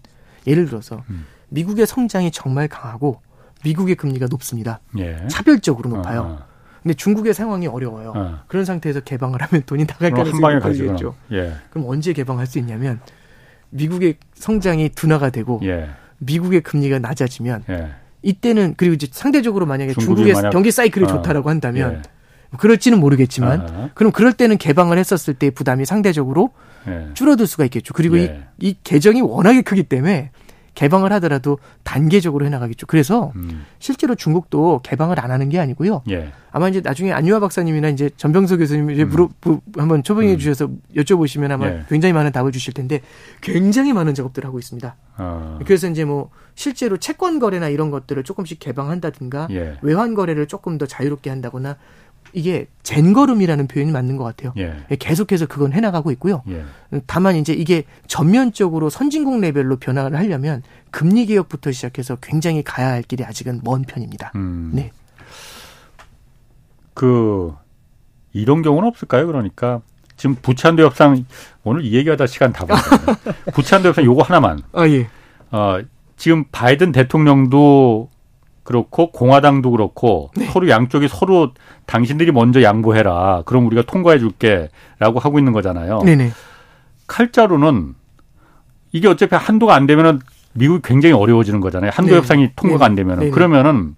예를 0.46 0.66
들어서 0.66 1.04
음. 1.10 1.26
미국의 1.48 1.86
성장이 1.86 2.30
정말 2.32 2.66
강하고 2.66 3.20
미국의 3.64 3.94
금리가 3.94 4.26
높습니다. 4.26 4.80
예. 4.98 5.18
차별적으로 5.28 5.90
높아요. 5.90 6.38
아. 6.40 6.46
근데 6.82 6.94
중국의 6.94 7.32
상황이 7.32 7.68
어려워요. 7.68 8.12
아. 8.16 8.42
그런 8.48 8.64
상태에서 8.64 9.00
개방을 9.00 9.40
하면 9.42 9.62
돈이 9.64 9.86
나갈 9.86 10.10
가능성이 10.10 10.58
걸리겠죠. 10.58 11.14
예. 11.32 11.52
그럼 11.70 11.88
언제 11.88 12.12
개방할 12.12 12.46
수 12.46 12.58
있냐면 12.58 13.00
미국의 13.70 14.16
성장이 14.34 14.88
둔화가 14.90 15.30
되고 15.30 15.60
예. 15.62 15.90
미국의 16.18 16.62
금리가 16.62 16.98
낮아지면 16.98 17.64
예. 17.70 17.90
이때는 18.22 18.74
그리고 18.76 18.94
이제 18.94 19.06
상대적으로 19.10 19.66
만약에 19.66 19.94
중국의 19.94 20.32
만약, 20.34 20.50
경기 20.50 20.70
사이클이 20.70 21.04
어, 21.04 21.08
좋다라고 21.08 21.48
한다면 21.48 21.94
예. 21.94 22.11
그럴지는 22.58 23.00
모르겠지만 23.00 23.60
아 23.60 23.90
그럼 23.94 24.12
그럴 24.12 24.32
때는 24.32 24.58
개방을 24.58 24.98
했었을 24.98 25.34
때 25.34 25.50
부담이 25.50 25.84
상대적으로 25.84 26.50
예. 26.86 27.10
줄어들 27.14 27.46
수가 27.46 27.64
있겠죠. 27.64 27.94
그리고 27.94 28.18
예. 28.18 28.44
이, 28.58 28.68
이 28.68 28.76
계정이 28.82 29.20
워낙에 29.22 29.62
크기 29.62 29.82
때문에 29.82 30.30
개방을 30.74 31.12
하더라도 31.14 31.58
단계적으로 31.82 32.46
해나가겠죠. 32.46 32.86
그래서 32.86 33.32
음. 33.36 33.66
실제로 33.78 34.14
중국도 34.14 34.80
개방을 34.82 35.20
안 35.20 35.30
하는 35.30 35.48
게 35.48 35.58
아니고요. 35.58 36.02
예. 36.10 36.32
아마 36.50 36.68
이제 36.68 36.80
나중에 36.80 37.12
안유아 37.12 37.40
박사님이나 37.40 37.88
이제 37.90 38.10
전병석 38.16 38.58
교수님 38.58 38.90
이제 38.90 39.02
음. 39.02 39.08
물어 39.10 39.28
한번 39.76 40.02
초빙해 40.02 40.34
음. 40.34 40.38
주셔서 40.38 40.70
여쭤보시면 40.96 41.50
아마 41.50 41.66
예. 41.66 41.84
굉장히 41.88 42.12
많은 42.14 42.32
답을 42.32 42.52
주실 42.52 42.72
텐데 42.72 43.00
굉장히 43.42 43.92
많은 43.92 44.14
작업들을 44.14 44.46
하고 44.46 44.58
있습니다. 44.58 44.96
아. 45.16 45.58
그래서 45.64 45.88
이제 45.88 46.04
뭐 46.04 46.30
실제로 46.54 46.96
채권 46.96 47.38
거래나 47.38 47.68
이런 47.68 47.90
것들을 47.90 48.22
조금씩 48.24 48.58
개방한다든가 48.58 49.48
예. 49.50 49.76
외환 49.82 50.14
거래를 50.14 50.46
조금 50.46 50.78
더 50.78 50.86
자유롭게 50.86 51.28
한다거나 51.28 51.76
이게 52.32 52.66
젠걸음이라는 52.82 53.66
표현이 53.68 53.92
맞는 53.92 54.16
것 54.16 54.24
같아요. 54.24 54.52
예. 54.56 54.74
예. 54.90 54.96
계속해서 54.96 55.46
그건 55.46 55.72
해나가고 55.72 56.10
있고요. 56.12 56.42
예. 56.48 56.64
다만 57.06 57.36
이제 57.36 57.52
이게 57.52 57.84
전면적으로 58.06 58.90
선진국 58.90 59.40
레벨로 59.40 59.76
변화를 59.76 60.18
하려면 60.18 60.62
금리 60.90 61.26
개혁부터 61.26 61.72
시작해서 61.72 62.16
굉장히 62.16 62.62
가야 62.62 62.88
할 62.88 63.02
길이 63.02 63.24
아직은 63.24 63.60
먼 63.64 63.82
편입니다. 63.82 64.32
음. 64.34 64.70
네. 64.74 64.90
그 66.94 67.54
이런 68.32 68.62
경우는 68.62 68.88
없을까요? 68.88 69.26
그러니까 69.26 69.80
지금 70.16 70.36
부찬도 70.36 70.82
협상 70.84 71.24
오늘 71.64 71.84
이 71.84 71.94
얘기하다 71.94 72.26
시간 72.26 72.52
다 72.52 72.64
봤네요. 72.64 73.16
부찬도 73.54 73.88
협상 73.88 74.04
요거 74.04 74.22
하나만. 74.22 74.60
아 74.72 74.88
예. 74.88 75.08
어 75.50 75.80
지금 76.16 76.44
바이든 76.52 76.92
대통령도 76.92 78.08
그렇고 78.62 79.10
공화당도 79.10 79.70
그렇고 79.72 80.30
네. 80.36 80.46
서로 80.46 80.68
양쪽이 80.68 81.08
서로 81.08 81.52
당신들이 81.86 82.32
먼저 82.32 82.62
양보해라. 82.62 83.42
그럼 83.44 83.66
우리가 83.66 83.82
통과해 83.82 84.18
줄게라고 84.18 85.18
하고 85.18 85.38
있는 85.38 85.52
거잖아요. 85.52 86.00
네네. 86.04 86.30
칼자루는 87.06 87.94
이게 88.92 89.08
어차피 89.08 89.34
한도가 89.34 89.74
안 89.74 89.86
되면은 89.86 90.20
미국이 90.54 90.82
굉장히 90.84 91.14
어려워지는 91.14 91.60
거잖아요. 91.60 91.90
한도 91.92 92.12
네. 92.12 92.18
협상이 92.18 92.50
통과가 92.54 92.84
안 92.84 92.94
되면은 92.94 93.24
네. 93.24 93.30
그러면은 93.30 93.96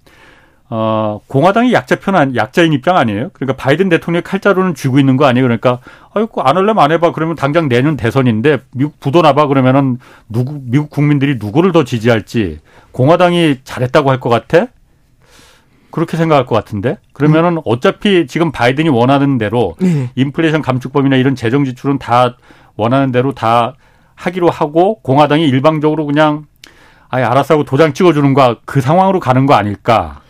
어, 0.70 1.20
공화당이 1.26 1.72
약자 1.72 1.96
편, 1.96 2.34
약자인 2.36 2.72
입장 2.72 2.96
아니에요? 2.96 3.28
그러니까 3.34 3.54
바이든 3.62 3.90
대통령이 3.90 4.22
칼자루는 4.22 4.74
쥐고 4.74 4.98
있는 4.98 5.16
거 5.16 5.26
아니에요? 5.26 5.44
그러니까, 5.44 5.78
아이고, 6.14 6.42
안 6.42 6.56
할래면 6.56 6.82
안 6.82 6.90
해봐. 6.90 7.12
그러면 7.12 7.36
당장 7.36 7.68
내년 7.68 7.96
대선인데, 7.96 8.60
미국 8.72 8.98
부도나봐. 8.98 9.46
그러면은, 9.48 9.98
누구, 10.28 10.58
미국 10.62 10.88
국민들이 10.90 11.36
누구를 11.38 11.72
더 11.72 11.84
지지할지, 11.84 12.60
공화당이 12.92 13.58
잘했다고 13.64 14.10
할 14.10 14.20
것 14.20 14.30
같아? 14.30 14.68
그렇게 15.90 16.16
생각할 16.16 16.46
것 16.46 16.54
같은데? 16.56 16.96
그러면은 17.12 17.58
어차피 17.66 18.26
지금 18.26 18.50
바이든이 18.50 18.88
원하는 18.88 19.36
대로, 19.38 19.76
네. 19.80 20.10
인플레이션 20.16 20.62
감축법이나 20.62 21.16
이런 21.16 21.34
재정 21.36 21.64
지출은 21.64 21.98
다 21.98 22.36
원하는 22.76 23.12
대로 23.12 23.32
다 23.32 23.74
하기로 24.14 24.48
하고, 24.48 25.00
공화당이 25.02 25.46
일방적으로 25.46 26.06
그냥, 26.06 26.46
아예 27.10 27.22
알았어 27.22 27.54
하고 27.54 27.64
도장 27.64 27.92
찍어주는 27.92 28.32
거, 28.34 28.56
그 28.64 28.80
상황으로 28.80 29.20
가는 29.20 29.44
거 29.46 29.54
아닐까? 29.54 30.20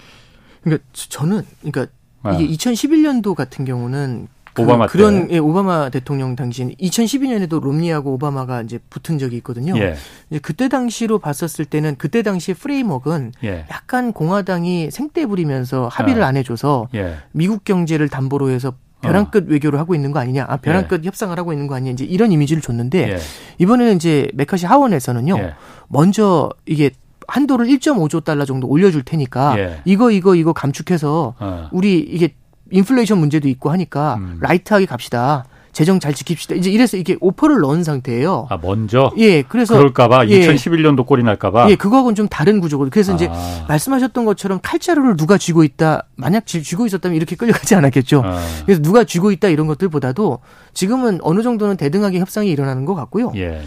그러니까 0.65 0.85
저는 0.93 1.43
그러니까 1.61 1.87
네. 2.25 2.43
이게 2.43 2.55
2011년도 2.55 3.35
같은 3.35 3.65
경우는 3.65 4.29
그, 4.55 4.62
오바마 4.62 4.87
그런 4.87 5.31
예, 5.31 5.39
오바마 5.39 5.91
대통령 5.91 6.37
당시 6.37 6.65
2012년에도 6.81 7.61
롬니하고 7.62 8.15
오바마가 8.15 8.62
이제 8.62 8.79
붙은 8.89 9.19
적이 9.19 9.37
있거든요. 9.39 9.77
예. 9.77 9.97
이제 10.31 10.39
그때 10.39 10.69
당시로 10.69 11.19
봤었을 11.19 11.65
때는 11.65 11.97
그때 11.99 12.23
당시 12.23 12.55
프레임워크는 12.55 13.33
예. 13.43 13.67
약간 13.71 14.12
공화당이 14.12 14.91
생떼 14.93 15.27
부리면서 15.27 15.89
합의를 15.89 16.23
아. 16.23 16.29
안 16.29 16.37
해줘서 16.37 16.89
예. 16.95 17.17
미국 17.33 17.65
경제를 17.65 18.09
담보로 18.09 18.51
해서 18.51 18.75
벼랑 19.01 19.31
끝 19.31 19.45
어. 19.45 19.47
외교를 19.49 19.79
하고 19.79 19.95
있는 19.95 20.12
거 20.12 20.19
아니냐, 20.19 20.47
아, 20.49 20.57
벼랑 20.57 20.89
끝 20.89 21.05
예. 21.05 21.09
협상을 21.09 21.37
하고 21.39 21.53
있는 21.53 21.67
거 21.67 21.75
아니냐, 21.75 21.93
이제 21.93 22.05
이런 22.05 22.33
이미지를 22.33 22.62
줬는데 22.62 23.12
예. 23.12 23.19
이번에는 23.59 23.97
이제 23.97 24.31
메카시 24.35 24.67
하원에서는요, 24.67 25.37
예. 25.37 25.55
먼저 25.89 26.49
이게 26.65 26.91
한도를 27.29 27.66
1.5조 27.66 28.25
달러 28.25 28.45
정도 28.45 28.66
올려줄 28.68 29.03
테니까 29.03 29.59
예. 29.59 29.81
이거 29.85 30.11
이거 30.11 30.35
이거 30.35 30.53
감축해서 30.53 31.35
어. 31.39 31.68
우리 31.72 31.99
이게 31.99 32.35
인플레이션 32.70 33.18
문제도 33.18 33.49
있고 33.49 33.70
하니까 33.70 34.16
음. 34.16 34.39
라이트하게 34.41 34.87
갑시다. 34.87 35.45
재정 35.75 35.99
잘 35.99 36.12
지킵시다. 36.12 36.57
이제 36.57 36.70
이래서 36.70 36.97
이게 36.97 37.16
오퍼를 37.20 37.61
넣은 37.61 37.83
상태예요. 37.83 38.47
아 38.49 38.59
먼저. 38.62 39.12
예, 39.18 39.43
그래서 39.43 39.77
그럴까봐 39.77 40.29
예. 40.29 40.49
2011년도 40.49 41.05
꼴이 41.05 41.25
날까봐. 41.25 41.68
예, 41.68 41.75
그거하고는 41.75 42.14
좀 42.14 42.29
다른 42.29 42.61
구조거든요. 42.61 42.91
그래서 42.91 43.12
아. 43.12 43.14
이제 43.16 43.29
말씀하셨던 43.68 44.25
것처럼 44.25 44.61
칼자루를 44.62 45.16
누가 45.16 45.37
쥐고 45.37 45.64
있다. 45.64 46.07
만약 46.14 46.47
쥐고 46.47 46.87
있었다면 46.87 47.16
이렇게 47.16 47.35
끌려가지 47.35 47.75
않았겠죠. 47.75 48.22
아. 48.25 48.41
그래서 48.64 48.81
누가 48.83 49.03
쥐고 49.03 49.33
있다 49.33 49.49
이런 49.49 49.66
것들보다도 49.66 50.39
지금은 50.75 51.18
어느 51.22 51.43
정도는 51.43 51.77
대등하게 51.77 52.20
협상이 52.20 52.49
일어나는 52.51 52.85
것 52.85 52.95
같고요. 52.95 53.33
예. 53.35 53.62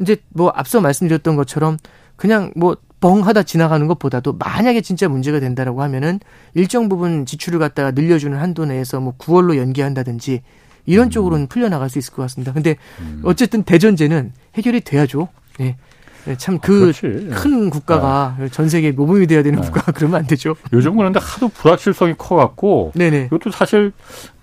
이제 0.00 0.16
뭐 0.30 0.50
앞서 0.54 0.80
말씀드렸던 0.80 1.36
것처럼 1.36 1.76
그냥 2.16 2.52
뭐 2.56 2.76
뻥 3.00 3.26
하다 3.26 3.42
지나가는 3.44 3.86
것보다도 3.86 4.34
만약에 4.34 4.82
진짜 4.82 5.08
문제가 5.08 5.40
된다라고 5.40 5.82
하면은 5.82 6.20
일정 6.54 6.88
부분 6.88 7.24
지출을 7.26 7.58
갖다가 7.58 7.90
늘려주는 7.92 8.38
한도 8.38 8.66
내에서 8.66 9.00
뭐 9.00 9.14
9월로 9.16 9.56
연기한다든지 9.56 10.42
이런 10.86 11.08
음. 11.08 11.10
쪽으로는 11.10 11.46
풀려나갈 11.48 11.88
수 11.88 11.98
있을 11.98 12.12
것 12.12 12.22
같습니다. 12.22 12.52
근데 12.52 12.76
음. 13.00 13.22
어쨌든 13.24 13.62
대전제는 13.62 14.32
해결이 14.54 14.82
돼야죠. 14.82 15.28
예. 15.60 15.76
네. 16.26 16.36
참그 16.36 16.92
큰 17.30 17.68
아, 17.68 17.70
국가가 17.70 18.36
네. 18.38 18.48
전 18.48 18.68
세계 18.68 18.92
모범이 18.92 19.26
돼야 19.26 19.42
되는 19.42 19.58
네. 19.60 19.66
국가가 19.66 19.92
그러면 19.92 20.20
안 20.20 20.26
되죠. 20.26 20.54
요즘 20.72 20.96
그런데 20.96 21.18
하도 21.22 21.48
불확실성이 21.48 22.14
커갖고 22.18 22.92
네네. 22.94 23.26
이것도 23.26 23.50
사실 23.50 23.92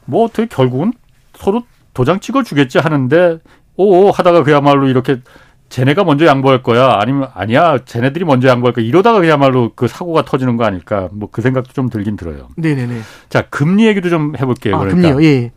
뭐 0.06 0.26
어떻게 0.26 0.48
결국은 0.48 0.94
서로 1.36 1.64
도장 1.94 2.20
찍어주겠지 2.20 2.80
하는데 2.80 3.40
오 3.76 4.10
하다가 4.10 4.44
그야말로 4.44 4.88
이렇게 4.88 5.22
쟤네가 5.70 6.04
먼저 6.04 6.26
양보할 6.26 6.64
거야 6.64 6.98
아니면 7.02 7.30
아니야 7.34 7.78
쟤네들이 7.86 8.26
먼저 8.26 8.48
양보할 8.48 8.74
거야 8.74 8.86
이러다가 8.86 9.20
그야말로 9.20 9.72
그 9.76 9.88
사고가 9.88 10.24
터지는 10.24 10.58
거 10.58 10.64
아닐까 10.64 11.10
뭐 11.12 11.30
그 11.32 11.42
생각도 11.42 11.74
좀 11.74 11.90
들긴 11.90 12.16
들어요. 12.16 12.48
네네네. 12.56 13.02
자 13.30 13.44
금리 13.50 13.86
얘기도 13.86 14.10
좀 14.10 14.34
해볼게요. 14.40 14.76
아, 14.76 14.80
그러니까 14.80 15.10
금리요. 15.14 15.30
예. 15.30 15.52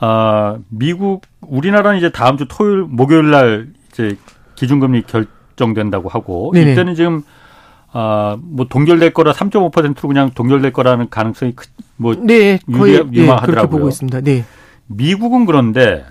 아 0.00 0.58
미국 0.68 1.22
우리나라는 1.40 1.98
이제 1.98 2.10
다음 2.10 2.36
주 2.36 2.46
토요일 2.48 2.82
목요일 2.82 3.30
날 3.30 3.68
이제 3.92 4.16
기준금리 4.56 5.02
결정된다고 5.02 6.08
하고 6.08 6.50
네네. 6.52 6.72
이때는 6.72 6.94
지금 6.96 7.22
아뭐 7.92 8.66
동결될 8.68 9.14
거라 9.14 9.32
3.5%로 9.32 10.08
그냥 10.08 10.30
동결될 10.34 10.72
거라는 10.72 11.08
가능성이 11.10 11.54
뭐 11.96 12.14
네, 12.18 12.58
거의 12.76 12.96
유망하더라고요. 12.96 13.40
네, 13.40 13.46
그렇게 13.46 13.68
보고 13.68 13.88
있습니다. 13.88 14.20
네. 14.22 14.44
미국은 14.88 15.46
그런데 15.46 16.04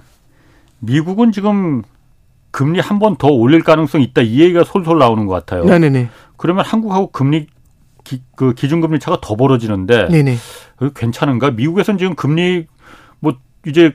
미국은 0.79 1.33
지금 1.33 1.83
금리 2.53 2.79
한 2.79 2.99
번 2.99 3.15
더 3.17 3.27
올릴 3.29 3.63
가능성이 3.63 4.03
있다 4.05 4.21
이 4.21 4.39
얘기가 4.39 4.63
솔솔 4.63 4.99
나오는 4.99 5.25
것 5.25 5.33
같아요. 5.33 5.65
네네네. 5.65 6.09
그러면 6.37 6.63
한국하고 6.63 7.09
금리 7.11 7.47
기, 8.03 8.21
그 8.35 8.53
기준금리 8.53 8.99
차가 8.99 9.17
더 9.21 9.35
벌어지는데 9.35 10.07
네네. 10.09 10.35
괜찮은가? 10.95 11.49
미국에서는 11.51 11.97
지금 11.97 12.15
금리 12.15 12.67
뭐 13.19 13.33
이제 13.65 13.93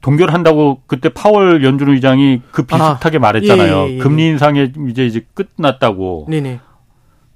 동결한다고 0.00 0.80
그때 0.88 1.10
파월 1.10 1.62
연준 1.64 1.90
의장이 1.90 2.42
그 2.50 2.64
비슷하게 2.64 3.18
아, 3.18 3.20
말했잖아요. 3.20 3.76
예, 3.84 3.88
예, 3.90 3.94
예. 3.94 3.98
금리 3.98 4.26
인상에 4.26 4.72
이제 4.90 5.06
이제 5.06 5.24
끝났다고. 5.34 6.26
네네. 6.28 6.58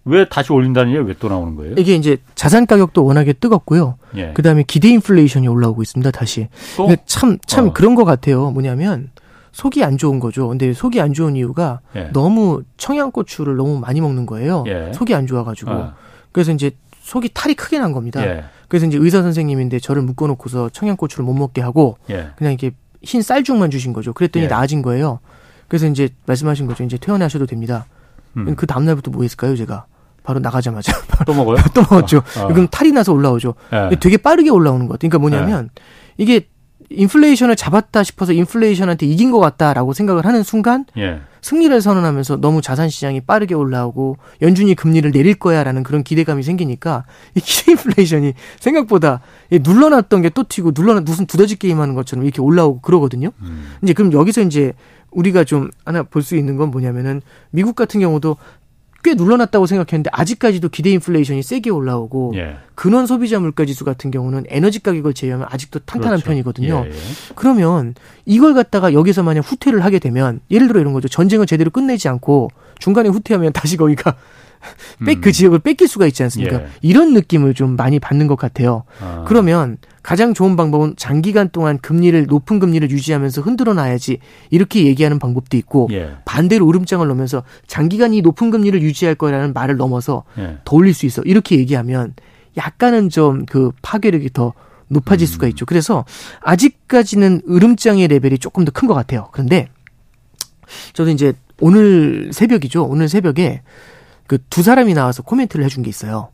왜 0.08 0.28
다시 0.28 0.52
올린다는 0.52 0.92
얘기 0.92 1.00
왜또 1.04 1.28
나오는 1.28 1.54
거예요? 1.54 1.74
이게 1.78 1.94
이제 1.94 2.16
자산 2.34 2.66
가격도 2.66 3.04
워낙에 3.04 3.34
뜨겁고요. 3.34 3.98
예. 4.16 4.32
그다음에 4.34 4.64
기대 4.66 4.88
인플레이션이 4.88 5.46
올라오고 5.48 5.82
있습니다. 5.82 6.10
다시. 6.12 6.48
참참 7.06 7.38
참 7.46 7.68
어. 7.68 7.72
그런 7.72 7.94
것 7.94 8.04
같아요. 8.04 8.50
뭐냐면 8.50 9.10
속이 9.56 9.82
안 9.82 9.96
좋은 9.96 10.20
거죠. 10.20 10.48
근데 10.48 10.74
속이 10.74 11.00
안 11.00 11.14
좋은 11.14 11.34
이유가 11.34 11.80
예. 11.94 12.10
너무 12.12 12.62
청양고추를 12.76 13.56
너무 13.56 13.78
많이 13.78 14.02
먹는 14.02 14.26
거예요. 14.26 14.64
예. 14.66 14.92
속이 14.92 15.14
안 15.14 15.26
좋아가지고. 15.26 15.70
어. 15.70 15.94
그래서 16.30 16.52
이제 16.52 16.72
속이 17.00 17.30
탈이 17.32 17.54
크게 17.54 17.78
난 17.78 17.92
겁니다. 17.92 18.22
예. 18.22 18.44
그래서 18.68 18.84
이제 18.84 18.98
의사 19.00 19.22
선생님인데 19.22 19.78
저를 19.78 20.02
묶어놓고서 20.02 20.68
청양고추를 20.68 21.24
못 21.24 21.32
먹게 21.32 21.62
하고 21.62 21.96
예. 22.10 22.28
그냥 22.36 22.52
이렇게 22.52 22.76
흰 23.00 23.22
쌀죽만 23.22 23.70
주신 23.70 23.94
거죠. 23.94 24.12
그랬더니 24.12 24.44
예. 24.44 24.48
나아진 24.48 24.82
거예요. 24.82 25.20
그래서 25.68 25.86
이제 25.86 26.10
말씀하신 26.26 26.66
거죠. 26.66 26.84
이제 26.84 26.98
퇴원하셔도 26.98 27.46
됩니다. 27.46 27.86
음. 28.36 28.56
그 28.56 28.66
다음날부터 28.66 29.10
뭐 29.10 29.22
했을까요, 29.22 29.56
제가? 29.56 29.86
바로 30.22 30.38
나가자마자. 30.38 30.92
또 31.24 31.32
먹어요? 31.32 31.56
또 31.72 31.80
먹었죠. 31.80 32.18
어. 32.18 32.42
어. 32.42 32.48
그럼 32.48 32.68
탈이 32.70 32.92
나서 32.92 33.14
올라오죠. 33.14 33.54
예. 33.72 33.96
되게 33.98 34.18
빠르게 34.18 34.50
올라오는 34.50 34.86
것 34.86 34.98
같아요. 34.98 35.08
그러니까 35.08 35.18
뭐냐면 35.18 35.70
이게 36.18 36.46
인플레이션을 36.90 37.56
잡았다 37.56 38.02
싶어서 38.04 38.32
인플레이션한테 38.32 39.06
이긴 39.06 39.30
것 39.30 39.40
같다라고 39.40 39.92
생각을 39.92 40.24
하는 40.24 40.42
순간 40.42 40.84
예. 40.96 41.20
승리를 41.42 41.80
선언하면서 41.80 42.36
너무 42.38 42.60
자산 42.60 42.88
시장이 42.88 43.20
빠르게 43.20 43.54
올라오고 43.54 44.16
연준이 44.42 44.74
금리를 44.74 45.10
내릴 45.12 45.34
거야라는 45.36 45.82
그런 45.84 46.02
기대감이 46.02 46.42
생기니까 46.42 47.04
이 47.34 47.40
기대 47.40 47.72
인플레이션이 47.72 48.34
생각보다 48.60 49.20
눌러놨던 49.50 50.22
게 50.22 50.30
또 50.30 50.44
튀고 50.48 50.72
눌러놨 50.74 51.04
무슨 51.04 51.26
두더지 51.26 51.56
게임하는 51.56 51.94
것처럼 51.94 52.24
이렇게 52.24 52.42
올라오고 52.42 52.80
그러거든요. 52.80 53.30
음. 53.42 53.72
이제 53.82 53.92
그럼 53.92 54.12
여기서 54.12 54.42
이제 54.42 54.72
우리가 55.12 55.44
좀 55.44 55.70
하나 55.84 56.02
볼 56.02 56.22
수 56.22 56.36
있는 56.36 56.56
건 56.56 56.70
뭐냐면은 56.70 57.22
미국 57.50 57.74
같은 57.76 58.00
경우도 58.00 58.36
꽤 59.06 59.14
눌러놨다고 59.14 59.66
생각했는데 59.66 60.10
아직까지도 60.12 60.68
기대 60.68 60.90
인플레이션이 60.90 61.44
세게 61.44 61.70
올라오고 61.70 62.32
예. 62.34 62.56
근원 62.74 63.06
소비자 63.06 63.38
물가 63.38 63.64
지수 63.64 63.84
같은 63.84 64.10
경우는 64.10 64.46
에너지 64.48 64.82
가격을 64.82 65.14
제외하면 65.14 65.46
아직도 65.48 65.78
탄탄한 65.86 66.18
그렇죠. 66.18 66.26
편이거든요. 66.26 66.86
예, 66.86 66.90
예. 66.90 66.94
그러면 67.36 67.94
이걸 68.24 68.52
갖다가 68.52 68.92
여기서 68.92 69.22
만약 69.22 69.48
후퇴를 69.48 69.84
하게 69.84 70.00
되면 70.00 70.40
예를 70.50 70.66
들어 70.66 70.80
이런 70.80 70.92
거죠. 70.92 71.06
전쟁을 71.06 71.46
제대로 71.46 71.70
끝내지 71.70 72.08
않고 72.08 72.50
중간에 72.80 73.08
후퇴하면 73.08 73.52
다시 73.52 73.76
거기가 73.76 74.16
뺏그 75.06 75.28
음. 75.28 75.32
지역을 75.32 75.60
뺏길 75.60 75.86
수가 75.86 76.08
있지 76.08 76.24
않습니까? 76.24 76.62
예. 76.62 76.66
이런 76.82 77.12
느낌을 77.12 77.54
좀 77.54 77.76
많이 77.76 78.00
받는 78.00 78.26
것 78.26 78.34
같아요. 78.34 78.82
아. 79.00 79.24
그러면 79.28 79.78
가장 80.06 80.34
좋은 80.34 80.54
방법은 80.54 80.94
장기간 80.96 81.48
동안 81.48 81.78
금리를 81.78 82.26
높은 82.26 82.60
금리를 82.60 82.88
유지하면서 82.92 83.42
흔들어 83.42 83.74
놔야지 83.74 84.18
이렇게 84.50 84.84
얘기하는 84.84 85.18
방법도 85.18 85.56
있고 85.56 85.88
예. 85.90 86.12
반대로 86.24 86.64
으름장을 86.64 87.04
놓으면서 87.08 87.42
장기간 87.66 88.14
이 88.14 88.22
높은 88.22 88.52
금리를 88.52 88.80
유지할 88.82 89.16
거라는 89.16 89.52
말을 89.52 89.76
넘어서 89.76 90.22
예. 90.38 90.58
더 90.64 90.76
올릴 90.76 90.94
수 90.94 91.06
있어 91.06 91.22
이렇게 91.22 91.58
얘기하면 91.58 92.14
약간은 92.56 93.08
좀 93.08 93.46
그 93.46 93.72
파괴력이 93.82 94.30
더 94.32 94.52
높아질 94.86 95.26
음. 95.26 95.28
수가 95.28 95.48
있죠. 95.48 95.66
그래서 95.66 96.04
아직까지는 96.40 97.42
으름장의 97.50 98.06
레벨이 98.06 98.38
조금 98.38 98.64
더 98.64 98.70
큰 98.70 98.86
것 98.88 98.94
같아요. 98.94 99.28
그런데 99.32 99.66
저도 100.92 101.10
이제 101.10 101.32
오늘 101.60 102.30
새벽이죠. 102.32 102.84
오늘 102.84 103.08
새벽에 103.08 103.62
그 104.28 104.38
두 104.50 104.62
사람이 104.62 104.94
나와서 104.94 105.24
코멘트를 105.24 105.64
해준 105.64 105.82
게 105.82 105.90
있어요. 105.90 106.28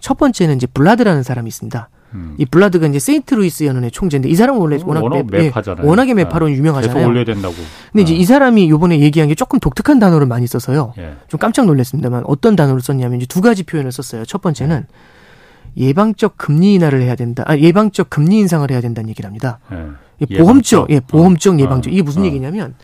첫 0.00 0.18
번째는 0.18 0.56
이제 0.56 0.66
불라드라는 0.66 1.22
사람이 1.22 1.46
있습니다. 1.46 1.88
음. 2.14 2.34
이 2.38 2.44
불라드가 2.46 2.86
이제 2.86 2.98
세인트루이스 2.98 3.64
연은의 3.64 3.90
총재인데 3.90 4.28
이 4.28 4.34
사람은 4.34 4.60
원래 4.60 4.78
워낙, 4.84 5.02
워낙 5.02 5.26
매, 5.30 5.44
매파잖아요. 5.44 5.84
예, 5.84 5.88
워낙에 5.88 6.14
매파로 6.14 6.46
네. 6.46 6.54
유명하잖아요. 6.54 6.96
계속 6.96 7.08
올려야 7.08 7.24
된다고. 7.24 7.54
근데 7.92 8.02
이제 8.02 8.14
어. 8.14 8.16
이 8.16 8.24
사람이 8.24 8.70
요번에 8.70 9.00
얘기한 9.00 9.28
게 9.28 9.34
조금 9.34 9.58
독특한 9.58 9.98
단어를 9.98 10.26
많이 10.26 10.46
써서요. 10.46 10.94
예. 10.98 11.14
좀 11.28 11.38
깜짝 11.38 11.66
놀랐습니다만 11.66 12.24
어떤 12.26 12.56
단어를 12.56 12.80
썼냐면 12.80 13.18
이제 13.18 13.26
두 13.26 13.40
가지 13.40 13.64
표현을 13.64 13.92
썼어요. 13.92 14.24
첫 14.24 14.40
번째는 14.40 14.86
예방적 15.76 16.36
금리 16.36 16.74
인하를 16.74 17.02
해야 17.02 17.16
된다. 17.16 17.42
아, 17.46 17.56
예방적 17.56 18.10
금리 18.10 18.38
인상을 18.38 18.70
해야 18.70 18.80
된다는 18.80 19.10
얘기를 19.10 19.26
합니다. 19.26 19.58
예. 19.72 20.36
보험적, 20.38 20.90
예, 20.90 21.00
보험적 21.00 21.56
어. 21.56 21.58
예방적. 21.58 21.92
이게 21.92 22.02
무슨 22.02 22.22
어. 22.22 22.24
얘기냐면 22.26 22.74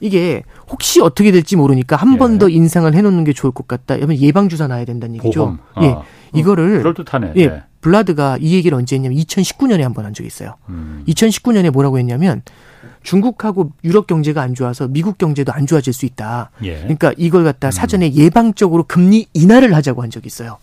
이게 0.00 0.42
혹시 0.68 1.00
어떻게 1.00 1.30
될지 1.32 1.56
모르니까 1.56 1.96
한 1.96 2.16
번더 2.18 2.50
예. 2.50 2.54
인상을 2.54 2.92
해놓는 2.94 3.24
게 3.24 3.32
좋을 3.32 3.52
것 3.52 3.68
같다. 3.68 3.96
그러면 3.96 4.18
예방 4.18 4.48
주사 4.48 4.66
놔야 4.66 4.84
된다는 4.84 5.16
얘기죠. 5.16 5.40
보험. 5.40 5.58
예, 5.82 5.88
아. 5.92 6.02
이거를 6.34 6.78
그럴 6.78 6.94
듯하네. 6.94 7.32
예, 7.36 7.46
네. 7.46 7.62
블라드가 7.80 8.38
이 8.40 8.54
얘기를 8.54 8.76
언제 8.76 8.96
했냐면 8.96 9.18
2019년에 9.18 9.80
한 9.82 9.92
번 9.94 10.04
한 10.04 10.14
적이 10.14 10.26
있어요. 10.28 10.54
음. 10.68 11.04
2019년에 11.08 11.70
뭐라고 11.70 11.98
했냐면 11.98 12.42
중국하고 13.02 13.72
유럽 13.84 14.06
경제가 14.06 14.42
안 14.42 14.54
좋아서 14.54 14.86
미국 14.88 15.18
경제도 15.18 15.52
안 15.52 15.66
좋아질 15.66 15.92
수 15.92 16.06
있다. 16.06 16.50
예. 16.64 16.78
그러니까 16.80 17.12
이걸 17.16 17.44
갖다 17.44 17.68
음. 17.68 17.70
사전에 17.70 18.12
예방적으로 18.12 18.84
금리 18.84 19.26
인하를 19.32 19.74
하자고 19.74 20.02
한 20.02 20.10
적이 20.10 20.26
있어요. 20.26 20.58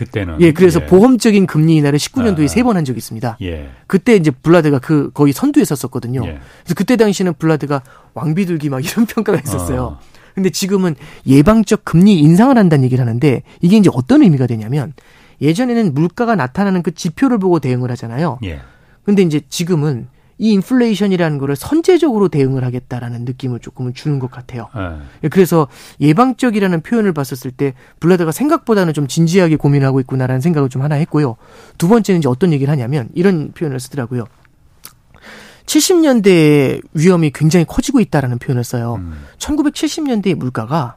그때는 0.00 0.40
예, 0.40 0.52
그래서 0.52 0.80
예. 0.80 0.86
보험적인 0.86 1.46
금리 1.46 1.76
인하를 1.76 1.98
19년도에 1.98 2.44
아. 2.44 2.48
세번 2.48 2.76
한 2.76 2.86
적이 2.86 2.98
있습니다. 2.98 3.36
예. 3.42 3.68
그때 3.86 4.16
이제 4.16 4.30
블라드가 4.30 4.78
그 4.78 5.10
거의 5.12 5.34
선두에 5.34 5.64
섰었거든요. 5.64 6.22
예. 6.24 6.38
그래서 6.62 6.74
그때 6.74 6.96
당시는 6.96 7.34
블라드가 7.34 7.82
왕비둘기 8.14 8.70
막 8.70 8.82
이런 8.82 9.04
평가가 9.04 9.40
있었어요. 9.44 9.82
어. 9.82 10.00
근데 10.34 10.48
지금은 10.48 10.94
예방적 11.26 11.84
금리 11.84 12.18
인상을 12.18 12.56
한다는 12.56 12.84
얘기를 12.84 13.04
하는데 13.04 13.42
이게 13.60 13.76
이제 13.76 13.90
어떤 13.92 14.22
의미가 14.22 14.46
되냐면 14.46 14.94
예전에는 15.42 15.92
물가가 15.92 16.34
나타나는 16.34 16.82
그 16.82 16.94
지표를 16.94 17.38
보고 17.38 17.58
대응을 17.58 17.90
하잖아요. 17.90 18.38
예. 18.44 18.60
근데 19.04 19.22
이제 19.22 19.42
지금은 19.50 20.08
이 20.42 20.52
인플레이션이라는 20.52 21.36
거를 21.36 21.54
선제적으로 21.54 22.28
대응을 22.28 22.64
하겠다라는 22.64 23.26
느낌을 23.26 23.60
조금은 23.60 23.92
주는 23.92 24.18
것 24.18 24.30
같아요. 24.30 24.68
네. 24.74 25.28
그래서 25.28 25.68
예방적이라는 26.00 26.80
표현을 26.80 27.12
봤었을 27.12 27.50
때 27.50 27.74
블라드가 28.00 28.32
생각보다는 28.32 28.94
좀 28.94 29.06
진지하게 29.06 29.56
고민하고 29.56 30.00
있구나라는 30.00 30.40
생각을 30.40 30.70
좀 30.70 30.80
하나 30.80 30.94
했고요. 30.94 31.36
두 31.76 31.88
번째는 31.88 32.20
이제 32.20 32.28
어떤 32.28 32.54
얘기를 32.54 32.72
하냐면 32.72 33.10
이런 33.14 33.52
표현을 33.52 33.78
쓰더라고요. 33.80 34.24
70년대의 35.66 36.82
위험이 36.94 37.30
굉장히 37.32 37.66
커지고 37.66 38.00
있다라는 38.00 38.38
표현을 38.38 38.64
써요. 38.64 38.94
음. 38.96 39.22
1970년대의 39.38 40.34
물가가 40.36 40.96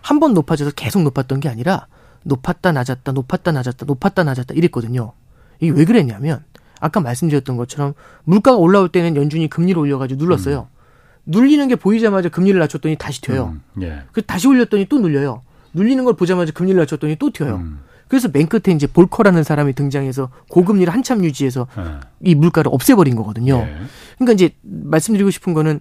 한 0.00 0.18
번 0.18 0.34
높아져서 0.34 0.72
계속 0.72 1.02
높았던 1.04 1.38
게 1.40 1.48
아니라 1.48 1.86
높았다 2.24 2.72
낮았다 2.72 3.12
높았다 3.12 3.52
낮았다 3.52 3.86
높았다 3.86 4.24
낮았다 4.24 4.54
이랬거든요. 4.54 5.12
이게 5.60 5.70
왜 5.70 5.84
그랬냐면 5.84 6.44
아까 6.84 7.00
말씀드렸던 7.00 7.56
것처럼 7.56 7.94
물가가 8.24 8.58
올라올 8.58 8.90
때는 8.90 9.16
연준이 9.16 9.48
금리를 9.48 9.78
올려가지고 9.80 10.22
눌렀어요. 10.22 10.68
음. 10.70 10.74
눌리는 11.24 11.66
게 11.66 11.76
보이자마자 11.76 12.28
금리를 12.28 12.60
낮췄더니 12.60 12.96
다시 12.96 13.22
튀어요. 13.22 13.54
음. 13.76 13.82
예. 13.82 14.02
그 14.12 14.20
다시 14.20 14.46
올렸더니 14.46 14.84
또 14.90 14.98
눌려요. 14.98 15.40
눌리는 15.72 16.04
걸 16.04 16.14
보자마자 16.14 16.52
금리를 16.52 16.78
낮췄더니 16.78 17.16
또 17.16 17.30
튀어요. 17.30 17.56
음. 17.56 17.80
그래서 18.06 18.28
맨 18.30 18.48
끝에 18.48 18.74
이제 18.74 18.86
볼커라는 18.86 19.44
사람이 19.44 19.72
등장해서 19.72 20.28
고금리를 20.50 20.92
한참 20.92 21.24
유지해서 21.24 21.66
예. 21.78 22.00
이 22.20 22.34
물가를 22.34 22.70
없애버린 22.70 23.16
거거든요. 23.16 23.54
예. 23.66 23.76
그러니까 24.18 24.34
이제 24.34 24.50
말씀드리고 24.60 25.30
싶은 25.30 25.54
거는 25.54 25.80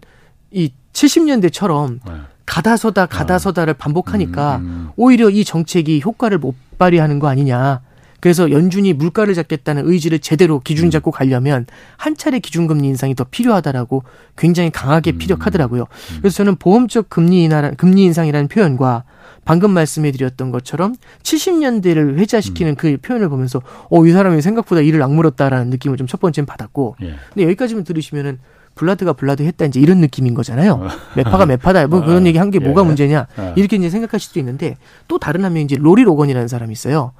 이 0.52 0.72
70년대처럼 0.94 2.00
예. 2.08 2.14
가다서다 2.46 3.08
가다서다를 3.08 3.74
반복하니까 3.74 4.58
음, 4.58 4.62
음, 4.62 4.68
음. 4.68 4.90
오히려 4.96 5.30
이 5.30 5.44
정책이 5.44 6.02
효과를 6.06 6.38
못 6.38 6.56
발휘하는 6.78 7.20
거 7.20 7.28
아니냐. 7.28 7.82
그래서 8.24 8.52
연준이 8.52 8.94
물가를 8.94 9.34
잡겠다는 9.34 9.86
의지를 9.86 10.20
제대로 10.20 10.62
기준 10.62 10.90
잡고 10.90 11.12
가려면 11.12 11.66
한 11.98 12.16
차례 12.16 12.40
기준금리 12.40 12.88
인상이 12.88 13.16
더 13.16 13.26
필요하다라고 13.26 14.04
굉장히 14.38 14.70
강하게 14.72 15.12
음. 15.12 15.18
피력하더라고요. 15.18 15.88
그래서 16.22 16.38
저는 16.38 16.56
보험적 16.56 17.10
금리 17.10 17.44
인하 17.44 17.72
금리 17.72 18.04
인상이라는 18.04 18.48
표현과 18.48 19.04
방금 19.44 19.72
말씀해드렸던 19.72 20.52
것처럼 20.52 20.96
70년대를 21.24 22.18
회자시키는 22.18 22.72
음. 22.72 22.76
그 22.78 22.96
표현을 23.02 23.28
보면서 23.28 23.62
어 23.90 24.06
이 24.06 24.12
사람이 24.14 24.42
생각보다 24.42 24.80
일을 24.80 25.04
악물었다라는 25.04 25.70
느낌을 25.72 25.98
좀 25.98 26.08
첫 26.08 26.22
번째는 26.22 26.46
받았고 26.46 26.96
예. 27.02 27.16
근데 27.34 27.44
여기까지만 27.44 27.84
들으시면은 27.84 28.40
블라드가 28.76 29.12
블라드 29.14 29.44
했다 29.44 29.66
이제 29.66 29.82
이런 29.82 29.98
느낌인 29.98 30.34
거잖아요. 30.34 30.76
어. 30.76 30.88
매파가 31.18 31.46
매파다 31.46 31.88
뭐 31.88 32.00
그런 32.06 32.24
어. 32.24 32.26
얘기 32.26 32.38
한 32.38 32.52
게 32.52 32.60
뭐가 32.60 32.84
예. 32.84 32.86
문제냐 32.86 33.28
어. 33.36 33.54
이렇게 33.58 33.76
이제 33.76 33.90
생각하실 33.90 34.28
수도 34.30 34.40
있는데 34.40 34.78
또 35.10 35.20
다른 35.20 35.44
한 35.44 35.52
명 35.52 35.64
이제 35.64 35.76
로리 35.78 36.04
로건이라는 36.04 36.48
사람이 36.48 36.72
있어요. 36.72 37.12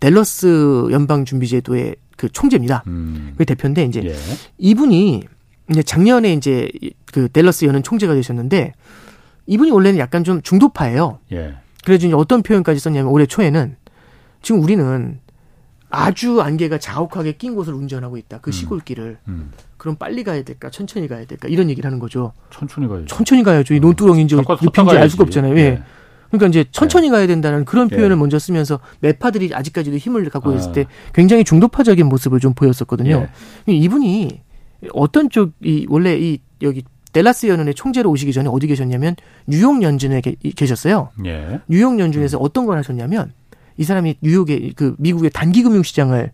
델러스 0.00 0.88
연방준비제도의 0.90 1.96
그 2.16 2.28
총재입니다. 2.30 2.84
음. 2.86 3.34
그 3.36 3.44
대표인데 3.44 3.84
이제 3.84 4.02
예. 4.04 4.14
이분이 4.58 5.22
이제 5.70 5.82
작년에 5.82 6.32
이제 6.32 6.70
그 7.06 7.28
델러스 7.28 7.64
연은 7.64 7.82
총재가 7.82 8.14
되셨는데 8.14 8.72
이분이 9.46 9.70
원래는 9.70 9.98
약간 9.98 10.24
좀 10.24 10.42
중도파예요. 10.42 11.20
예. 11.32 11.56
그래서 11.84 12.06
이제 12.06 12.14
어떤 12.14 12.42
표현까지 12.42 12.80
썼냐면 12.80 13.12
올해 13.12 13.26
초에는 13.26 13.76
지금 14.42 14.62
우리는 14.62 15.20
아주 15.88 16.40
안개가 16.40 16.78
자욱하게 16.78 17.32
낀 17.32 17.54
곳을 17.54 17.72
운전하고 17.74 18.16
있다. 18.16 18.38
그 18.40 18.50
음. 18.50 18.52
시골길을. 18.52 19.18
음. 19.28 19.52
그럼 19.76 19.96
빨리 19.96 20.24
가야 20.24 20.42
될까? 20.42 20.68
천천히 20.70 21.06
가야 21.06 21.24
될까? 21.26 21.48
이런 21.48 21.70
얘기를 21.70 21.86
하는 21.86 21.98
거죠. 21.98 22.32
천천히 22.50 22.88
가야죠. 22.88 23.06
천천히 23.06 23.42
가야죠. 23.42 23.74
이 23.74 23.80
논두렁인지 23.80 24.34
늪인지 24.34 24.96
알 24.96 25.08
수가 25.08 25.24
없잖아요. 25.24 25.56
예. 25.58 25.82
그러니까 26.28 26.48
이제 26.48 26.64
천천히 26.70 27.08
네. 27.08 27.16
가야 27.16 27.26
된다는 27.26 27.64
그런 27.64 27.88
표현을 27.88 28.12
예. 28.12 28.14
먼저 28.18 28.38
쓰면서 28.38 28.80
매파들이 29.00 29.54
아직까지도 29.54 29.96
힘을 29.96 30.28
갖고 30.30 30.52
있을 30.54 30.70
아. 30.70 30.72
때 30.72 30.86
굉장히 31.14 31.44
중도파적인 31.44 32.06
모습을 32.06 32.40
좀 32.40 32.54
보였었거든요. 32.54 33.28
예. 33.68 33.72
이분이 33.72 34.40
어떤 34.92 35.30
쪽 35.30 35.52
이 35.62 35.86
원래 35.88 36.16
이 36.18 36.38
여기 36.62 36.82
델라스 37.12 37.46
연은의 37.46 37.74
총재로 37.74 38.10
오시기 38.10 38.32
전에 38.32 38.48
어디 38.50 38.66
계셨냐면 38.66 39.16
뉴욕 39.46 39.82
연준에 39.82 40.20
계셨어요. 40.54 41.10
예. 41.24 41.60
뉴욕 41.66 41.98
연준에서 41.98 42.38
음. 42.38 42.42
어떤 42.42 42.66
걸 42.66 42.76
하셨냐면 42.78 43.32
이 43.78 43.84
사람이 43.84 44.16
뉴욕의 44.20 44.74
그 44.76 44.94
미국의 44.98 45.30
단기 45.32 45.62
금융 45.62 45.82
시장을 45.82 46.32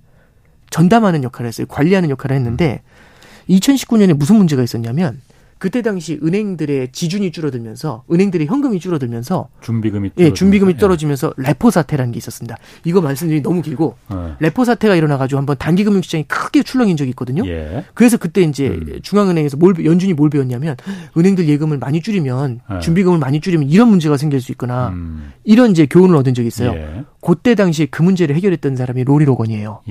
전담하는 0.70 1.22
역할을 1.22 1.49
했어요. 1.49 1.66
관리하는 1.68 2.11
역할을 2.11 2.34
했는데 2.36 2.82
음. 3.49 3.55
2019년에 3.55 4.14
무슨 4.14 4.36
문제가 4.36 4.62
있었냐면 4.62 5.20
그때 5.63 5.81
당시 5.81 6.19
은행들의 6.21 6.91
지준이 6.91 7.31
줄어들면서 7.31 8.03
은행들의 8.11 8.49
현금이 8.49 8.81
줄어들면서 8.81 9.49
준비금이 9.61 10.11
예, 10.19 10.33
준비금이 10.33 10.73
예. 10.73 10.77
떨어지면서 10.77 11.35
예. 11.39 11.43
레포 11.45 11.71
사태라는 11.71 12.11
게 12.11 12.19
있었습니다. 12.19 12.57
이거 12.83 13.01
말씀드리기 13.01 13.45
너무 13.45 13.63
길고 13.63 13.95
예. 14.13 14.35
레포 14.41 14.65
사태가 14.65 14.97
일어나 14.97 15.19
가지고 15.19 15.39
한번 15.39 15.55
단기 15.61 15.85
금융 15.85 16.03
시장이 16.03 16.25
크게 16.25 16.65
출렁인 16.65 16.97
적이 16.97 17.11
있거든요. 17.11 17.47
예. 17.47 17.85
그래서 17.95 18.17
그때 18.17 18.43
이제 18.43 18.71
음. 18.71 18.99
중앙은행에서 19.03 19.57
뭘 19.57 19.73
연준이 19.85 20.15
뭘 20.15 20.31
배웠냐면 20.31 20.75
은행들 21.17 21.49
예금을 21.49 21.79
많이 21.79 22.03
줄이면 22.03 22.63
예. 22.69 22.81
준비금을 22.81 23.21
많이 23.21 23.41
줄이면 23.41 23.69
이런 23.69 23.87
문제가 23.87 24.17
생길 24.17 24.41
수 24.41 24.51
있거나 24.51 24.89
음. 24.89 25.31
이런 25.45 25.71
이제 25.71 25.87
교훈을 25.87 26.17
얻은 26.17 26.35
적이 26.35 26.49
있어요. 26.49 26.73
예. 26.73 27.05
그때 27.21 27.55
당시에 27.55 27.87
그 27.87 28.03
문제를 28.03 28.35
해결했던 28.35 28.75
사람이 28.75 29.05
로리 29.05 29.25
로건이에요. 29.27 29.83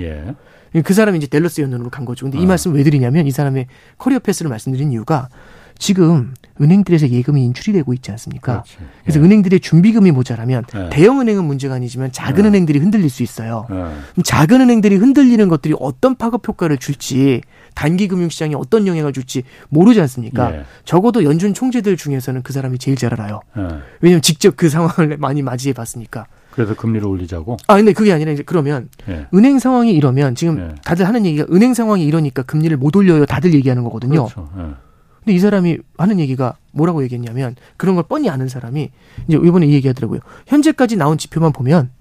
그 0.84 0.94
사람이 0.94 1.18
이제 1.18 1.28
델러스 1.28 1.62
연으로 1.62 1.90
간 1.90 2.04
거죠. 2.04 2.26
근데 2.26 2.40
이 2.40 2.44
아. 2.44 2.48
말씀 2.48 2.74
왜 2.74 2.84
드리냐면 2.84 3.26
이 3.26 3.32
사람의 3.32 3.68
커리어 3.98 4.20
패스를 4.20 4.50
말씀드린 4.50 4.92
이유가 4.92 5.30
지금 5.78 6.34
은행들에서 6.60 7.10
예금이 7.10 7.44
인출이 7.46 7.74
되고 7.74 7.94
있지 7.94 8.12
않습니까? 8.12 8.54
그렇지. 8.62 8.78
그래서 9.04 9.20
예. 9.20 9.24
은행들의 9.24 9.60
준비금이 9.62 10.12
모자라면 10.12 10.64
예. 10.76 10.90
대형 10.92 11.20
은행은 11.20 11.44
문제가 11.44 11.76
아니지만 11.76 12.12
작은 12.12 12.44
예. 12.44 12.50
은행들이 12.50 12.80
흔들릴 12.80 13.10
수 13.10 13.24
있어요. 13.24 13.66
예. 13.72 14.22
작은 14.24 14.62
은행들이 14.62 14.96
흔들리는 14.98 15.48
것들이 15.48 15.74
어떤 15.80 16.16
파급 16.16 16.48
효과를 16.48 16.78
줄지 16.78 17.42
단기 17.74 18.08
금융 18.08 18.30
시장에 18.30 18.54
어떤 18.56 18.86
영향을 18.86 19.14
줄지 19.14 19.44
모르지 19.70 20.02
않습니까? 20.02 20.54
예. 20.56 20.66
적어도 20.86 21.24
연준 21.24 21.54
총재들 21.54 21.98
중에서는 21.98 22.44
그 22.44 22.54
사람이 22.54 22.78
제일 22.78 22.98
잘 22.98 23.14
알아요. 23.14 23.42
예. 23.58 23.62
왜냐하면 24.02 24.22
직접 24.22 24.56
그 24.56 24.70
상황을 24.70 25.18
많이 25.20 25.42
맞이해 25.42 25.74
봤으니까. 25.74 26.26
그래서 26.52 26.76
금리를 26.76 27.08
올리자고? 27.08 27.58
아, 27.68 27.78
근데 27.78 27.94
그게 27.94 28.12
아니라 28.12 28.32
이제 28.34 28.44
그러면 28.46 28.90
예. 29.08 29.26
은행 29.34 29.58
상황이 29.58 29.94
이러면 29.94 30.36
지금 30.36 30.60
예. 30.60 30.76
다들 30.84 31.08
하는 31.08 31.26
얘기가 31.26 31.46
은행 31.52 31.74
상황이 31.74 32.06
이러니까 32.06 32.44
금리를 32.44 32.76
못 32.78 32.96
올려요. 32.96 33.26
다들 33.26 33.54
얘기하는 33.54 33.84
거거든요. 33.84 34.26
그렇죠. 34.26 34.50
예. 34.60 34.91
근데 35.24 35.34
이 35.36 35.40
사람이 35.40 35.78
하는 35.98 36.20
얘기가 36.20 36.56
뭐라고 36.72 37.04
얘기했냐면 37.04 37.56
그런 37.78 37.96
걸 37.96 38.04
뻔히 38.08 38.30
아는 38.30 38.48
사람이 38.48 38.90
이제 39.28 39.38
이번에 39.38 39.68
이 39.68 39.74
얘기하더라고요. 39.74 40.20
현재까지 40.48 40.96
나온 40.98 41.18
지표만 41.18 41.52
보면 41.54 41.92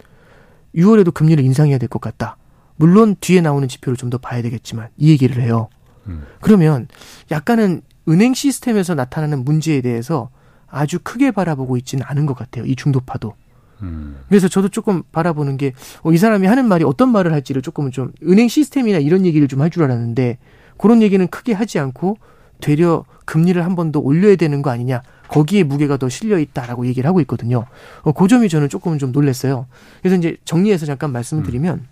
6월에도 0.75 1.13
금리를 1.13 1.43
인상해야 1.45 1.79
될 1.79 1.89
것 1.89 2.01
같다. 2.01 2.37
물론 2.77 3.17
뒤에 3.21 3.41
나오는 3.41 3.67
지표를 3.69 3.97
좀 3.97 4.11
더 4.11 4.19
봐야 4.19 4.41
되겠지만 4.43 4.89
이 4.97 5.11
얘기를 5.11 5.43
해요. 5.43 5.69
음. 6.07 6.25
그러면 6.41 6.89
약간은 7.31 7.83
은행 8.09 8.33
시스템에서 8.35 8.95
나타나는 8.95 9.45
문제에 9.45 9.81
대해서 9.83 10.31
아주 10.67 10.99
크게 11.03 11.31
바라보고 11.33 11.77
있지는 11.77 12.05
않은 12.07 12.25
것 12.27 12.35
같아요. 12.35 12.65
이 12.65 12.75
중도파도. 12.75 13.35
음. 13.83 14.17
그래서 14.29 14.49
저도 14.49 14.69
조금 14.69 15.03
바라보는 15.13 15.57
게이 15.59 15.73
어, 16.03 16.17
사람이 16.17 16.47
하는 16.47 16.67
말이 16.67 16.85
어떤 16.85 17.11
말을 17.11 17.33
할지를 17.33 17.61
조금은 17.63 17.91
좀 17.93 18.13
은행 18.23 18.49
시스템이나 18.49 18.99
이런 18.99 19.27
얘기를 19.27 19.47
좀 19.49 19.61
할 19.61 19.69
줄 19.71 19.83
알았는데 19.85 20.39
그런 20.79 21.03
얘기는 21.03 21.27
크게 21.29 21.53
하지 21.53 21.79
않고 21.79 22.17
되려 22.61 23.05
금리를 23.25 23.63
한 23.65 23.75
번 23.75 23.93
더 23.93 23.99
올려야 24.01 24.37
되는 24.37 24.63
거 24.63 24.71
아니냐. 24.71 25.03
거기에 25.29 25.63
무게가 25.63 25.97
더 25.97 26.09
실려 26.09 26.39
있다라고 26.39 26.87
얘기를 26.87 27.09
하고 27.09 27.21
있거든요. 27.23 27.67
어, 28.03 28.13
그 28.13 28.27
점이 28.29 28.49
저는 28.49 28.69
조금은 28.69 28.99
좀 28.99 29.13
놀랐어요. 29.13 29.67
그래서 30.03 30.17
이제 30.17 30.37
정리해서 30.45 30.87
잠깐 30.87 31.13
말씀을 31.13 31.43
음. 31.43 31.47
드리면 31.47 31.87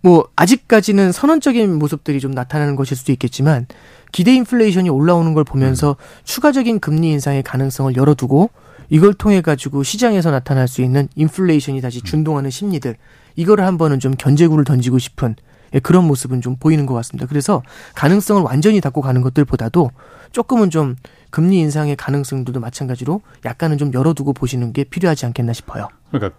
뭐 0.00 0.28
아직까지는 0.36 1.12
선언적인 1.12 1.78
모습들이 1.78 2.20
좀 2.20 2.30
나타나는 2.30 2.76
것일 2.76 2.96
수도 2.96 3.12
있겠지만 3.12 3.66
기대 4.12 4.32
인플레이션이 4.34 4.88
올라오는 4.88 5.34
걸 5.34 5.44
보면서 5.44 5.96
음. 5.98 6.22
추가적인 6.24 6.80
금리 6.80 7.10
인상의 7.10 7.42
가능성을 7.42 7.94
열어두고 7.96 8.50
이걸 8.90 9.12
통해 9.12 9.40
가지고 9.42 9.82
시장에서 9.82 10.30
나타날 10.30 10.66
수 10.68 10.80
있는 10.82 11.08
인플레이션이 11.16 11.80
다시 11.80 11.98
음. 11.98 12.04
준동하는 12.04 12.48
심리들 12.50 12.96
이거를 13.36 13.66
한번은 13.66 14.00
좀 14.00 14.14
견제구를 14.14 14.64
던지고 14.64 14.98
싶은 14.98 15.36
예, 15.74 15.78
그런 15.80 16.06
모습은 16.06 16.40
좀 16.40 16.56
보이는 16.56 16.86
것 16.86 16.94
같습니다. 16.94 17.26
그래서 17.26 17.62
가능성을 17.94 18.42
완전히 18.42 18.80
닫고 18.80 19.00
가는 19.00 19.20
것들보다도 19.20 19.90
조금은 20.32 20.70
좀 20.70 20.96
금리 21.30 21.58
인상의 21.58 21.96
가능성들도 21.96 22.60
마찬가지로 22.60 23.20
약간은 23.44 23.78
좀 23.78 23.92
열어두고 23.92 24.32
보시는 24.32 24.72
게 24.72 24.84
필요하지 24.84 25.26
않겠나 25.26 25.52
싶어요. 25.52 25.88
그러니까 26.10 26.36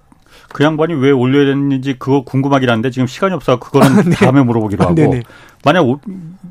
그 0.53 0.63
양반이 0.63 0.93
왜 0.93 1.11
올려야 1.11 1.45
되는지 1.45 1.95
그거 1.99 2.23
궁금하긴 2.23 2.69
한데 2.69 2.91
지금 2.91 3.07
시간이 3.07 3.33
없어서 3.33 3.59
그거는 3.59 4.09
네. 4.09 4.15
다음에 4.15 4.41
물어보기로 4.43 4.83
하고 4.85 5.13
아, 5.15 5.19
만약 5.63 5.85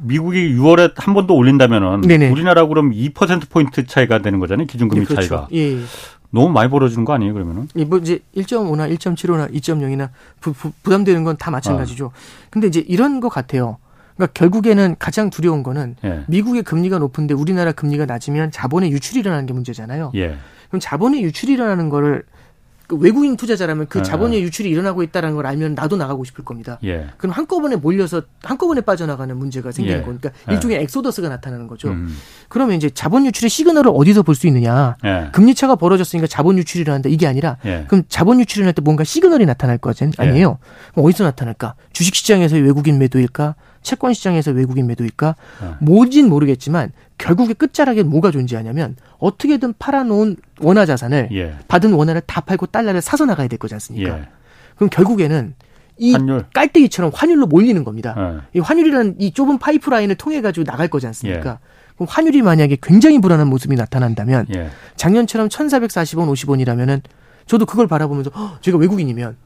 미국이 0.03 0.55
6월에 0.55 0.93
한 0.97 1.15
번 1.15 1.27
더 1.27 1.35
올린다면은 1.35 2.03
네네. 2.03 2.31
우리나라 2.31 2.67
그럼 2.67 2.91
2% 2.93 3.49
포인트 3.49 3.87
차이가 3.87 4.19
되는 4.21 4.39
거잖아요 4.41 4.67
기준금리 4.67 5.01
네, 5.01 5.07
그렇죠. 5.07 5.29
차이가. 5.29 5.49
예, 5.53 5.75
예. 5.77 5.81
너무 6.31 6.51
많이 6.51 6.69
벌어지는 6.71 7.05
거 7.05 7.15
아니에요 7.15 7.33
그러면은? 7.35 7.69
뭐 7.87 7.99
이제 7.99 8.21
1.5나 8.37 8.95
1.75나 8.97 9.53
2.0이나 9.55 10.11
부, 10.41 10.53
부, 10.53 10.71
부담되는 10.83 11.25
건 11.25 11.37
다 11.39 11.51
마찬가지죠. 11.51 12.07
아. 12.15 12.49
근데 12.51 12.67
이제 12.67 12.81
이런 12.87 13.21
것 13.21 13.29
같아요. 13.29 13.79
그러니까 14.17 14.33
결국에는 14.35 14.97
가장 14.99 15.31
두려운 15.31 15.63
거는 15.63 15.95
예. 16.05 16.25
미국의 16.27 16.65
금리가 16.65 16.99
높은데 16.99 17.35
우리나라 17.35 17.71
금리가 17.73 18.05
낮으면 18.07 18.51
자본의 18.51 18.91
유출이 18.93 19.21
일어나는 19.21 19.47
게 19.47 19.53
문제잖아요. 19.53 20.11
예. 20.17 20.37
그럼 20.69 20.81
자본의 20.81 21.23
유출이 21.23 21.53
일어나는 21.53 21.89
거를 21.89 22.25
그 22.89 22.97
외국인 22.97 23.37
투자자라면 23.37 23.87
그 23.89 23.99
네. 23.99 24.03
자본의 24.03 24.43
유출이 24.43 24.71
일어나고 24.71 25.03
있다는 25.03 25.35
걸 25.35 25.47
알면 25.47 25.75
나도 25.75 25.99
나가고 25.99 26.25
싶을 26.25 26.43
겁니다. 26.43 26.79
예. 26.85 27.07
그럼 27.19 27.33
한꺼번에 27.33 27.77
몰려서 27.77 28.23
한꺼번에 28.43 28.81
빠져나가는 28.81 29.37
문제가 29.37 29.73
생기는 29.73 30.01
예. 30.01 30.03
거니까 30.03 30.31
예. 30.49 30.55
일종의 30.55 30.79
엑소더스가 30.85 31.29
나타나는 31.29 31.67
거죠. 31.69 31.89
음. 31.91 32.17
그러면 32.49 32.77
이제 32.77 32.89
자본 32.89 33.27
유출의 33.27 33.51
시그널을 33.51 33.93
어디서 33.95 34.23
볼 34.23 34.35
수 34.35 34.47
있느냐? 34.47 34.97
예. 35.05 35.29
금리 35.33 35.55
차가 35.55 35.75
벌어졌으니까 35.77 36.27
자본 36.29 36.57
유출이 36.57 36.81
일어난다 36.81 37.11
이게 37.11 37.27
아니라 37.27 37.59
예. 37.67 37.85
그럼 37.89 38.05
자본 38.09 38.41
유출이 38.41 38.61
일어날 38.61 38.73
때 38.73 38.81
뭔가 38.81 39.05
시그널이 39.05 39.45
나타날 39.45 39.77
거 39.77 39.93
아니에요? 40.17 40.59
그럼 40.95 41.07
어디서 41.07 41.25
나타날까? 41.25 41.75
주식 41.93 42.15
시장에서의 42.15 42.63
외국인 42.63 42.99
매도일까? 42.99 43.55
채권 43.89 44.13
시장에서 44.13 44.51
외국인 44.51 44.87
매도일까? 44.87 45.35
네. 45.63 45.69
뭐진 45.81 46.29
모르겠지만 46.29 46.93
결국에 47.17 47.55
끝자락에 47.55 48.03
뭐가 48.03 48.31
존재하냐면 48.31 48.97
어떻게든 49.19 49.73
팔아놓은 49.79 50.37
원화 50.61 50.85
자산을 50.85 51.31
예. 51.33 51.55
받은 51.69 51.95
원화를 51.95 52.21
다 52.27 52.43
팔고 52.43 52.67
달러를 52.67 53.01
사서 53.01 53.25
나가야 53.25 53.49
될 53.49 53.59
거지 53.59 53.73
않습니까? 53.75 54.19
예. 54.19 54.29
그럼 54.77 54.91
결국에는 54.91 55.55
이 55.97 56.13
환율. 56.13 56.45
깔때기처럼 56.53 57.13
환율로 57.15 57.47
몰리는 57.47 57.83
겁니다. 57.83 58.15
예. 58.19 58.59
이 58.59 58.61
환율이라는 58.61 59.15
이 59.21 59.33
좁은 59.33 59.57
파이프라인을 59.57 60.17
통해 60.17 60.43
가지고 60.43 60.65
나갈 60.65 60.89
거지 60.89 61.07
않습니까? 61.07 61.51
예. 61.51 61.57
그럼 61.95 62.07
환율이 62.11 62.43
만약에 62.43 62.77
굉장히 62.83 63.23
불안한 63.23 63.49
모습이 63.49 63.75
나타난다면 63.75 64.49
예. 64.55 64.69
작년처럼 64.97 65.49
1,440원, 65.49 66.31
50원이라면은 66.31 67.01
저도 67.47 67.65
그걸 67.65 67.87
바라보면서 67.87 68.31
제가 68.61 68.77
외국인이면 68.77 69.37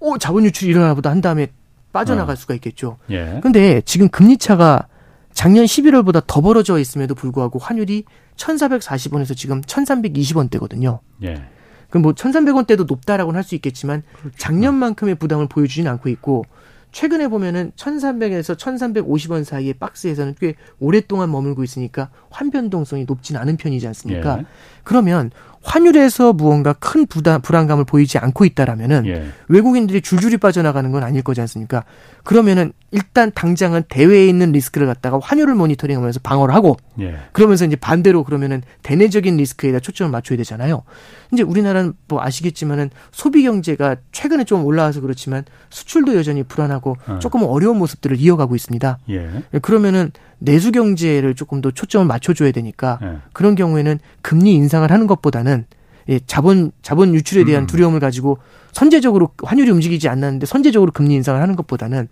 어 0.00 0.18
자본 0.18 0.44
유출이 0.44 0.70
일어나 0.70 0.92
보다 0.92 1.10
한 1.10 1.22
다음에 1.22 1.48
빠져나갈 1.96 2.34
어. 2.34 2.36
수가 2.36 2.54
있겠죠. 2.54 2.98
예. 3.10 3.40
근데 3.42 3.80
지금 3.84 4.08
금리 4.08 4.36
차가 4.36 4.86
작년 5.32 5.64
11월보다 5.64 6.22
더 6.26 6.40
벌어져 6.40 6.78
있음에도 6.78 7.14
불구하고 7.14 7.58
환율이 7.58 8.04
1,440원에서 8.36 9.36
지금 9.36 9.60
1,320원대거든요. 9.62 11.00
예. 11.22 11.42
그럼 11.90 12.02
뭐 12.02 12.12
1,300원대도 12.12 12.86
높다라고는 12.86 13.36
할 13.38 13.44
수 13.44 13.54
있겠지만 13.54 14.02
그렇죠. 14.18 14.36
작년만큼의 14.38 15.14
부담을 15.14 15.46
보여주지는 15.48 15.90
않고 15.92 16.08
있고 16.10 16.44
최근에 16.92 17.28
보면은 17.28 17.72
1,300에서 17.76 18.56
1,350원 18.56 19.44
사이의 19.44 19.74
박스에서는 19.74 20.34
꽤 20.40 20.54
오랫동안 20.80 21.30
머물고 21.30 21.62
있으니까 21.62 22.10
환변동성이 22.30 23.04
높진 23.04 23.36
않은 23.36 23.56
편이지 23.56 23.86
않습니까? 23.88 24.38
예. 24.40 24.44
그러면 24.82 25.30
환율에서 25.66 26.32
무언가 26.32 26.72
큰 26.72 27.06
부담, 27.06 27.40
불안감을 27.42 27.84
보이지 27.84 28.18
않고 28.18 28.44
있다라면은 28.44 29.06
예. 29.06 29.26
외국인들이 29.48 30.00
줄줄이 30.00 30.36
빠져나가는 30.36 30.90
건 30.92 31.02
아닐 31.02 31.22
거지 31.22 31.40
않습니까? 31.40 31.82
그러면은 32.22 32.72
일단 32.92 33.32
당장은 33.34 33.82
대외에 33.88 34.28
있는 34.28 34.52
리스크를 34.52 34.86
갖다가 34.86 35.18
환율을 35.20 35.56
모니터링하면서 35.56 36.20
방어를 36.22 36.54
하고 36.54 36.76
예. 37.00 37.16
그러면서 37.32 37.64
이제 37.64 37.74
반대로 37.74 38.22
그러면은 38.22 38.62
대내적인 38.84 39.36
리스크에다 39.36 39.80
초점을 39.80 40.10
맞춰야 40.12 40.36
되잖아요. 40.36 40.84
이제 41.32 41.42
우리나라는 41.42 41.94
뭐 42.06 42.22
아시겠지만은 42.22 42.90
소비 43.10 43.42
경제가 43.42 43.96
최근에 44.12 44.44
좀 44.44 44.64
올라와서 44.64 45.00
그렇지만 45.00 45.44
수출도 45.70 46.14
여전히 46.14 46.44
불안하고 46.44 46.96
어. 47.08 47.18
조금 47.18 47.42
어려운 47.42 47.78
모습들을 47.78 48.20
이어가고 48.20 48.54
있습니다. 48.54 48.98
예. 49.10 49.30
그러면은 49.62 50.12
내수 50.38 50.72
경제를 50.72 51.34
조금 51.34 51.60
더 51.60 51.70
초점을 51.70 52.06
맞춰줘야 52.06 52.52
되니까 52.52 52.98
네. 53.00 53.18
그런 53.32 53.54
경우에는 53.54 53.98
금리 54.22 54.54
인상을 54.54 54.90
하는 54.90 55.06
것보다는 55.06 55.66
예, 56.08 56.20
자본 56.26 56.70
자본 56.82 57.14
유출에 57.14 57.44
대한 57.44 57.64
음. 57.64 57.66
두려움을 57.66 58.00
가지고 58.00 58.38
선제적으로 58.72 59.30
환율이 59.42 59.70
움직이지 59.70 60.08
않는데 60.08 60.46
선제적으로 60.46 60.92
금리 60.92 61.14
인상을 61.14 61.40
하는 61.40 61.56
것보다는 61.56 62.08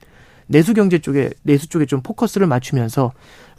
내수 0.47 0.75
경제 0.75 0.99
쪽에 0.99 1.31
내수 1.43 1.69
쪽에 1.69 1.87
좀 1.87 2.01
포커스를 2.03 2.47
맞추면서 2.47 3.13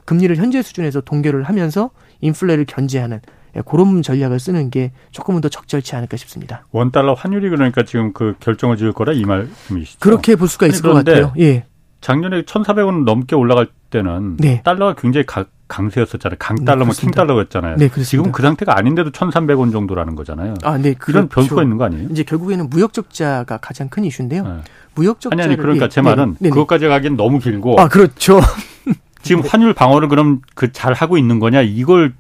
금리를 0.05 0.36
현재 0.36 0.61
수준에서 0.61 1.01
동결을 1.01 1.43
하면서 1.43 1.89
인플레를 2.22 2.66
견제하는 2.66 3.22
예, 3.55 3.61
그런 3.66 4.01
전략을 4.01 4.39
쓰는 4.39 4.70
게 4.70 4.91
조금은 5.11 5.41
더 5.41 5.49
적절치 5.49 5.95
않을까 5.95 6.18
싶습니다. 6.18 6.66
원 6.72 6.91
달러 6.91 7.13
환율이 7.13 7.49
그러니까 7.49 7.84
지금 7.84 8.11
그 8.13 8.36
결정을 8.39 8.78
지을 8.78 8.91
거라 8.91 9.13
이 9.13 9.24
말씀이시죠? 9.24 9.99
그렇게 9.99 10.36
볼 10.36 10.47
수가 10.47 10.68
있을 10.68 10.82
것 10.82 10.93
같아요. 10.93 11.34
예. 11.39 11.66
작년에 12.01 12.43
1,400원 12.43 13.03
넘게 13.05 13.36
올라갈 13.36 13.68
때는 13.96 14.38
네. 14.38 14.62
달러가 14.64 14.93
굉장히 14.96 15.26
가, 15.26 15.46
강세였었잖아요. 15.68 16.38
강달러, 16.38 16.86
네, 16.86 16.91
킹달러였잖아요. 16.93 17.78
네, 17.78 17.89
지금 18.04 18.32
그 18.32 18.41
상태가 18.41 18.78
아닌데도 18.78 19.12
1,300원 19.12 19.72
정도라는 19.72 20.16
거잖아요. 20.16 20.56
아, 20.64 20.78
네. 20.78 20.93
그런 20.93 21.28
그렇죠. 21.30 21.36
변수가 21.36 21.64
있는 21.64 21.78
거 21.78 21.86
아니에요? 21.86 22.10
이제 22.12 22.24
결국에는 22.24 22.70
무역 22.70 22.93
적자가 22.93 23.58
가장 23.58 23.88
큰 23.89 24.04
이슈인데요. 24.04 24.43
네. 24.43 24.50
무역 24.96 25.22
적자 25.22 25.34
아니 25.34 25.43
아니 25.43 25.56
그러니까 25.58 25.88
제 25.88 26.02
말은 26.02 26.32
네, 26.34 26.38
네. 26.41 26.50
그것까지 26.50 26.88
가기엔 26.88 27.16
너무 27.16 27.39
길고 27.39 27.80
아, 27.80 27.88
그렇죠. 27.88 28.39
지금 29.24 29.41
환율 29.48 29.74
방어를 29.74 30.08
그럼 30.10 30.41
그 30.54 30.72
잘 30.72 30.93
하고 30.93 31.18
있는 31.18 31.39
거냐? 31.39 31.62
이걸 31.62 32.14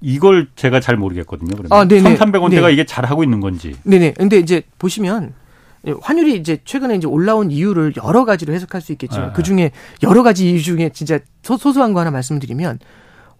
이걸 0.00 0.48
제가 0.56 0.80
잘 0.80 0.96
모르겠거든요. 0.96 1.56
그러면 1.56 1.68
아, 1.70 1.86
1,300원대가 1.86 2.70
이게 2.72 2.84
잘 2.84 3.06
하고 3.06 3.24
있는 3.24 3.40
건지. 3.40 3.76
네네. 3.84 4.14
근데 4.18 4.36
이제 4.38 4.62
보시면 4.78 5.32
예, 5.32 5.43
환율이 6.00 6.36
이제 6.36 6.58
최근에 6.64 6.96
이제 6.96 7.06
올라온 7.06 7.50
이유를 7.50 7.94
여러 8.02 8.24
가지로 8.24 8.54
해석할 8.54 8.80
수 8.80 8.92
있겠지만 8.92 9.28
네. 9.28 9.32
그 9.34 9.42
중에 9.42 9.70
여러 10.02 10.22
가지 10.22 10.50
이유 10.50 10.62
중에 10.62 10.90
진짜 10.90 11.18
소, 11.42 11.56
소소한 11.56 11.92
거 11.92 12.00
하나 12.00 12.10
말씀드리면 12.10 12.78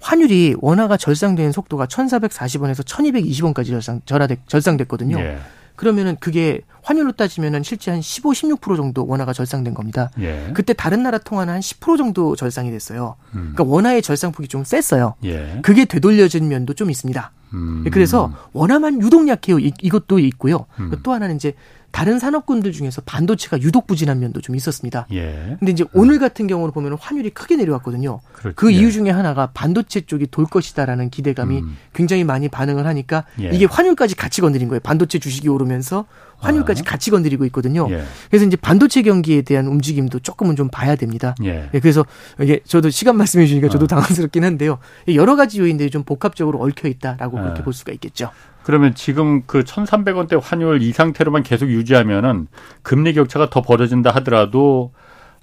환율이 0.00 0.56
원화가 0.60 0.96
절상되는 0.98 1.52
속도가 1.52 1.86
1,440원에서 1.86 2.84
1,220원까지 2.84 3.68
절상 3.68 4.00
절하돼 4.04 4.36
절상됐거든요. 4.46 5.18
예. 5.18 5.38
그러면은 5.76 6.16
그게 6.20 6.60
환율로 6.82 7.12
따지면은 7.12 7.62
실제 7.62 7.90
한 7.90 8.00
15, 8.00 8.30
16% 8.30 8.76
정도 8.76 9.06
원화가 9.06 9.32
절상된 9.32 9.74
겁니다. 9.74 10.10
예. 10.20 10.50
그때 10.54 10.72
다른 10.72 11.02
나라 11.02 11.18
통화는 11.18 11.54
한 11.54 11.60
10% 11.60 11.96
정도 11.96 12.36
절상이 12.36 12.70
됐어요. 12.70 13.16
음. 13.34 13.52
그러니까 13.54 13.64
원화의 13.64 14.02
절상폭이 14.02 14.48
좀 14.48 14.62
셌어요. 14.62 15.14
예. 15.24 15.60
그게 15.62 15.84
되돌려진 15.84 16.48
면도 16.48 16.74
좀 16.74 16.90
있습니다. 16.90 17.32
음. 17.54 17.84
그래서 17.90 18.32
원화만 18.52 19.00
유독 19.00 19.26
약해요. 19.26 19.58
이, 19.58 19.72
이것도 19.80 20.18
있고요. 20.20 20.66
음. 20.78 20.92
또 21.02 21.12
하나는 21.12 21.36
이제 21.36 21.54
다른 21.94 22.18
산업군들 22.18 22.72
중에서 22.72 23.02
반도체가 23.06 23.62
유독 23.62 23.86
부진한 23.86 24.18
면도 24.18 24.40
좀 24.40 24.56
있었습니다. 24.56 25.06
예. 25.12 25.56
근데 25.60 25.70
이제 25.70 25.84
오늘 25.92 26.18
같은 26.18 26.48
경우로 26.48 26.72
보면 26.72 26.98
환율이 27.00 27.30
크게 27.30 27.54
내려왔거든요. 27.54 28.20
그렇지. 28.32 28.56
그 28.56 28.72
이유 28.72 28.88
예. 28.88 28.90
중에 28.90 29.10
하나가 29.10 29.50
반도체 29.54 30.00
쪽이 30.00 30.26
돌 30.32 30.44
것이다라는 30.44 31.10
기대감이 31.10 31.60
음. 31.60 31.76
굉장히 31.92 32.24
많이 32.24 32.48
반응을 32.48 32.84
하니까 32.84 33.26
예. 33.40 33.50
이게 33.50 33.66
환율까지 33.66 34.16
같이 34.16 34.40
건드린 34.40 34.66
거예요. 34.66 34.80
반도체 34.80 35.20
주식이 35.20 35.48
오르면서 35.48 36.06
환율까지 36.38 36.82
아. 36.84 36.90
같이 36.90 37.12
건드리고 37.12 37.44
있거든요. 37.44 37.86
예. 37.88 38.02
그래서 38.28 38.44
이제 38.44 38.56
반도체 38.56 39.02
경기에 39.02 39.42
대한 39.42 39.68
움직임도 39.68 40.18
조금은 40.18 40.56
좀 40.56 40.70
봐야 40.70 40.96
됩니다. 40.96 41.36
예. 41.44 41.70
예 41.72 41.78
그래서 41.78 42.04
이게 42.40 42.58
저도 42.66 42.90
시간 42.90 43.16
말씀해 43.16 43.46
주니까 43.46 43.68
저도 43.68 43.84
아. 43.84 43.86
당황스럽긴 43.86 44.42
한데요. 44.42 44.78
여러 45.14 45.36
가지 45.36 45.60
요인들이 45.60 45.90
좀 45.90 46.02
복합적으로 46.02 46.60
얽혀 46.60 46.88
있다라고 46.88 47.36
그렇게 47.36 47.62
볼 47.62 47.72
수가 47.72 47.92
있겠죠. 47.92 48.30
그러면 48.64 48.94
지금 48.94 49.42
그 49.46 49.62
1,300원대 49.62 50.40
환율 50.42 50.82
이 50.82 50.90
상태로만 50.92 51.42
계속 51.42 51.68
유지하면은 51.68 52.48
금리 52.82 53.12
격차가 53.12 53.50
더 53.50 53.62
벌어진다 53.62 54.10
하더라도 54.16 54.92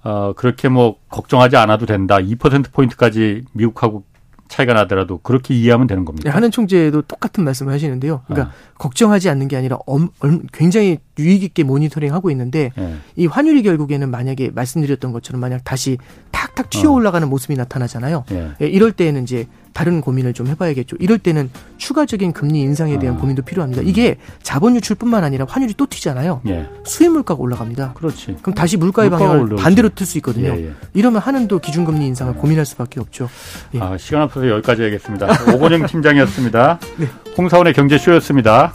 어 0.03 0.33
그렇게 0.35 0.67
뭐 0.67 0.97
걱정하지 1.09 1.55
않아도 1.55 1.85
된다. 1.85 2.17
2% 2.17 2.71
포인트까지 2.71 3.43
미국하고 3.53 4.03
차이가 4.51 4.73
나더라도 4.73 5.19
그렇게 5.19 5.53
이해하면 5.53 5.87
되는 5.87 6.03
겁니다. 6.03 6.29
네, 6.29 6.33
하는 6.33 6.51
총재도 6.51 7.03
똑같은 7.03 7.45
말씀을 7.45 7.71
하시는데요. 7.71 8.23
그러니까 8.25 8.49
아. 8.49 8.75
걱정하지 8.79 9.29
않는 9.29 9.47
게 9.47 9.55
아니라 9.55 9.77
엄, 9.85 10.09
엄, 10.19 10.41
굉장히 10.51 10.97
유익 11.17 11.43
있게 11.43 11.63
모니터링하고 11.63 12.29
있는데 12.31 12.71
네. 12.75 12.97
이 13.15 13.27
환율이 13.27 13.63
결국에는 13.63 14.09
만약에 14.09 14.51
말씀드렸던 14.53 15.13
것처럼 15.13 15.39
만약 15.39 15.63
다시 15.63 15.97
탁탁 16.31 16.69
튀어 16.69 16.89
어. 16.89 16.93
올라가는 16.93 17.25
어. 17.25 17.29
모습이 17.29 17.55
나타나잖아요. 17.55 18.25
네. 18.29 18.51
이럴 18.59 18.91
때에는 18.91 19.23
이제 19.23 19.47
다른 19.73 20.01
고민을 20.01 20.33
좀 20.33 20.47
해봐야겠죠. 20.47 20.97
이럴 20.99 21.17
때는 21.17 21.49
추가적인 21.77 22.33
금리 22.33 22.61
인상에 22.61 22.99
대한 22.99 23.15
아. 23.15 23.19
고민도 23.19 23.41
필요합니다. 23.43 23.81
이게 23.83 24.17
자본 24.43 24.75
유출뿐만 24.75 25.23
아니라 25.23 25.45
환율이 25.47 25.73
또 25.75 25.87
튀잖아요. 25.87 26.41
예. 26.47 26.67
수입 26.83 27.11
물가가 27.11 27.41
올라갑니다. 27.41 27.93
그렇지. 27.93 28.37
그럼 28.41 28.53
다시 28.53 28.77
물가의 28.77 29.09
방향을 29.09 29.37
올라오지. 29.39 29.63
반대로 29.63 29.89
틀 29.89 30.05
수 30.05 30.17
있거든요. 30.19 30.49
예, 30.49 30.67
예. 30.67 30.71
이러면 30.93 31.21
한은도 31.21 31.59
기준금리 31.59 32.05
인상을 32.07 32.33
고민할 32.35 32.65
수밖에 32.65 32.99
없죠. 32.99 33.29
예. 33.75 33.79
아, 33.79 33.97
시간 33.97 34.23
없어서 34.23 34.47
여기까지 34.49 34.83
하겠습니다. 34.83 35.27
오건영 35.55 35.85
팀장이었습니다. 35.87 36.79
네. 36.97 37.07
홍사원의 37.37 37.73
경제쇼였습니다. 37.73 38.73